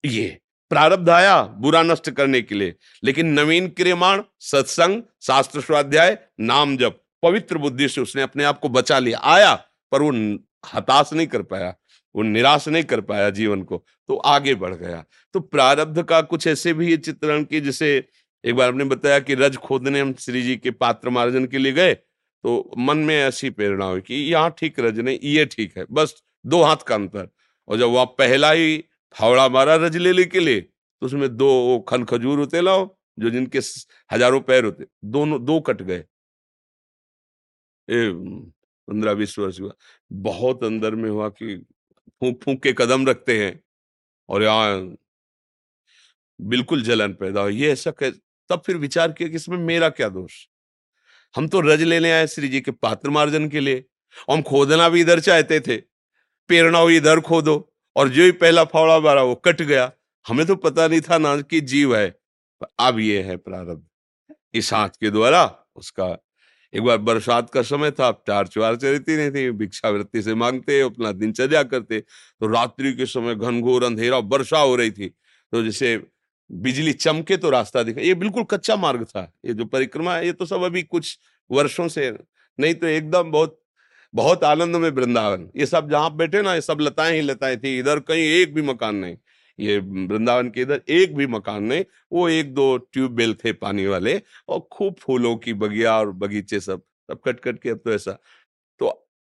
ये 0.05 0.39
प्रारब्ध 0.69 1.09
आया 1.09 1.41
बुरा 1.43 1.81
नष्ट 1.83 2.09
करने 2.09 2.41
के 2.41 2.55
लिए। 2.55 2.75
लेकिन 3.03 3.27
नवीन 3.33 3.67
क्रियमाण 3.69 4.23
सत्संग 4.39 5.01
शास्त्र 5.21 5.61
स्वाध्याय 5.61 6.17
नाम 6.39 6.77
जप 6.77 7.01
पवित्र 7.23 7.57
बुद्धि 7.57 7.87
से 7.89 8.01
उसने 8.01 8.21
अपने 8.21 8.43
आप 8.43 8.59
को 8.59 8.69
बचा 8.69 8.99
लिया। 8.99 9.19
आया 9.19 9.55
पर 9.91 10.01
वो 10.01 10.11
हताश 10.73 11.13
नहीं 11.13 11.27
कर 11.27 11.41
पाया। 11.41 11.73
वो 12.15 12.23
निराश 12.23 12.67
नहीं 12.67 12.83
कर 12.85 13.01
पाया 13.03 13.29
जीवन 13.31 13.63
को 13.63 13.83
तो 14.09 14.15
आगे 14.27 14.55
बढ़ 14.55 14.73
गया। 14.75 15.03
तो 15.35 15.39
प्रारब्ध 15.39 16.01
का 16.03 16.21
कुछ 16.23 16.47
ऐसे 16.47 16.73
भी 16.73 16.95
चित्रण 16.99 17.43
की 17.43 17.61
जैसे 17.61 17.95
एक 18.43 18.55
बार 18.55 18.69
आपने 18.69 18.83
बताया 18.85 19.19
कि 19.19 19.35
रज 19.35 19.55
खोदने 19.57 19.99
हम 19.99 20.13
श्री 20.15 20.41
जी 20.43 20.55
के 20.57 20.71
पात्र 20.73 21.09
मार्जन 21.11 21.45
के 21.45 21.57
लिए 21.57 21.71
गए 21.73 21.93
तो 21.93 22.71
मन 22.79 22.97
में 22.99 23.15
ऐसी 23.15 23.49
प्रेरणा 23.51 23.85
हुई 23.85 24.01
कि 24.01 24.15
यहाँ 24.31 24.53
ठीक 24.57 24.79
रज 24.79 24.99
नहीं, 24.99 25.19
ये 25.19 25.45
ठीक 25.47 25.77
है, 25.77 25.85
बस 25.91 26.15
दो 26.45 26.61
हाथ 26.63 26.83
का 26.87 26.95
अंतर। 26.95 27.27
और 27.67 27.77
जब 27.77 27.89
वह 27.89 28.05
पहला 28.17 28.51
ही 28.51 28.77
फावड़ा 29.15 29.47
मारा 29.49 29.75
रज 29.77 29.97
ले 29.97 30.23
के 30.25 30.39
लिए 30.39 30.61
तो 30.61 31.05
उसमें 31.05 31.29
दो 31.29 31.79
खन 31.89 32.03
खजूर 32.05 32.39
होते 32.39 32.61
लाओ, 32.61 32.85
जो 33.17 33.29
जिनके 33.29 33.59
हज़ारों 34.11 34.39
पैर 34.41 34.65
होते, 34.65 34.85
दोनों, 35.05 35.43
दो 35.45 35.59
कट 35.61 35.81
गए। 35.81 36.03
पंद्रह 38.87 39.13
बीस 39.13 39.37
वर्ष 39.39 39.59
हुआ। 39.61 39.71
बहुत 40.11 40.63
अंदर 40.63 40.95
में 40.95 41.09
हुआ 41.09 41.29
कि 41.31 41.55
फूक 42.21 42.43
फूक 42.43 42.63
के 42.63 42.73
कदम 42.73 43.07
रखते 43.07 43.45
हैं। 43.45 43.63
और 44.29 44.43
यहाँ 44.43 44.95
बिल्कुल 46.41 46.81
जलन 46.81 47.13
पैदा 47.13 47.41
हो 47.41 47.49
ये 47.49 47.71
ऐसा 47.71 47.91
कह 47.91 48.09
तब 48.49 48.61
फिर 48.65 48.77
विचार 48.77 49.11
किया 49.11 49.29
कि 49.29 49.35
इसमें 49.35 49.57
मेरा 49.57 49.89
क्या 49.89 50.09
दोष? 50.09 50.33
हम 51.35 51.47
तो 51.47 51.59
रज 51.59 51.81
लेने 51.81 52.11
आए 52.11 52.27
श्री 52.27 52.47
जी 52.47 52.61
के 52.61 52.71
पात्र 52.71 53.09
मार्जन 53.09 53.49
के 53.49 53.59
लिए 53.59 53.85
हम 54.31 54.41
खोदना 54.41 54.89
भी 54.89 55.01
इधर 55.01 55.19
चाहते 55.19 55.59
थे। 55.59 55.77
प्रेरणा 56.47 56.79
हुई, 56.79 56.97
इधर 56.97 57.19
खोदो। 57.19 57.73
और 57.95 58.09
जो 58.09 58.23
ही 58.23 58.31
पहला 58.31 58.63
फावड़ा 58.63 58.99
मारा, 58.99 59.23
वो 59.23 59.35
कट 59.35 59.61
गया। 59.61 59.91
हमें 60.27 60.45
तो 60.45 60.55
पता 60.55 60.87
नहीं 60.87 61.01
था 61.01 61.17
ना 61.17 61.41
कि 61.41 61.61
जीव 61.61 61.95
है। 61.95 62.19
अब 62.79 62.99
ये 62.99 63.21
है 63.21 63.37
प्रारब्ध। 63.37 63.87
इस 64.53 64.73
हाथ 64.73 64.89
के 64.89 65.09
द्वारा 65.09 65.65
उसका 65.75 66.17
एक 66.73 66.81
बार 66.83 66.97
बरसात 66.99 67.49
का 67.49 67.61
समय 67.61 67.91
था 67.91 68.11
चार 68.27 68.47
चुहार 68.47 68.75
चलती 68.75 69.15
नहीं 69.17 69.31
थी, 69.31 69.49
भिक्षावृत्ति 69.51 70.21
से 70.21 70.35
मांगते, 70.35 70.79
अपना 70.81 71.11
दिनचर्या 71.11 71.63
करते 71.63 71.99
तो 71.99 72.47
रात्रि 72.47 72.93
के 72.93 73.05
समय 73.05 73.35
घनघोर 73.35 73.83
अंधेरा, 73.83 74.17
वर्षा 74.17 74.59
हो 74.59 74.75
रही 74.75 74.91
थी 74.91 75.07
तो 75.53 75.63
जैसे 75.63 75.95
बिजली 76.49 76.93
चमके 76.93 77.37
तो 77.37 77.49
रास्ता 77.49 77.83
दिखा, 77.83 78.01
ये 78.01 78.13
बिल्कुल 78.15 78.43
कच्चा 78.43 78.75
मार्ग 78.75 79.03
था, 79.05 79.31
ये 79.45 79.53
जो 79.53 79.65
परिक्रमा 79.65 80.15
है, 80.15 80.25
ये 80.25 80.31
तो 80.33 80.45
सब 80.45 80.63
अभी 80.63 80.83
कुछ 80.83 81.17
वर्षों 81.51 81.87
से, 81.87 82.11
नहीं 82.59 82.73
तो 82.73 82.87
एकदम 82.87 83.31
बहुत 83.31 83.59
बहुत 84.13 84.43
आनंद 84.43 84.75
में 84.75 84.89
वृंदावन, 84.89 85.49
ये 85.57 85.65
सब 85.65 85.89
जहाँ 85.89 86.15
बैठे 86.15 86.41
ना, 86.41 86.53
ये 86.55 86.61
सब 86.61 86.77
लताएँ 86.81 87.15
ही 87.15 87.21
लताएँ 87.21 87.57
थी, 87.57 87.77
इधर 87.79 87.99
कहीं 87.99 88.23
एक 88.31 88.53
भी 88.53 88.61
मकान 88.61 88.95
नहीं 88.95 89.15
ये 89.59 89.77
वृंदावन 89.79 90.49
के 90.49 90.61
इधर 90.61 90.81
एक 90.89 91.15
भी 91.15 91.27
मकान 91.27 91.63
नहीं, 91.63 91.83
वो 92.11 92.27
एक 92.29 92.53
दो 92.53 92.77
ट्यूबवेल 92.77 93.33
थे 93.35 93.53
पानी 93.53 93.85
वाले 93.85 94.21
और 94.49 94.67
खूब 94.71 94.95
फूलों 94.99 95.35
की 95.37 95.53
बगिया 95.55 95.97
और 95.99 96.11
बगीचे 96.13 96.59
सब 96.59 96.81
सब 97.09 97.19
कट 97.25 97.39
कट 97.39 97.59
के, 97.59 97.69
अब 97.69 97.79
तो 97.85 97.93
ऐसा। 97.93 98.11
तो 98.81 98.87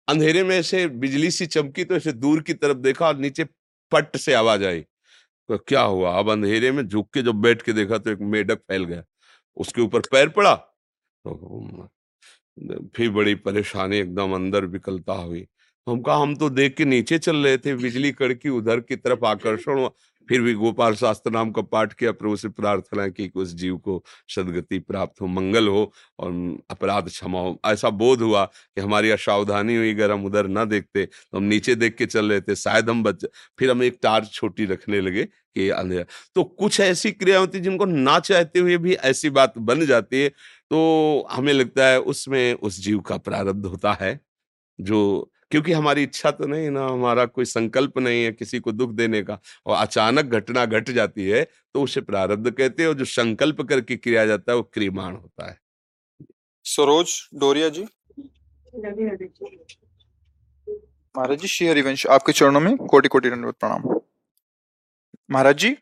अंधेरे 0.08 0.44
में 0.44 0.56
ऐसे 0.58 0.88
बिजली 0.90 1.32
सी 1.32 1.46
चमकी 1.48 1.84
तो 1.86 1.96
ऐसे 1.96 2.12
दूर 2.14 2.42
की 2.42 2.54
तरफ़ 2.54 2.78
देखा 2.78 3.08
और 3.08 3.18
नीचे 3.18 3.44
पट 3.92 4.18
से 4.18 4.34
आवाज़ 4.34 4.66
आई। 4.66 4.82
तो 5.50 5.58
क्या 5.58 5.82
हुआ? 5.82 6.18
अब 6.20 6.30
अंधेरे 6.32 6.72
में 6.72 6.88
झुक 6.88 7.10
के 7.14 7.22
जब 7.22 7.36
बैठ 7.36 7.62
के 7.62 7.74
देखा 7.74 7.98
तो 7.98 8.12
एक 8.12 8.20
मेढक 8.24 8.60
फैल 8.60 8.84
गया। 8.86 9.04
उसके 9.58 9.82
ऊपर 9.82 10.02
पैर 10.12 10.30
पड़ा। 10.30 10.56
तो 11.26 11.90
फिर 12.96 13.10
बड़ी 13.10 13.36
परेशानी 13.38 13.98
एकदम 13.98 14.34
अंदर 14.36 14.66
विकलता 14.66 15.14
हुई। 15.14 15.42
तो 15.42 15.92
हम 15.92 16.02
कहा, 16.02 16.16
हम 16.16 16.36
तो 16.36 16.50
देख 16.50 16.76
के 16.78 16.86
नीचे 16.86 17.18
चल 17.20 17.38
रहे 17.38 17.58
थे, 17.58 17.76
बिजली 17.76 18.12
कड़की 18.12 18.50
उधर 18.50 18.80
की 18.80 18.96
तरफ़ 18.96 19.26
आकर्षण 19.26 19.88
फिर 20.30 20.42
भी 20.42 20.54
गोपाल 20.56 20.96
शास्त्र 20.96 21.32
नाम 21.32 21.52
का 21.52 21.62
पाठ 21.64 21.94
किया, 21.94 22.12
प्रभु 22.14 22.36
से 22.38 22.50
प्रार्थना 22.52 23.08
की 23.10 23.32
उस 23.36 23.54
जीव 23.56 23.78
को 23.80 24.04
सदगति 24.30 24.80
प्राप्त 24.82 25.22
हो, 25.22 25.28
मंगल 25.28 25.68
हो 25.68 25.92
और 26.20 26.32
अपराध 26.72 27.08
क्षमा 27.08 27.40
हो। 27.40 27.60
ऐसा 27.66 27.90
बोध 27.92 28.22
हुआ 28.22 28.44
कि 28.46 28.82
हमारी 28.82 29.10
असावधानी 29.12 29.76
हुई, 29.76 29.94
अगर 29.94 30.12
हम 30.12 30.26
उधर 30.26 30.48
ना 30.50 30.66
देखते 30.66 31.06
तो 31.06 31.38
हम 31.38 31.44
नीचे 31.46 31.76
देख 31.76 31.96
के 31.96 32.06
चल 32.08 32.30
रहे 32.32 32.42
थे, 32.42 32.56
शायद 32.58 32.90
हम 32.90 33.04
बच 33.04 33.26
फिर 33.60 33.72
हम 33.72 33.84
एक 33.84 34.00
टार्च 34.04 34.32
छोटी 34.34 34.66
रखने 34.68 35.02
लगे 35.02 35.24
कि 35.26 35.70
अंधेरा। 35.72 36.06
तो 36.36 36.44
कुछ 36.44 36.80
ऐसी 36.80 37.12
क्रिया 37.12 37.40
होती 37.40 37.60
जिनको 37.60 37.86
ना 37.86 38.20
चाहते 38.22 38.60
हुए 38.60 38.78
भी 38.80 38.94
ऐसी 38.94 39.30
बात 39.32 39.58
बन 39.60 39.86
जाती 39.86 40.22
है 40.22 40.30
तो 40.30 41.28
हमें 41.32 41.52
लगता 41.54 41.86
है 41.86 42.00
उसमें 42.02 42.54
उस 42.54 42.80
जीव 42.82 43.00
का 43.02 43.18
प्रारब्ध 43.20 43.66
होता 43.66 43.98
है, 44.02 44.20
जो 44.80 45.32
क्योंकि 45.52 45.72
हमारी 45.72 46.04
इच्छा 46.04 46.32
तो 46.32 46.48
नहीं 46.48 46.70
ना 46.70 46.86
हमारा 46.88 47.26
कोई 47.26 47.46
संकल्प 47.46 47.98
नहीं 47.98 48.24
है 48.24 48.32
किसी 48.32 48.60
को 48.60 48.72
दुख 48.72 48.92
देने 48.92 49.22
का 49.24 49.40
और 49.66 49.78
अचानक 49.78 50.26
घटना 50.26 50.66
घट 50.66 50.76
गट 50.76 50.90
जाती 50.90 51.30
है 51.30 51.44
तो 51.74 51.82
उसे 51.82 52.02
प्रारब्ध 52.02 52.52
कहते 52.52 52.84
हैं 52.84 52.90
और 52.90 52.96
जो 52.96 53.06
संकल्प 53.06 53.62
करके 53.62 53.96
किया 53.98 54.26
जाता 54.26 54.52
है 54.52 54.56
वो 54.56 54.64
क्रियमाण 54.64 55.16
होता 55.16 55.50
है। 55.50 55.58
सरोज 56.64 57.30
डोरिया 57.36 57.70
जी? 57.70 57.84
महाराज 61.18 61.40
जी 61.40 61.48
श्री 61.48 61.68
हरिवंश 61.68 62.08
आपके 62.08 62.32
चरणों 62.32 62.60
में 62.60 62.78
कोटि 62.78 63.08
कोटि 63.08 63.30
दंडवत 63.30 63.56
प्रणाम। 63.56 64.00
महाराज 65.32 65.58
जी 65.58 65.76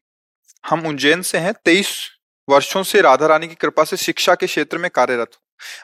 हम 0.69 0.87
उज्जैन 0.87 1.21
से 1.21 1.37
हैं 1.37 1.53
तेईस 1.65 2.09
वर्षों 2.49 2.83
से 2.83 3.01
राधा 3.01 3.27
रानी 3.27 3.47
की 3.47 3.55
कृपा 3.55 3.83
से 3.83 3.97
शिक्षा 3.97 4.35
के 4.35 4.45
क्षेत्र 4.45 4.77
में 4.77 4.89
कार्यरत 4.91 5.31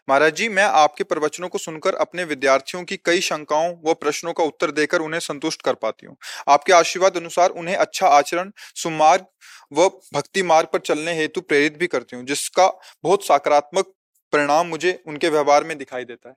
महाराज 0.09 0.35
जी, 0.35 0.47
मैं 0.49 0.63
आपके 0.63 1.03
प्रवचनों 1.03 1.47
को 1.49 1.57
सुनकर 1.57 1.95
अपने 1.95 2.23
विद्यार्थियों 2.23 2.83
की 2.83 2.97
कई 2.97 3.21
शंकाओं 3.21 3.73
व 3.85 3.93
प्रश्नों 3.95 4.33
का 4.33 4.43
उत्तर 4.43 4.71
देकर 4.71 5.01
उन्हें 5.01 5.19
संतुष्ट 5.21 5.61
कर 5.61 5.73
पाती 5.75 6.05
हूँ। 6.05 6.15
आपके 6.47 6.73
आशीर्वाद 6.73 7.17
अनुसार 7.17 7.49
उन्हें 7.51 7.75
अच्छा 7.77 8.07
आचरण, 8.09 8.51
सुमार्ग 8.75 9.25
व 9.73 9.87
भक्ति 10.13 10.43
मार्ग 10.43 10.67
पर 10.73 10.79
चलने 10.81 11.13
हेतु 11.13 11.41
प्रेरित 11.41 11.77
भी 11.77 11.87
करती 11.87 12.15
हूँ, 12.15 12.25
जिसका 12.25 12.67
बहुत 13.03 13.25
सकारात्मक 13.25 13.93
परिणाम 14.33 14.67
मुझे 14.67 15.01
उनके 15.07 15.29
व्यवहार 15.29 15.63
में 15.63 15.77
दिखाई 15.77 16.05
देता 16.05 16.29
है। 16.29 16.35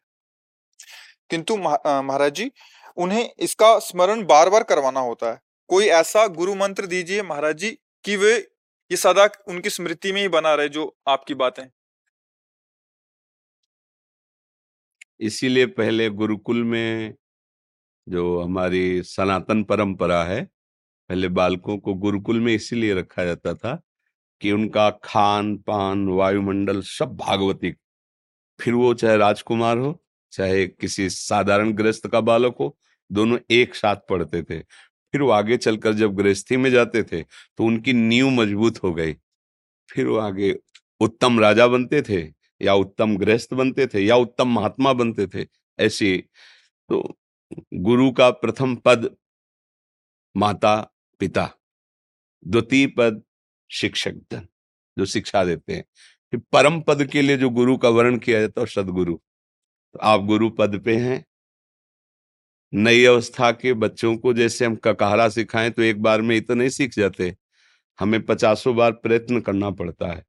किंतु 1.30 1.56
महाराज 1.56 2.32
जी, 2.32 2.50
उन्हें 2.96 3.30
इसका 3.38 3.78
स्मरण 3.80 4.24
बार 4.24 4.50
बार 4.50 4.62
करवाना 4.62 5.00
होता 5.00 5.30
है। 5.30 5.40
कोई 5.70 5.86
ऐसा 5.86 6.26
गुरु 6.28 6.54
मंत्र 6.54 6.86
दीजिए 6.86 7.22
महाराज 7.22 7.56
जी, 7.56 7.70
कि 8.04 8.16
वे 8.16 8.34
ये 8.90 8.96
सदा 8.96 9.28
उनकी 9.48 9.70
स्मृति 9.70 10.12
में 10.12 10.20
ही 10.20 10.28
बना 10.28 10.54
रहे, 10.54 10.68
जो 10.68 10.96
आपकी 11.08 11.34
बातें। 11.34 11.64
इसीलिए 15.20 15.66
पहले 15.68 16.08
गुरुकुल 16.10 16.62
में 16.64 17.14
जो 18.06 18.40
हमारी 18.42 19.02
सनातन 19.04 19.62
परंपरा 19.64 20.22
है, 20.24 20.42
पहले 21.10 21.28
बालकों 21.30 21.78
को 21.78 21.94
गुरुकुल 21.96 22.40
में 22.40 22.54
इसीलिए 22.54 22.94
रखा 22.94 23.24
जाता 23.24 23.54
था 23.54 23.80
कि 24.40 24.52
उनका 24.52 24.90
खान, 25.04 25.56
पान, 25.58 26.08
वायुमंडल 26.10 26.80
सब 26.82 27.16
भागवतिक 27.18 27.78
फिर 28.60 28.74
वो 28.74 28.94
चाहे 28.94 29.16
राजकुमार 29.18 29.78
हो, 29.78 30.00
चाहे 30.32 30.66
किसी 30.68 31.08
साधारण 31.10 31.72
गृहस्थ 31.72 32.06
का 32.08 32.20
बालक 32.22 32.56
हो, 32.60 32.76
दोनों 33.10 33.38
एक 33.52 33.74
साथ 33.74 33.96
पढ़ते 34.10 34.42
थे। 34.44 34.60
फिर 35.14 35.22
वो 35.22 35.30
आगे 35.30 35.56
चलकर 35.58 35.92
जब 35.94 36.14
गृहस्थी 36.16 36.56
में 36.56 36.70
जाते 36.70 37.02
थे 37.04 37.22
तो 37.22 37.64
उनकी 37.64 37.92
नींव 37.92 38.30
मज़बूत 38.32 38.82
हो 38.84 38.92
गई। 38.94 39.14
फिर 39.88 40.06
वो 40.08 40.16
आगे 40.18 40.54
उत्तम 41.00 41.40
राजा 41.40 41.66
बनते 41.68 42.02
थे। 42.02 42.22
या 42.60 42.74
उत्तम 42.74 43.16
गृहस्थ 43.16 43.54
बनते 43.54 43.86
थे 43.86 44.00
या 44.00 44.16
उत्तम 44.16 44.48
महात्मा 44.48 44.92
बनते 44.92 45.26
थे, 45.26 45.46
ऐसे। 45.78 46.16
तो 46.88 47.18
गुरु 47.74 48.10
का 48.12 48.30
प्रथम 48.30 48.76
पद 48.76 49.16
माता, 50.36 50.76
पिता, 51.20 51.50
द्वितीय 52.46 52.86
पद 52.86 53.22
शिक्षक 53.70 54.14
धन, 54.32 54.48
जो 54.98 55.04
शिक्षा 55.04 55.44
देते 55.44 55.74
हैं। 55.74 55.84
फिर 56.32 56.40
परम 56.52 56.80
पद 56.80 57.04
के 57.06 57.22
लिए 57.22 57.36
जो 57.36 57.50
गुरु 57.50 57.76
का 57.76 57.88
वर्ण 57.88 58.18
किया 58.18 58.40
जाता 58.40 58.60
है 58.60 58.66
सदगुरु। 58.66 59.14
तो 59.14 59.98
आप 59.98 60.20
गुरु 60.20 60.50
पद 60.50 60.80
पे 60.80 60.96
हैं। 60.96 61.24
नई 62.72 63.04
अवस्था 63.04 63.52
के 63.52 63.72
बच्चों 63.74 64.16
को 64.16 64.32
जैसे 64.34 64.64
हम 64.64 64.76
ककहरा 64.76 65.28
सिखाएँ 65.28 65.70
तो 65.70 65.82
एक 65.82 66.02
बार 66.02 66.22
में 66.22 66.36
इतना 66.36 66.56
नहीं 66.56 66.68
सीख 66.68 66.94
जाते 66.94 67.36
हमें 67.98 68.22
पचासों 68.26 68.76
बार 68.76 68.92
प्रयत्न 68.92 69.40
करना 69.40 69.70
पड़ता 69.70 70.06
है। 70.06 70.25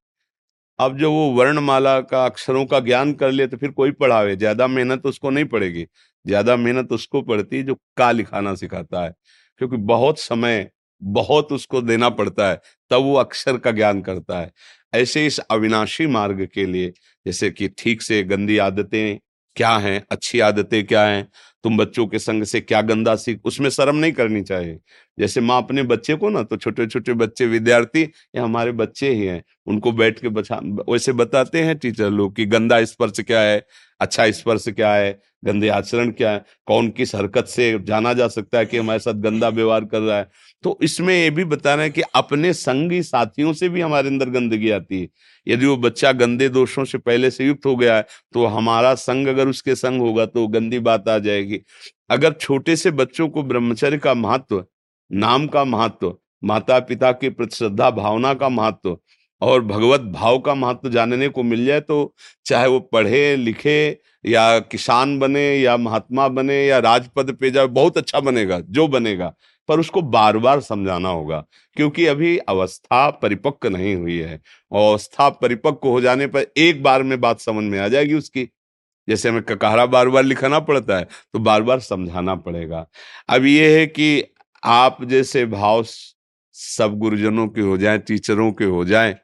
अब 0.78 0.96
जो 0.98 1.10
वो 1.12 1.28
वर्णमाला 1.32 2.00
का 2.02 2.24
अक्षरों 2.26 2.64
का 2.66 2.80
ज्ञान 2.80 3.12
कर 3.14 3.30
ले 3.32 3.46
तो 3.46 3.56
फिर 3.56 3.70
कोई 3.72 3.90
पढ़ावे। 3.92 4.36
ज़्यादा 4.36 4.66
मेहनत 4.68 5.06
उसको 5.06 5.30
नहीं 5.30 5.44
पड़ेगी। 5.46 5.86
ज़्यादा 6.24 6.56
मेहनत 6.56 6.92
उसको 6.92 7.22
पड़ती 7.22 7.56
है 7.56 7.62
जो 7.62 7.74
का 7.96 8.10
लिखाना 8.12 8.54
सिखाता 8.54 9.04
है। 9.04 9.12
क्योंकि 9.60 9.76
बहुत 9.78 10.18
समय 10.20 10.68
बहुत 11.02 11.52
उसको 11.52 11.80
देना 11.82 12.08
पड़ता 12.10 12.48
है, 12.50 12.60
तब 12.90 13.02
वो 13.02 13.14
अक्षर 13.16 13.56
का 13.58 13.70
ज्ञान 13.72 14.00
करता 14.02 14.38
है। 14.40 14.50
ऐसे 14.92 15.24
इस 15.26 15.38
अविनाशी 15.40 16.06
मार्ग 16.08 16.46
के 16.54 16.64
लिए, 16.66 16.92
जैसे 17.26 17.50
कि 17.50 17.68
ठीक 17.78 18.02
से 18.02 18.22
गंदी 18.24 18.58
आदतें 18.58 19.18
क्या 19.56 19.76
हैं, 19.78 20.02
अच्छी 20.12 20.40
आदतें 20.40 20.84
क्या 20.86 21.04
हैं, 21.06 21.28
तुम 21.64 21.76
बच्चों 21.78 22.06
के 22.06 22.18
संग 22.18 22.44
से 22.44 22.60
क्या 22.60 22.80
गंदा 22.82 23.14
सीख, 23.16 23.40
उसमें 23.44 23.68
शर्म 23.70 23.96
नहीं 23.96 24.12
करनी 24.12 24.42
चाहिए। 24.42 24.78
जैसे 25.18 25.40
माँ 25.40 25.62
अपने 25.62 25.82
बच्चे 25.84 26.14
को 26.16 26.28
ना 26.30 26.42
तो 26.42 26.56
छोटे 26.56 26.86
छोटे 26.86 27.14
बच्चे, 27.14 27.46
विद्यार्थी 27.46 28.02
या 28.36 28.42
हमारे 28.44 28.72
बच्चे 28.74 29.10
ही 29.10 29.26
हैं, 29.26 29.42
उनको 29.66 29.92
बैठ 29.92 30.18
के 30.20 30.28
बचा, 30.30 30.60
वैसे 30.90 31.12
बताते 31.14 31.62
हैं 31.62 31.78
टीचर 31.78 32.10
लोग 32.10 32.34
कि 32.36 32.46
गंदा 32.46 32.84
स्पर्श 32.86 33.20
क्या 33.20 33.40
है 33.40 33.66
अच्छा 34.00 34.30
स्पर्श 34.30 34.64
क्या 34.68 34.92
है, 34.94 35.18
गंदे 35.44 35.68
आचरण 35.68 36.10
क्या 36.10 36.30
है, 36.30 36.44
कौन 36.66 36.88
किस 36.90 37.14
हरकत 37.14 37.46
से 37.48 37.78
जाना 37.84 38.12
जा 38.14 38.28
सकता 38.28 38.58
है 38.58 38.66
कि 38.66 38.76
हमारे 38.78 38.98
साथ 38.98 39.14
गंदा 39.22 39.48
व्यवहार 39.48 39.84
कर 39.84 40.00
रहा 40.00 40.18
है। 40.18 40.28
तो 40.64 40.78
इसमें 40.82 41.14
ये 41.14 41.30
भी 41.30 41.44
बता 41.46 41.74
रहे 41.74 41.84
हैं 41.84 41.92
कि 41.92 42.02
अपने 42.14 42.52
संगी 42.52 43.02
साथियों 43.02 43.52
से 43.52 43.68
भी 43.68 43.80
हमारे 43.80 44.08
अंदर 44.08 44.30
गंदगी 44.30 44.70
आती 44.70 45.00
है। 45.00 45.08
यदि 45.46 45.66
वो 45.66 45.76
बच्चा 45.78 46.12
गंदे 46.14 46.48
दोषों 46.48 46.84
से 46.84 46.98
पहले 47.00 47.30
से 47.30 47.46
युक्त 47.46 47.66
हो 47.66 47.74
गया 47.76 47.96
है 47.96 48.06
तो 48.34 48.46
हमारा 48.48 48.94
संग 48.96 49.28
अगर 49.28 49.48
उसके 49.48 49.74
संग 49.74 50.00
होगा 50.00 50.26
तो 50.26 50.46
गंदी 50.48 50.78
बात 50.80 51.08
आ 51.08 51.18
जाएगी। 51.18 51.60
अगर 52.10 52.32
छोटे 52.32 52.76
से 52.76 52.90
बच्चों 52.92 53.28
को 53.28 53.42
ब्रह्मचर्य 53.44 53.98
का 53.98 54.14
महत्व 54.16 54.64
नाम 55.10 55.46
का 55.46 55.64
महत्व 55.64 56.14
माता 56.44 56.78
पिता 56.80 57.12
की 57.12 57.28
प्रति 57.30 57.56
श्रद्धा 57.56 57.90
भावना 57.90 58.32
का 58.34 58.48
महत्व 58.48 58.96
और 59.42 59.64
भगवत 59.64 60.00
भाव 60.12 60.38
का 60.38 60.54
महत्व 60.54 60.88
जानने 60.90 61.28
को 61.28 61.42
मिल 61.42 61.64
जाए 61.66 61.80
तो 61.80 62.14
चाहे 62.46 62.66
वो 62.68 62.80
पढ़े, 62.82 63.36
लिखे 63.36 63.98
या 64.24 64.58
किसान 64.60 65.18
बने 65.18 65.44
या 65.56 65.76
महात्मा 65.76 66.28
बने 66.28 66.64
या 66.66 66.78
राजपद 66.78 67.32
पे 67.32 67.50
जाए, 67.50 67.66
बहुत 67.66 67.98
अच्छा 67.98 68.20
बनेगा, 68.20 68.58
जो 68.60 68.86
बनेगा, 68.88 69.32
पर 69.68 69.80
उसको 69.80 70.02
बार 70.04 70.38
बार 70.38 70.60
समझाना 70.60 71.08
होगा, 71.08 71.44
क्योंकि 71.76 72.06
अभी 72.06 72.36
अवस्था 72.38 73.08
परिपक्व 73.12 73.68
नहीं 73.68 73.94
हुई 73.96 74.16
है 74.18 74.40
और 74.72 74.90
अवस्था 74.90 75.28
परिपक्व 75.32 75.88
हो 75.88 76.00
जाने 76.00 76.26
पर 76.26 76.46
एक 76.58 76.82
बार 76.82 77.02
में 77.02 77.20
बात 77.20 77.40
समझ 77.40 77.64
में 77.64 77.78
आ 77.78 77.88
जाएगी 77.88 78.14
उसकी। 78.14 78.48
जैसे 79.08 79.28
हमें 79.28 79.42
ककहरा 79.42 79.86
बार 79.88 80.08
बार 80.08 80.24
लिखाना 80.24 80.58
पड़ता 80.60 80.96
है 80.96 81.04
तो 81.04 81.38
बार 81.40 81.62
बार 81.62 81.80
समझाना 81.80 82.34
पड़ेगा। 82.36 82.86
अब 83.28 83.44
ये 83.46 83.78
है 83.78 83.86
कि 83.88 84.22
आप 84.62 85.02
जैसे 85.04 85.44
भाव 85.46 85.84
सब 85.84 86.94
गुरुजनों 86.98 87.46
के 87.48 87.60
हो 87.60 87.76
जाए, 87.78 87.98
टीचरों 87.98 88.50
के 88.52 88.64
हो 88.66 88.84
जाए 88.84 89.16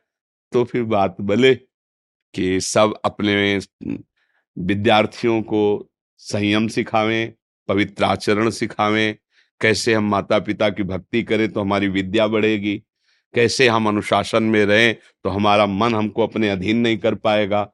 तो 0.52 0.64
फिर 0.64 0.82
बात 0.84 1.16
बले 1.20 1.54
कि 2.34 2.60
सब 2.62 2.94
अपने 3.04 3.58
विद्यार्थियों 4.56 5.40
को 5.42 5.90
संयम 6.22 6.68
सिखावें, 6.68 7.32
पवित्र 7.68 8.04
आचरण 8.04 8.50
सिखावें, 8.50 9.16
कैसे 9.60 9.94
हम 9.94 10.08
माता 10.10 10.38
पिता 10.40 10.68
की 10.70 10.82
भक्ति 10.84 11.22
करें 11.22 11.48
तो 11.52 11.60
हमारी 11.60 11.88
विद्या 11.88 12.26
बढ़ेगी, 12.28 12.76
कैसे 13.34 13.68
हम 13.68 13.88
अनुशासन 13.88 14.42
में 14.44 14.64
रहें 14.66 14.94
तो 15.24 15.30
हमारा 15.30 15.66
मन 15.66 15.94
हमको 15.94 16.22
अपने 16.22 16.48
अधीन 16.50 16.76
नहीं 16.78 16.98
कर 16.98 17.14
पाएगा, 17.16 17.68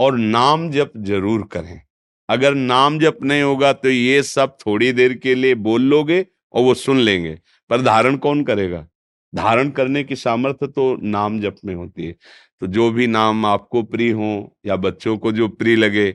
और 0.00 0.18
नाम 0.18 0.70
जप 0.70 0.92
ज़रूर 0.98 1.48
करें। 1.52 1.80
अगर 2.28 2.54
नाम 2.54 2.98
जप 2.98 3.18
नहीं 3.22 3.42
होगा 3.42 3.72
तो 3.72 3.88
ये 3.88 4.22
सब 4.24 4.56
थोड़ी 4.60 4.92
देर 4.92 5.14
के 5.14 5.34
लिए 5.34 5.54
बोल 5.56 5.82
लोगे 5.84 6.22
और 6.56 6.62
वो 6.64 6.74
सुन 6.76 6.98
लेंगे। 6.98 7.38
पर 7.70 7.82
धारण 7.82 8.16
कौन 8.18 8.44
करेगा? 8.44 8.86
धारण 9.32 9.70
करने 9.72 10.04
की 10.04 10.16
सामर्थ्य 10.16 10.66
तो 10.68 10.96
नाम 11.04 11.40
जप 11.40 11.56
में 11.64 11.74
होती 11.74 12.06
है। 12.06 12.14
तो 12.62 12.66
जो 12.68 12.90
भी 12.92 13.06
नाम 13.08 13.46
आपको 13.46 13.82
प्रिय 13.84 14.10
हो 14.12 14.28
या 14.66 14.76
बच्चों 14.78 15.16
को 15.18 15.32
जो 15.32 15.48
प्रिय 15.50 15.76
लगे 15.76 16.08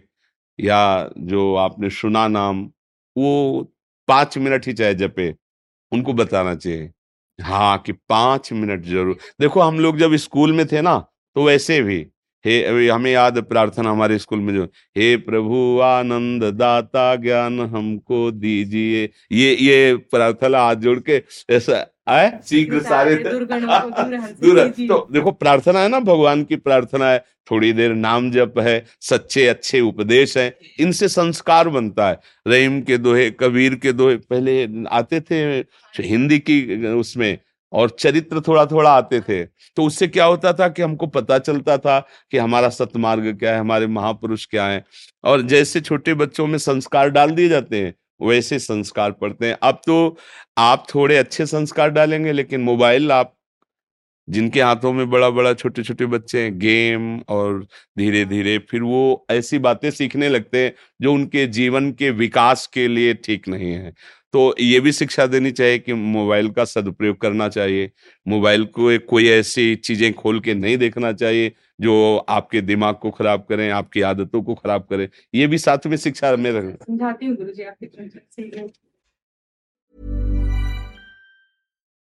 या 0.60 1.10
जो 1.20 1.54
आपने 1.58 1.90
सुना 1.92 2.28
नाम, 2.30 2.64
वो 3.16 3.64
पाँच 4.08 4.38
मिनट 4.40 4.68
ही 4.68 4.74
चाहे 4.74 4.94
जपे, 4.96 5.34
उनको 5.92 6.14
बताना 6.16 6.56
चाहिए। 6.56 6.92
हाँ 7.40 7.78
कि 7.80 7.94
पाँच 8.10 8.52
मिनट 8.54 8.86
ज़रूर। 8.86 9.18
देखो, 9.42 9.62
हम 9.62 9.80
लोग 9.80 9.98
जब 10.00 10.16
स्कूल 10.18 10.54
में 10.54 10.66
थे 10.68 10.82
ना 10.84 10.98
तो 11.36 11.46
वैसे 11.46 11.82
भी 11.84 12.06
हे 12.46 12.88
हमें 12.88 13.12
याद 13.12 13.38
प्रार्थना 13.44 13.90
हमारे 13.90 14.18
स्कूल 14.18 14.40
में 14.40 14.54
जो 14.54 14.64
हे 14.98 15.16
प्रभु 15.20 15.80
आनंद 15.84 16.44
दाता 16.56 17.16
ज्ञान 17.16 17.60
हमको 17.68 18.30
दीजिए। 18.32 19.10
ये 19.32 19.56
ये 19.56 19.96
प्रार्थना 20.12 20.60
हाथ 20.60 20.76
जोड़ 20.78 21.00
के 21.00 21.22
ऐसा 21.50 21.86
आए? 22.08 22.32
शीघ्र 22.46 22.80
सारे 22.82 23.16
दूर 23.16 23.46
तो 24.88 25.08
देखो 25.12 25.32
प्रार्थना 25.32 25.80
है 25.80 25.90
ना 25.90 26.00
भगवान 26.00 26.44
की 26.44 26.56
प्रार्थना 26.56 27.10
है। 27.10 27.24
थोड़ी 27.52 27.72
देर 27.74 27.94
नाम 27.94 28.30
जप 28.32 28.54
है 28.60 28.84
सच्चे 29.02 29.48
अच्छे 29.48 29.80
उपदेश 29.82 30.38
है। 30.38 30.54
इनसे 30.80 31.08
संस्कार 31.08 31.70
बनता 31.70 32.10
है। 32.10 32.20
रहीम 32.48 32.82
के 32.82 32.98
दोहे 32.98 33.30
कबीर 33.32 33.76
के 33.76 33.94
दोहे 33.94 34.16
पहले 34.30 34.68
आते 34.90 35.20
थे 35.22 35.42
हिंदी 36.00 36.40
की 36.40 36.86
उसमें। 36.88 37.38
और 37.74 37.90
चरित्र 38.00 38.42
थोड़ा 38.42 38.66
थोड़ा 38.66 38.92
आते 38.92 39.20
थे 39.22 39.44
तो 39.78 39.84
उससे 39.84 40.08
क्या 40.08 40.26
होता 40.26 40.54
था 40.54 40.68
कि 40.70 40.82
हमको 40.82 41.08
पता 41.08 41.38
चलता 41.40 41.78
था 41.78 42.00
कि 42.32 42.38
हमारा 42.38 42.70
सतमार्ग 42.70 43.38
क्या 43.40 43.54
है, 43.54 43.60
हमारे 43.60 43.88
महापुरुष 43.88 44.46
क्या 44.46 44.66
है। 44.68 44.84
और 45.24 45.42
जैसे 45.44 45.82
छोटे 45.82 46.14
बच्चों 46.14 46.48
में 46.48 46.58
संस्कार 46.58 47.10
डाल 47.10 47.32
दिए 47.32 47.50
जाते 47.50 47.82
हैं, 47.82 47.94
वैसे 48.22 48.60
संस्कार 48.60 49.12
पढ़ते 49.12 49.46
हैं। 49.46 49.58
अब 49.64 49.82
तो 49.86 50.18
आप 50.58 50.86
थोड़े 50.96 51.18
अच्छे 51.18 51.46
संस्कार 51.46 51.90
डालेंगे, 51.92 52.32
लेकिन 52.32 52.62
मोबाइल 52.62 53.12
आप 53.12 53.34
जिनके 54.30 54.62
हाथों 54.62 54.94
में 54.94 55.10
बड़ा 55.10 55.30
बड़ा 55.30 55.54
छोटे 55.54 55.84
छोटे 55.84 56.06
बच्चे 56.06 56.42
हैं 56.42 56.58
गेम 56.60 57.20
और 57.30 57.64
धीरे 57.98 58.26
धीरे 58.26 58.58
फिर 58.58 58.82
वो 58.82 59.26
ऐसी 59.32 59.60
बातें 59.60 59.90
सीखने 59.92 60.30
लगते 60.30 60.64
हैं 60.64 60.74
जो 61.02 61.14
उनके 61.14 61.48
जीवन 61.48 61.92
के 61.92 62.10
विकास 62.10 62.68
के 62.68 62.88
लिए 62.88 63.14
ठीक 63.14 63.48
नहीं 63.48 63.72
है। 63.72 63.94
तो 64.34 64.56
ये 64.60 64.80
भी 64.80 64.92
शिक्षा 64.92 65.26
देनी 65.26 65.52
चाहिए 65.52 65.80
कि 65.80 65.94
मोबाइल 65.94 66.50
का 66.50 66.66
सदुपयोग 66.66 67.20
करना 67.22 67.48
चाहिए 67.50 67.92
मोबाइल 68.28 68.66
को 68.66 68.98
कोई 69.00 69.28
ऐसी 69.30 69.76
चीज़ें 69.76 70.14
खोल 70.14 70.40
के 70.40 70.54
नहीं 70.54 70.78
देखना 70.78 71.12
चाहिए 71.14 71.52
जो 71.82 72.18
आपके 72.30 72.62
दिमाग 72.62 72.96
को 72.96 73.12
खराब 73.12 73.46
करें 73.50 73.70
आपकी 73.72 74.02
आदतों 74.02 74.42
को 74.44 74.56
खराब 74.56 74.88
करें 74.90 75.08
ये 75.36 75.48
भी 75.48 75.58
साथ 75.58 75.88
में 75.88 75.98
शिक्षा 75.98 76.36
में 76.36 76.52
समझाती 76.52 77.26
हूँ 77.26 77.36
गुरु 77.36 77.52
जी 77.52 77.64
आपकी 77.64 77.88